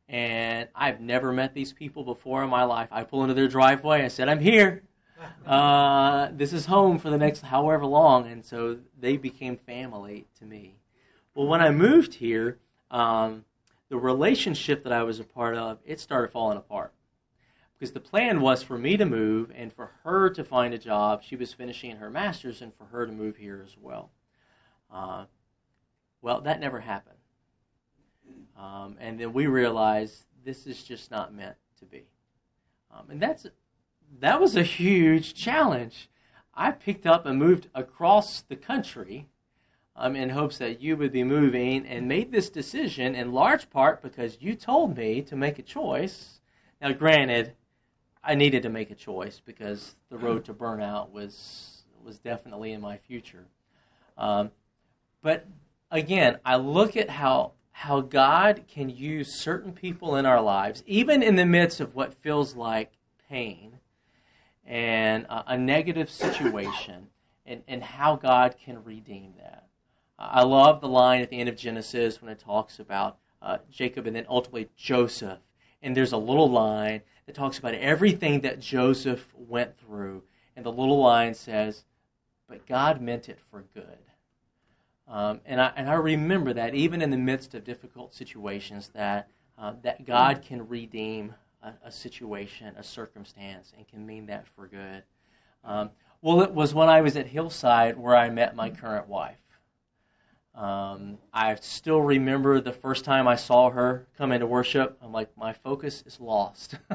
and 0.08 0.68
I've 0.74 1.00
never 1.00 1.32
met 1.32 1.54
these 1.54 1.72
people 1.72 2.04
before 2.04 2.42
in 2.42 2.50
my 2.50 2.64
life. 2.64 2.88
I 2.90 3.04
pull 3.04 3.22
into 3.22 3.34
their 3.34 3.48
driveway. 3.48 4.02
I 4.02 4.08
said, 4.08 4.28
"I'm 4.28 4.40
here. 4.40 4.82
Uh, 5.46 6.28
this 6.32 6.52
is 6.52 6.66
home 6.66 6.98
for 6.98 7.10
the 7.10 7.18
next 7.18 7.42
however 7.42 7.86
long," 7.86 8.26
and 8.26 8.44
so 8.44 8.78
they 8.98 9.16
became 9.16 9.56
family 9.56 10.26
to 10.38 10.44
me. 10.44 10.76
Well, 11.34 11.46
when 11.46 11.60
I 11.60 11.70
moved 11.70 12.14
here, 12.14 12.58
um, 12.90 13.44
the 13.88 13.96
relationship 13.96 14.82
that 14.84 14.92
I 14.92 15.02
was 15.02 15.20
a 15.20 15.24
part 15.24 15.56
of 15.56 15.78
it 15.84 16.00
started 16.00 16.32
falling 16.32 16.58
apart 16.58 16.92
because 17.74 17.92
the 17.92 18.00
plan 18.00 18.40
was 18.40 18.62
for 18.62 18.78
me 18.78 18.96
to 18.96 19.04
move 19.04 19.52
and 19.54 19.72
for 19.72 19.90
her 20.04 20.30
to 20.30 20.42
find 20.42 20.72
a 20.72 20.78
job. 20.78 21.22
She 21.22 21.36
was 21.36 21.52
finishing 21.52 21.96
her 21.96 22.10
master's, 22.10 22.62
and 22.62 22.74
for 22.74 22.84
her 22.86 23.06
to 23.06 23.12
move 23.12 23.36
here 23.36 23.62
as 23.64 23.76
well. 23.78 24.10
Uh, 24.90 25.26
well, 26.22 26.40
that 26.40 26.60
never 26.60 26.80
happened. 26.80 27.18
Um, 28.58 28.96
and 28.98 29.18
then 29.20 29.32
we 29.32 29.46
realized 29.46 30.24
this 30.44 30.66
is 30.66 30.82
just 30.82 31.10
not 31.10 31.34
meant 31.34 31.56
to 31.80 31.84
be. 31.84 32.04
Um, 32.90 33.10
and 33.10 33.20
that's 33.20 33.46
that 34.20 34.40
was 34.40 34.56
a 34.56 34.62
huge 34.62 35.34
challenge. 35.34 36.08
I 36.54 36.70
picked 36.70 37.06
up 37.06 37.26
and 37.26 37.38
moved 37.38 37.68
across 37.74 38.42
the 38.42 38.56
country 38.56 39.28
um, 39.96 40.16
in 40.16 40.30
hopes 40.30 40.58
that 40.58 40.80
you 40.80 40.96
would 40.96 41.12
be 41.12 41.24
moving 41.24 41.86
and 41.86 42.08
made 42.08 42.30
this 42.30 42.50
decision 42.50 43.14
in 43.14 43.32
large 43.32 43.70
part 43.70 44.02
because 44.02 44.38
you 44.40 44.54
told 44.54 44.96
me 44.96 45.22
to 45.22 45.36
make 45.36 45.58
a 45.58 45.62
choice. 45.62 46.40
Now, 46.80 46.92
granted, 46.92 47.54
I 48.22 48.34
needed 48.34 48.62
to 48.62 48.68
make 48.68 48.90
a 48.90 48.94
choice 48.94 49.40
because 49.44 49.96
the 50.10 50.18
road 50.18 50.44
to 50.46 50.54
burnout 50.54 51.10
was 51.10 51.70
was 52.04 52.18
definitely 52.18 52.72
in 52.72 52.82
my 52.82 52.98
future. 52.98 53.46
Um, 54.18 54.50
but 55.22 55.46
again, 55.90 56.38
I 56.44 56.56
look 56.56 56.96
at 56.96 57.10
how 57.10 57.52
how 57.72 58.00
God 58.00 58.64
can 58.68 58.88
use 58.88 59.34
certain 59.34 59.72
people 59.72 60.16
in 60.16 60.26
our 60.26 60.40
lives, 60.40 60.82
even 60.86 61.22
in 61.22 61.36
the 61.36 61.46
midst 61.46 61.80
of 61.80 61.94
what 61.94 62.14
feels 62.14 62.54
like 62.54 62.92
pain 63.28 63.80
and 64.66 65.24
a, 65.26 65.52
a 65.54 65.58
negative 65.58 66.10
situation, 66.10 67.08
and, 67.46 67.62
and 67.68 67.82
how 67.82 68.16
God 68.16 68.56
can 68.62 68.82
redeem 68.84 69.34
that. 69.38 69.66
I 70.18 70.42
love 70.42 70.80
the 70.80 70.88
line 70.88 71.22
at 71.22 71.30
the 71.30 71.40
end 71.40 71.48
of 71.48 71.56
Genesis 71.56 72.22
when 72.22 72.30
it 72.30 72.38
talks 72.38 72.78
about 72.78 73.18
uh, 73.42 73.58
Jacob 73.70 74.06
and 74.06 74.16
then 74.16 74.26
ultimately 74.28 74.70
Joseph. 74.76 75.40
And 75.82 75.96
there's 75.96 76.12
a 76.12 76.18
little 76.18 76.50
line 76.50 77.02
that 77.26 77.34
talks 77.34 77.58
about 77.58 77.74
everything 77.74 78.40
that 78.40 78.60
Joseph 78.60 79.28
went 79.36 79.76
through. 79.76 80.22
And 80.56 80.64
the 80.64 80.72
little 80.72 80.98
line 80.98 81.34
says, 81.34 81.84
But 82.48 82.66
God 82.66 83.00
meant 83.00 83.28
it 83.28 83.38
for 83.50 83.64
good. 83.74 83.98
Um, 85.06 85.40
and, 85.44 85.60
I, 85.60 85.72
and 85.76 85.90
I 85.90 85.94
remember 85.94 86.54
that 86.54 86.74
even 86.74 87.02
in 87.02 87.10
the 87.10 87.18
midst 87.18 87.54
of 87.54 87.64
difficult 87.64 88.14
situations, 88.14 88.90
that, 88.94 89.28
uh, 89.58 89.74
that 89.82 90.06
God 90.06 90.42
can 90.42 90.66
redeem 90.66 91.34
a, 91.64 91.88
a, 91.88 91.90
situation, 91.92 92.74
a 92.76 92.82
circumstance, 92.82 93.72
and 93.76 93.88
can 93.88 94.06
mean 94.06 94.26
that 94.26 94.46
for 94.48 94.66
good. 94.66 95.02
Um, 95.64 95.90
well, 96.20 96.42
it 96.42 96.52
was 96.52 96.74
when 96.74 96.88
I 96.88 97.00
was 97.00 97.16
at 97.16 97.26
Hillside 97.26 97.98
where 97.98 98.14
I 98.14 98.30
met 98.30 98.54
my 98.54 98.70
current 98.70 99.08
wife. 99.08 99.38
Um, 100.54 101.18
I 101.32 101.54
still 101.56 102.00
remember 102.00 102.60
the 102.60 102.72
first 102.72 103.04
time 103.04 103.26
I 103.26 103.34
saw 103.34 103.70
her 103.70 104.06
come 104.16 104.30
into 104.30 104.46
worship. 104.46 104.96
I'm 105.02 105.12
like, 105.12 105.36
my 105.36 105.52
focus 105.52 106.04
is 106.06 106.20
lost. 106.20 106.76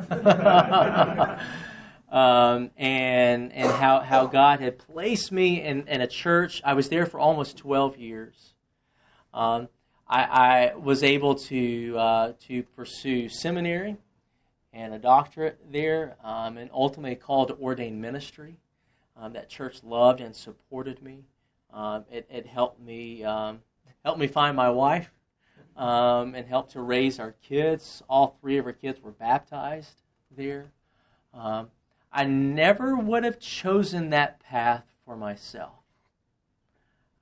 um, 2.10 2.72
and 2.78 3.52
and 3.52 3.72
how, 3.72 4.00
how 4.00 4.28
God 4.28 4.62
had 4.62 4.78
placed 4.78 5.34
me 5.34 5.62
in, 5.62 5.88
in 5.88 6.00
a 6.00 6.08
church. 6.08 6.62
I 6.64 6.74
was 6.74 6.88
there 6.88 7.06
for 7.06 7.20
almost 7.20 7.58
12 7.58 7.98
years. 7.98 8.54
Um, 9.34 9.68
I, 10.08 10.24
I, 10.24 10.76
was 10.76 11.04
able 11.04 11.36
to 11.36 11.96
uh, 11.98 12.34
to 12.48 12.64
pursue 12.64 13.30
seminary 13.30 13.98
and 14.80 14.94
a 14.94 15.00
doctorate 15.00 15.60
there, 15.70 16.16
um, 16.24 16.58
and 16.58 16.70
ultimately 16.74 17.16
called 17.16 17.50
to 17.50 17.56
ordain 17.56 18.00
ministry. 18.00 18.56
Um, 19.18 19.34
that 19.34 19.50
church 19.50 19.84
loved 19.84 20.22
and 20.22 20.34
supported 20.34 21.02
me. 21.02 21.26
Um, 21.74 22.06
it, 22.10 22.26
it, 22.32 22.46
helped 22.46 22.80
me 22.80 23.24
um, 23.26 23.60
helped 24.06 24.20
me 24.20 24.28
find 24.28 24.56
my 24.56 24.70
wife. 24.70 25.12
Um, 25.76 26.36
and 26.36 26.46
helped 26.46 26.72
to 26.72 26.82
raise 26.82 27.22
our 27.22 27.32
kids. 27.42 28.04
All 28.10 28.38
three 28.42 28.58
of 28.58 28.66
our 28.66 28.74
kids 28.74 29.00
were 29.02 29.12
baptized 29.12 30.02
there. 30.36 30.72
Um, 31.34 31.70
I 32.12 32.26
never 32.26 32.98
would 32.98 33.24
have 33.24 33.40
chosen 33.40 34.10
that 34.10 34.42
path 34.42 34.84
for 35.06 35.16
myself. 35.16 35.80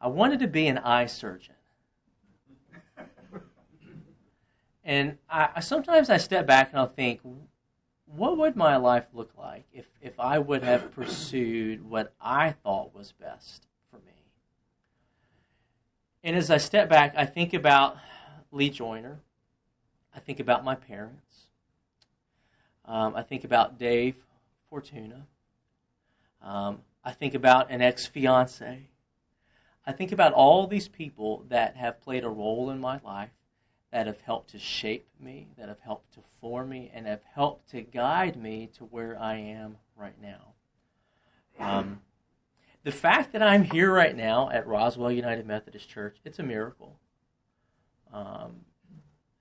I 0.01 0.07
wanted 0.07 0.39
to 0.39 0.47
be 0.47 0.67
an 0.67 0.79
eye 0.79 1.05
surgeon. 1.05 1.53
And 4.87 5.17
I, 5.29 5.59
sometimes 5.59 6.09
I 6.09 6.15
step 6.15 6.47
back 6.47 6.69
and 6.71 6.79
I'll 6.79 6.87
think, 6.87 7.19
what 8.05 8.37
would 8.37 8.55
my 8.55 8.77
life 8.77 9.05
look 9.13 9.31
like 9.37 9.65
if, 9.73 9.85
if 10.01 10.17
I 10.17 10.39
would 10.39 10.63
have 10.63 10.93
pursued 10.93 11.87
what 11.87 12.13
I 12.21 12.51
thought 12.63 12.95
was 12.95 13.11
best 13.11 13.67
for 13.91 13.97
me? 13.97 14.13
And 16.23 16.37
as 16.37 16.49
I 16.49 16.55
step 16.55 16.87
back, 16.87 17.13
I 17.17 17.25
think 17.25 17.53
about 17.53 17.97
Lea 18.53 18.69
Joyner. 18.69 19.19
I 20.15 20.19
think 20.19 20.39
about 20.39 20.63
my 20.63 20.75
parents. 20.75 21.47
Um, 22.85 23.13
I 23.13 23.23
think 23.23 23.43
about 23.43 23.77
Dave 23.77 24.15
Fortuna. 24.69 25.27
Um, 26.41 26.79
I 27.03 27.11
think 27.11 27.33
about 27.33 27.69
an 27.69 27.81
ex 27.81 28.05
fiance. 28.05 28.87
I 29.85 29.91
think 29.91 30.13
about 30.13 30.31
all 30.31 30.65
these 30.65 30.87
people 30.87 31.43
that 31.49 31.75
have 31.75 31.99
played 31.99 32.23
a 32.23 32.29
role 32.29 32.69
in 32.69 32.79
my 32.79 33.01
life, 33.03 33.31
that 33.91 34.07
have 34.07 34.21
helped 34.21 34.51
to 34.51 34.59
shape 34.59 35.07
me, 35.19 35.47
that 35.57 35.69
have 35.69 35.79
helped 35.79 36.13
to 36.13 36.19
form 36.41 36.69
me, 36.69 36.91
and 36.93 37.07
have 37.07 37.23
helped 37.33 37.69
to 37.71 37.81
guide 37.81 38.35
me 38.35 38.69
to 38.77 38.83
where 38.83 39.19
I 39.19 39.37
am 39.37 39.77
right 39.95 40.19
now. 40.21 40.53
Um, 41.59 42.01
the 42.83 42.91
fact 42.91 43.33
that 43.33 43.41
I'm 43.41 43.63
here 43.63 43.91
right 43.91 44.15
now 44.15 44.49
at 44.49 44.67
Roswell 44.67 45.11
United 45.11 45.45
Methodist 45.45 45.89
Church, 45.89 46.17
it's 46.23 46.39
a 46.39 46.43
miracle. 46.43 46.99
Um, 48.13 48.61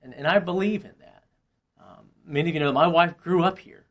and, 0.03 0.14
and 0.14 0.26
I 0.26 0.38
believe 0.38 0.84
in 0.84 0.94
that. 1.01 1.24
Um, 1.80 2.07
many 2.24 2.49
of 2.51 2.55
you 2.55 2.61
know 2.61 2.72
my 2.72 2.86
wife 2.86 3.18
grew 3.18 3.42
up 3.42 3.59
here. 3.59 3.86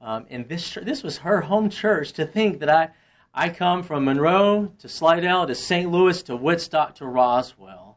Um, 0.00 0.26
and 0.30 0.48
this 0.48 0.78
this 0.82 1.02
was 1.02 1.18
her 1.18 1.42
home 1.42 1.68
church. 1.68 2.12
To 2.12 2.24
think 2.24 2.60
that 2.60 2.70
I 2.70 2.90
I 3.34 3.50
come 3.50 3.82
from 3.82 4.06
Monroe 4.06 4.72
to 4.78 4.88
Slidell 4.88 5.46
to 5.46 5.54
St. 5.54 5.90
Louis 5.90 6.22
to 6.24 6.36
Woodstock 6.36 6.94
to 6.96 7.06
Roswell, 7.06 7.89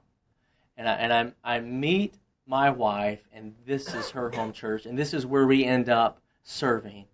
and 0.78 0.88
I, 0.88 0.94
and 0.94 1.14
I 1.14 1.56
I 1.56 1.60
meet 1.60 2.16
my 2.46 2.70
wife, 2.70 3.22
and 3.34 3.54
this 3.66 3.94
is 3.94 4.10
her 4.12 4.30
home 4.32 4.54
church, 4.54 4.86
and 4.86 4.98
this 4.98 5.14
is 5.14 5.26
where 5.26 5.48
we 5.48 5.64
end 5.64 5.90
up 5.90 6.20
serving 6.44 7.06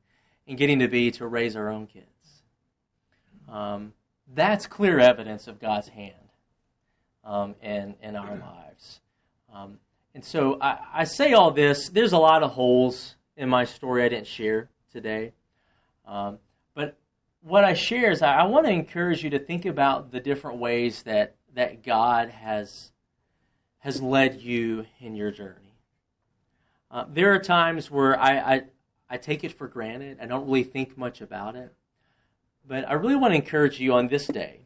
and 0.47 0.57
getting 0.57 0.79
to 0.79 0.87
be 0.87 1.11
to 1.11 1.27
raise 1.27 1.55
our 1.55 1.69
own 1.69 1.87
kids. 1.87 2.05
Um, 3.47 3.93
that's 4.33 4.67
clear 4.67 4.99
evidence 4.99 5.47
of 5.47 5.59
God's 5.59 5.89
hand 5.89 6.13
um, 7.23 7.55
in 7.61 7.95
in 8.01 8.15
our 8.15 8.35
lives. 8.35 9.01
Um, 9.53 9.79
and 10.15 10.23
so 10.23 10.57
I, 10.61 10.79
I 10.93 11.03
say 11.03 11.33
all 11.33 11.51
this. 11.51 11.89
There's 11.89 12.13
a 12.13 12.17
lot 12.17 12.43
of 12.43 12.51
holes 12.51 13.15
in 13.37 13.49
my 13.49 13.63
story 13.63 14.03
I 14.03 14.09
didn't 14.09 14.27
share 14.27 14.69
today. 14.91 15.33
Um, 16.05 16.39
but 16.73 16.97
what 17.41 17.63
I 17.63 17.73
share 17.73 18.11
is 18.11 18.21
I, 18.21 18.39
I 18.39 18.43
want 18.43 18.65
to 18.65 18.71
encourage 18.71 19.23
you 19.23 19.29
to 19.29 19.39
think 19.39 19.65
about 19.65 20.11
the 20.11 20.19
different 20.19 20.57
ways 20.57 21.03
that, 21.03 21.35
that 21.53 21.83
God 21.83 22.29
has, 22.29 22.91
has 23.79 24.01
led 24.01 24.41
you 24.41 24.85
in 24.99 25.15
your 25.15 25.31
journey. 25.31 25.73
Uh, 26.91 27.05
there 27.07 27.33
are 27.33 27.39
times 27.39 27.89
where 27.89 28.19
I, 28.19 28.37
I, 28.37 28.61
I 29.09 29.17
take 29.17 29.43
it 29.43 29.53
for 29.53 29.67
granted. 29.67 30.17
I 30.21 30.25
don't 30.25 30.45
really 30.45 30.63
think 30.63 30.97
much 30.97 31.21
about 31.21 31.55
it. 31.55 31.73
But 32.67 32.87
I 32.87 32.93
really 32.93 33.15
want 33.15 33.31
to 33.31 33.35
encourage 33.35 33.79
you 33.79 33.93
on 33.93 34.07
this 34.07 34.27
day, 34.27 34.61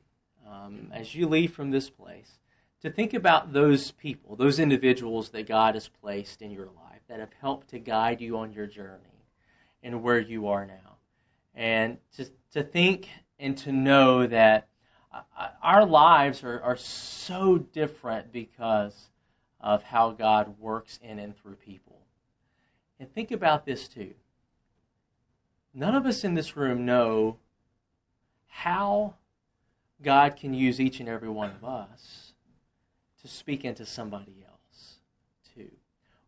um, 0.50 0.92
as 0.94 1.16
you 1.16 1.28
leave 1.28 1.54
from 1.54 1.72
this 1.72 1.90
place, 1.90 2.40
to 2.82 2.90
think 2.90 3.14
about 3.14 3.54
those 3.54 3.92
people, 3.92 4.36
those 4.36 4.60
individuals 4.60 5.30
that 5.30 5.48
God 5.48 5.76
has 5.76 5.88
placed 5.88 6.42
in 6.42 6.52
your 6.52 6.66
life 6.66 7.02
that 7.08 7.20
have 7.20 7.32
helped 7.40 7.70
to 7.70 7.80
guide 7.80 8.20
you 8.20 8.38
on 8.38 8.52
your 8.52 8.68
journey 8.68 9.26
and 9.82 10.04
where 10.04 10.20
you 10.20 10.48
are 10.48 10.66
now. 10.66 10.98
And 11.56 11.98
to, 12.18 12.28
to 12.54 12.64
think 12.64 13.08
and 13.40 13.58
to 13.60 13.72
know 13.72 14.28
that 14.28 14.68
our 15.62 15.86
lives 15.86 16.44
are, 16.44 16.62
are 16.62 16.78
so 16.78 17.58
different 17.58 18.32
because 18.32 19.10
of 19.60 19.84
how 19.84 20.12
God 20.12 20.60
works 20.60 21.00
in 21.02 21.20
and 21.20 21.36
through 21.36 21.56
people. 21.56 22.00
And 23.00 23.14
think 23.14 23.32
about 23.32 23.66
this 23.66 23.88
too. 23.88 24.14
None 25.74 25.96
of 25.96 26.06
us 26.06 26.24
in 26.24 26.36
this 26.36 26.56
room 26.56 26.86
know 26.86 27.38
how 28.48 29.16
God 30.02 30.36
can 30.36 30.54
use 30.54 30.80
each 30.80 31.00
and 31.00 31.10
every 31.10 31.30
one 31.30 31.50
of 31.50 31.64
us 31.64 32.34
to 33.22 33.28
speak 33.28 33.64
into 33.64 33.86
somebody 33.86 34.46
else, 34.46 34.98
too. 35.56 35.72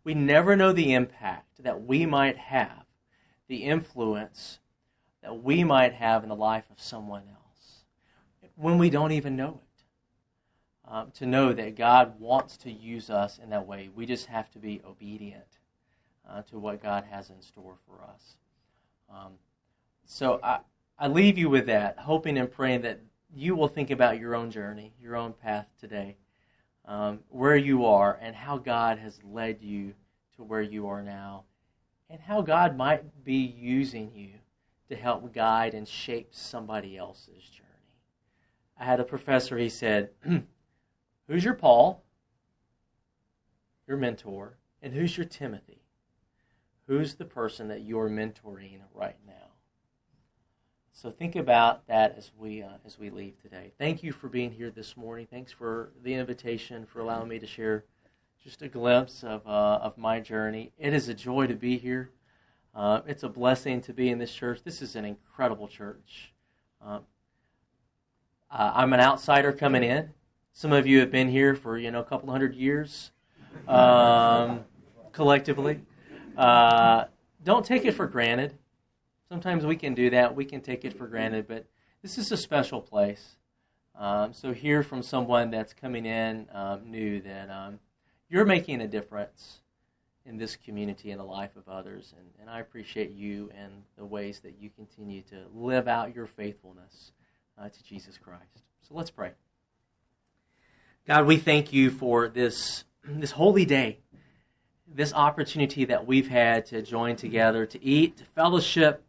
We 0.04 0.14
never 0.14 0.56
know 0.56 0.72
the 0.72 0.94
impact 0.94 1.62
that 1.64 1.84
we 1.84 2.06
might 2.06 2.38
have, 2.38 2.86
the 3.48 3.58
influence 3.58 4.60
that 5.22 5.44
we 5.44 5.64
might 5.64 5.94
have 5.94 6.24
in 6.24 6.30
the 6.30 6.36
life 6.36 6.66
of 6.72 6.80
someone 6.80 7.24
else 7.30 7.45
when 8.56 8.78
we 8.78 8.90
don't 8.90 9.12
even 9.12 9.36
know 9.36 9.62
it. 9.62 9.62
Um, 10.88 11.12
to 11.16 11.26
know 11.26 11.52
that 11.52 11.76
God 11.76 12.20
wants 12.20 12.58
to 12.58 12.72
use 12.72 13.10
us 13.10 13.40
in 13.40 13.50
that 13.50 13.66
way, 13.66 13.90
we 13.94 14.06
just 14.06 14.28
have 14.28 14.52
to 14.52 14.60
be 14.60 14.82
obedient 14.88 15.58
uh, 16.30 16.44
to 16.44 16.60
what 16.60 16.82
God 16.82 17.06
has 17.10 17.32
in 17.32 17.42
store 17.42 17.76
for 17.88 18.04
us. 18.04 18.38
Um, 19.10 19.34
so 20.06 20.40
I, 20.44 20.60
I 21.00 21.08
leave 21.08 21.38
you 21.38 21.50
with 21.50 21.66
that, 21.66 21.98
hoping 21.98 22.38
and 22.38 22.52
praying 22.52 22.82
that 22.82 23.00
you 23.34 23.56
will 23.56 23.68
think 23.68 23.90
about 23.90 24.20
your 24.20 24.36
own 24.36 24.52
journey, 24.52 24.94
your 25.02 25.16
own 25.16 25.34
path 25.34 25.68
today, 25.80 26.18
um, 26.86 27.20
where 27.30 27.58
you 27.58 27.86
are, 27.86 28.18
and 28.22 28.36
how 28.36 28.58
God 28.58 29.00
has 29.00 29.20
led 29.24 29.62
you 29.62 29.94
to 30.36 30.44
where 30.44 30.62
you 30.62 30.88
are 30.88 31.02
now, 31.02 31.44
and 32.10 32.20
how 32.20 32.42
God 32.42 32.78
might 32.78 33.24
be 33.24 33.38
using 33.38 34.12
you 34.14 34.30
to 34.90 34.96
help 34.96 35.34
guide 35.34 35.74
and 35.74 35.88
shape 35.88 36.30
somebody 36.32 36.96
else's 36.96 37.44
journey. 37.44 37.65
I 38.78 38.86
had 38.86 39.00
a 39.00 39.06
professor, 39.06 39.58
he 39.58 39.70
said, 39.70 40.10
Who's 41.28 41.44
your 41.44 41.54
Paul? 41.54 42.04
Your 43.88 43.98
mentor. 43.98 44.58
And 44.82 44.94
who's 44.94 45.18
your 45.18 45.26
Timothy? 45.26 45.82
Who's 46.88 47.16
the 47.16 47.26
person 47.26 47.68
that 47.70 47.82
you're 47.82 48.10
mentoring 48.10 48.80
right 48.94 49.18
now? 49.26 49.34
So 50.92 51.12
think 51.12 51.36
about 51.36 51.88
that 51.88 52.16
as 52.18 52.32
we 52.38 52.62
uh, 52.62 52.78
as 52.86 52.98
we 52.98 53.10
leave 53.10 53.42
today. 53.42 53.74
Thank 53.78 54.02
you 54.04 54.14
for 54.14 54.30
being 54.30 54.52
here 54.52 54.72
this 54.72 54.96
morning. 54.96 55.28
Thanks 55.30 55.52
for 55.52 55.92
the 56.04 56.14
invitation 56.14 56.86
for 56.86 57.00
allowing 57.02 57.28
me 57.28 57.40
to 57.40 57.48
share 57.48 57.84
just 58.42 58.62
a 58.62 58.70
glimpse 58.70 59.24
of 59.24 59.46
uh, 59.46 59.80
of 59.82 59.98
my 59.98 60.20
journey. 60.20 60.72
It 60.78 60.94
is 60.94 61.10
a 61.10 61.14
joy 61.14 61.48
to 61.48 61.56
be 61.56 61.78
here. 61.78 62.12
Uh, 62.74 63.02
it's 63.08 63.24
a 63.24 63.30
blessing 63.30 63.82
to 63.82 63.94
be 63.94 64.10
in 64.10 64.20
this 64.20 64.34
church. 64.34 64.62
This 64.64 64.82
is 64.82 64.96
an 64.96 65.04
incredible 65.04 65.68
church. 65.68 66.34
Uh, 68.50 68.72
I'm 68.76 68.94
an 68.94 69.00
outsider 69.00 69.52
coming 69.52 69.84
in. 69.84 70.12
Some 70.54 70.72
of 70.72 70.88
you 70.88 71.00
have 71.00 71.12
been 71.12 71.28
here 71.30 71.56
for 71.56 71.78
you 71.78 71.92
know 71.92 72.00
a 72.00 72.04
couple 72.04 72.32
hundred 72.32 72.56
years, 72.56 73.12
um, 73.68 74.64
collectively. 75.12 75.82
Uh, 76.38 77.06
don't 77.44 77.66
take 77.66 77.86
it 77.86 77.94
for 77.94 78.08
granted. 78.08 78.58
Sometimes 79.28 79.66
we 79.66 79.76
can 79.76 79.94
do 79.94 80.10
that. 80.12 80.36
We 80.36 80.46
can 80.46 80.62
take 80.62 80.86
it 80.86 80.98
for 80.98 81.08
granted, 81.08 81.48
but 81.48 81.66
this 82.02 82.18
is 82.18 82.32
a 82.32 82.38
special 82.38 82.82
place. 82.82 83.38
Um, 83.98 84.34
so 84.34 84.54
hear 84.54 84.84
from 84.84 85.02
someone 85.02 85.52
that's 85.52 85.74
coming 85.74 86.06
in 86.06 86.48
um, 86.54 86.92
new 86.92 87.22
that 87.22 87.50
um, 87.50 87.80
you're 88.30 88.46
making 88.46 88.82
a 88.82 88.88
difference 88.88 89.62
in 90.26 90.38
this 90.38 90.56
community 90.56 91.12
and 91.12 91.20
the 91.20 91.26
life 91.26 91.56
of 91.56 91.68
others. 91.68 92.14
And, 92.18 92.28
and 92.40 92.50
I 92.50 92.60
appreciate 92.60 93.12
you 93.12 93.52
and 93.56 93.84
the 93.98 94.06
ways 94.06 94.40
that 94.42 94.56
you 94.60 94.70
continue 94.70 95.22
to 95.24 95.46
live 95.54 95.88
out 95.88 96.16
your 96.16 96.28
faithfulness 96.28 97.12
uh, 97.58 97.70
to 97.70 97.84
Jesus 97.84 98.18
Christ. 98.18 98.64
So 98.88 98.96
let's 98.96 99.12
pray. 99.12 99.32
God, 101.08 101.28
we 101.28 101.38
thank 101.38 101.72
you 101.72 101.92
for 101.92 102.28
this, 102.28 102.84
this 103.04 103.32
holy 103.32 103.66
day, 103.66 104.00
this 104.88 105.14
opportunity 105.14 105.86
that 105.86 106.08
we've 106.08 106.28
had 106.28 106.66
to 106.68 106.82
join 106.82 107.16
together, 107.16 107.66
to 107.66 107.84
eat, 107.84 108.18
to 108.18 108.24
fellowship, 108.24 109.04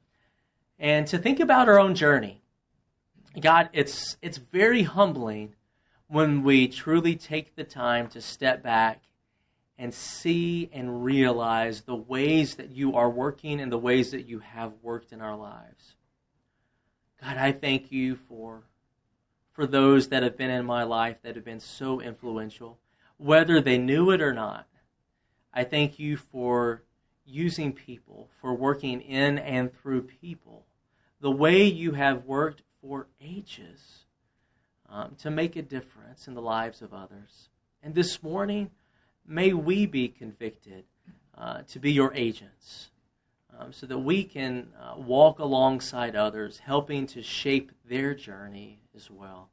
and 0.79 1.07
to 1.07 1.19
think 1.19 1.41
about 1.41 1.69
our 1.69 1.79
own 1.79 1.95
journey. 1.95 2.43
God, 3.41 3.71
it's, 3.73 4.17
it's 4.23 4.39
very 4.39 4.83
humbling 4.83 5.55
when 6.09 6.43
we 6.43 6.69
truly 6.69 7.17
take 7.17 7.57
the 7.57 7.65
time 7.65 8.09
to 8.09 8.21
step 8.21 8.63
back 8.63 9.03
and 9.79 9.93
see 9.93 10.71
and 10.73 11.05
realize 11.05 11.83
the 11.83 11.97
ways 11.97 12.55
that 12.55 12.71
you 12.71 12.95
are 12.95 13.11
working 13.11 13.61
and 13.61 13.71
the 13.71 13.79
ways 13.79 14.11
that 14.13 14.27
you 14.27 14.39
have 14.39 14.73
worked 14.83 15.13
in 15.13 15.21
our 15.21 15.37
lives. 15.37 15.96
God, 17.23 17.37
I 17.37 17.53
thank 17.53 17.91
you 17.91 18.17
for, 18.17 18.63
for 19.53 19.67
those 19.67 20.09
that 20.09 20.23
have 20.23 20.37
been 20.37 20.51
in 20.51 20.67
my 20.67 20.83
life 20.83 21.17
that 21.23 21.35
have 21.35 21.45
been 21.45 21.61
so 21.61 22.01
influential, 22.01 22.79
whether 23.17 23.61
they 23.61 23.79
knew 23.79 24.11
it 24.11 24.21
or 24.21 24.33
not. 24.33 24.67
I 25.53 25.65
thank 25.65 25.99
you 25.99 26.17
for 26.17 26.83
using 27.25 27.73
people, 27.73 28.29
for 28.41 28.55
working 28.55 29.01
in 29.01 29.39
and 29.39 29.75
through 29.75 30.03
people, 30.03 30.67
the 31.21 31.31
way 31.31 31.65
you 31.65 31.93
have 31.93 32.25
worked 32.25 32.63
for 32.81 33.09
ages 33.21 34.05
um, 34.89 35.17
to 35.19 35.31
make 35.31 35.57
a 35.57 35.63
difference 35.63 36.29
in 36.29 36.35
the 36.35 36.43
lives 36.43 36.83
of 36.83 36.93
others. 36.93 37.49
And 37.83 37.95
this 37.95 38.23
morning, 38.23 38.71
may 39.27 39.53
we 39.53 39.87
be 39.87 40.09
convicted 40.09 40.85
uh, 41.37 41.63
to 41.69 41.79
be 41.79 41.93
your 41.93 42.15
agents 42.15 42.91
um, 43.59 43.73
so 43.73 43.87
that 43.87 43.99
we 43.99 44.25
can 44.25 44.69
uh, 44.81 44.99
walk 44.99 45.39
alongside 45.39 46.17
others, 46.17 46.59
helping 46.59 47.07
to 47.09 47.23
shape 47.23 47.73
their 47.89 48.15
journey 48.15 48.81
as 48.95 49.11
well. 49.11 49.51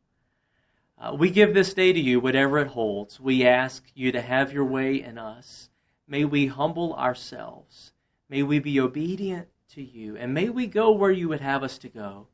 Uh, 0.97 1.16
we 1.18 1.30
give 1.30 1.54
this 1.54 1.74
day 1.74 1.91
to 1.91 1.99
you, 1.99 2.20
whatever 2.20 2.60
it 2.60 2.68
holds. 2.68 3.20
We 3.20 3.45
ask 3.45 3.84
you 3.93 4.12
to 4.12 4.22
have 4.22 4.54
your 4.54 4.66
way 4.66 5.01
in 5.01 5.18
us. 5.18 5.70
May 6.08 6.26
we 6.26 6.47
humble 6.47 6.93
ourselves. 6.93 7.91
May 8.30 8.43
we 8.43 8.60
be 8.60 8.80
obedient 8.80 9.47
to 9.74 9.84
you. 9.84 10.16
And 10.18 10.34
may 10.34 10.49
we 10.49 10.68
go 10.68 10.91
where 10.91 11.12
you 11.12 11.30
would 11.30 11.41
have 11.41 11.64
us 11.64 11.78
to 11.80 11.89
go. 11.89 12.28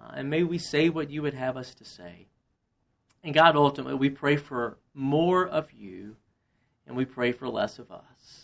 Uh, 0.00 0.12
and 0.14 0.30
may 0.30 0.42
we 0.42 0.58
say 0.58 0.88
what 0.88 1.10
you 1.10 1.22
would 1.22 1.34
have 1.34 1.56
us 1.56 1.74
to 1.74 1.84
say. 1.84 2.26
And 3.22 3.34
God, 3.34 3.54
ultimately, 3.54 3.94
we 3.94 4.10
pray 4.10 4.36
for 4.36 4.78
more 4.94 5.46
of 5.46 5.72
you 5.72 6.16
and 6.86 6.96
we 6.96 7.04
pray 7.04 7.32
for 7.32 7.48
less 7.48 7.78
of 7.78 7.92
us. 7.92 8.39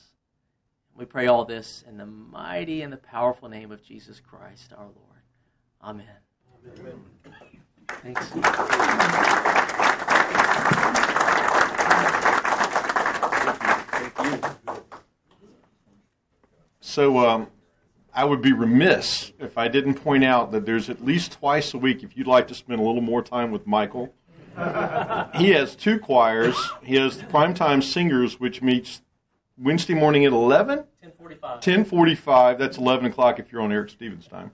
We 0.96 1.04
pray 1.04 1.26
all 1.26 1.44
this 1.44 1.84
in 1.86 1.98
the 1.98 2.06
mighty 2.06 2.80
and 2.80 2.90
the 2.90 2.96
powerful 2.96 3.50
name 3.50 3.70
of 3.70 3.82
Jesus 3.82 4.18
Christ 4.18 4.72
our 4.76 4.84
Lord. 4.84 4.96
Amen. 5.82 6.06
Amen. 6.78 6.94
Thanks. 8.02 8.28
Thank 8.28 8.46
you. 14.44 14.50
So, 16.80 17.18
um, 17.18 17.48
I 18.14 18.24
would 18.24 18.40
be 18.40 18.54
remiss 18.54 19.32
if 19.38 19.58
I 19.58 19.68
didn't 19.68 19.96
point 19.96 20.24
out 20.24 20.50
that 20.52 20.64
there's 20.64 20.88
at 20.88 21.04
least 21.04 21.32
twice 21.32 21.74
a 21.74 21.78
week, 21.78 22.02
if 22.02 22.16
you'd 22.16 22.26
like 22.26 22.48
to 22.48 22.54
spend 22.54 22.80
a 22.80 22.82
little 22.82 23.02
more 23.02 23.20
time 23.20 23.50
with 23.50 23.66
Michael. 23.66 24.14
he 25.34 25.50
has 25.50 25.76
two 25.76 25.98
choirs. 25.98 26.56
He 26.82 26.94
has 26.94 27.18
the 27.18 27.24
Primetime 27.24 27.82
Singers, 27.82 28.40
which 28.40 28.62
meets 28.62 29.02
Wednesday 29.58 29.94
morning 29.94 30.24
at 30.24 30.32
11? 30.32 30.78
1045. 30.78 31.50
1045. 31.50 32.58
That's 32.58 32.78
11 32.78 33.06
o'clock 33.06 33.38
if 33.38 33.50
you're 33.50 33.62
on 33.62 33.72
Eric 33.72 33.90
Stevens 33.90 34.26
time. 34.26 34.50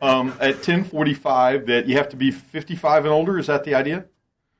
Um, 0.00 0.28
at 0.40 0.56
1045 0.56 1.66
that 1.66 1.86
you 1.86 1.96
have 1.96 2.08
to 2.10 2.16
be 2.16 2.30
55 2.30 3.04
and 3.04 3.12
older. 3.12 3.38
Is 3.38 3.46
that 3.46 3.64
the 3.64 3.74
idea? 3.74 4.04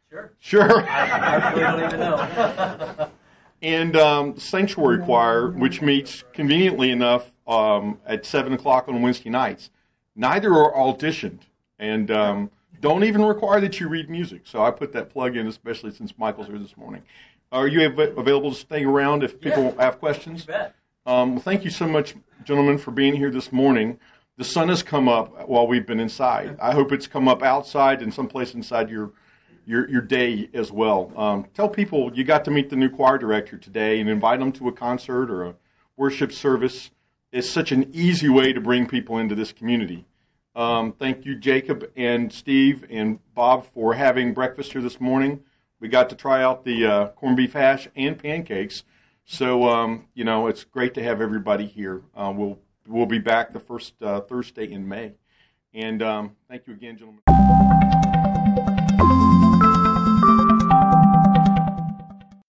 Sure. 0.08 0.32
Sure. 0.38 0.88
I, 0.88 1.08
I 1.08 1.52
really 1.52 1.62
don't 1.62 1.84
even 1.84 2.00
know. 2.00 3.08
and 3.62 3.96
um, 3.96 4.38
Sanctuary 4.38 5.04
Choir, 5.04 5.50
which 5.50 5.82
meets 5.82 6.24
conveniently 6.32 6.90
enough 6.90 7.32
um, 7.46 7.98
at 8.06 8.24
7 8.24 8.52
o'clock 8.52 8.88
on 8.88 9.02
Wednesday 9.02 9.30
nights. 9.30 9.70
Neither 10.14 10.52
are 10.52 10.72
auditioned 10.74 11.40
and 11.78 12.10
um, 12.10 12.50
don't 12.80 13.04
even 13.04 13.24
require 13.24 13.60
that 13.60 13.80
you 13.80 13.88
read 13.88 14.10
music. 14.10 14.42
So 14.44 14.62
I 14.62 14.70
put 14.70 14.92
that 14.92 15.10
plug 15.10 15.36
in, 15.36 15.46
especially 15.46 15.92
since 15.92 16.16
Michael's 16.18 16.48
here 16.48 16.58
this 16.58 16.76
morning. 16.76 17.02
Are 17.52 17.68
you 17.68 17.84
av- 17.84 18.18
available 18.18 18.50
to 18.50 18.56
stay 18.56 18.84
around 18.84 19.22
if 19.22 19.38
people 19.38 19.74
yeah, 19.76 19.84
have 19.84 19.98
questions? 20.00 20.46
Um, 21.04 21.34
well, 21.34 21.38
thank 21.40 21.64
you 21.64 21.70
so 21.70 21.86
much, 21.86 22.14
gentlemen, 22.44 22.78
for 22.78 22.90
being 22.90 23.14
here 23.14 23.30
this 23.30 23.52
morning. 23.52 24.00
The 24.38 24.44
sun 24.44 24.70
has 24.70 24.82
come 24.82 25.06
up 25.06 25.46
while 25.46 25.66
we've 25.66 25.86
been 25.86 26.00
inside. 26.00 26.56
I 26.60 26.72
hope 26.72 26.90
it's 26.92 27.06
come 27.06 27.28
up 27.28 27.42
outside 27.42 28.00
and 28.00 28.12
someplace 28.12 28.54
inside 28.54 28.88
your 28.88 29.12
your, 29.64 29.88
your 29.88 30.00
day 30.00 30.48
as 30.54 30.72
well. 30.72 31.12
Um, 31.14 31.46
tell 31.54 31.68
people 31.68 32.10
you 32.14 32.24
got 32.24 32.44
to 32.46 32.50
meet 32.50 32.68
the 32.68 32.74
new 32.74 32.88
choir 32.88 33.16
director 33.16 33.56
today 33.56 34.00
and 34.00 34.10
invite 34.10 34.40
them 34.40 34.50
to 34.52 34.66
a 34.66 34.72
concert 34.72 35.30
or 35.30 35.44
a 35.44 35.54
worship 35.96 36.32
service 36.32 36.90
It's 37.30 37.48
such 37.48 37.70
an 37.70 37.88
easy 37.92 38.28
way 38.28 38.52
to 38.52 38.60
bring 38.60 38.86
people 38.86 39.18
into 39.18 39.36
this 39.36 39.52
community. 39.52 40.04
Um, 40.56 40.92
thank 40.92 41.24
you, 41.24 41.36
Jacob 41.36 41.88
and 41.96 42.32
Steve 42.32 42.84
and 42.90 43.20
Bob, 43.34 43.66
for 43.72 43.94
having 43.94 44.34
breakfast 44.34 44.72
here 44.72 44.82
this 44.82 45.00
morning. 45.00 45.44
We 45.82 45.88
got 45.88 46.08
to 46.10 46.14
try 46.14 46.42
out 46.44 46.64
the 46.64 46.86
uh, 46.86 47.08
corned 47.08 47.36
beef 47.36 47.52
hash 47.52 47.88
and 47.96 48.16
pancakes. 48.16 48.84
So 49.24 49.68
um, 49.68 50.06
you 50.14 50.24
know, 50.24 50.46
it's 50.46 50.64
great 50.64 50.94
to 50.94 51.02
have 51.02 51.20
everybody 51.20 51.66
here. 51.66 52.02
Uh, 52.14 52.32
we'll 52.34 52.58
we'll 52.86 53.04
be 53.04 53.18
back 53.18 53.52
the 53.52 53.60
first 53.60 53.94
uh, 54.00 54.20
Thursday 54.22 54.72
in 54.72 54.88
May, 54.88 55.12
and 55.74 56.00
um, 56.02 56.36
thank 56.48 56.66
you 56.66 56.72
again, 56.72 56.96
gentlemen. 56.96 57.41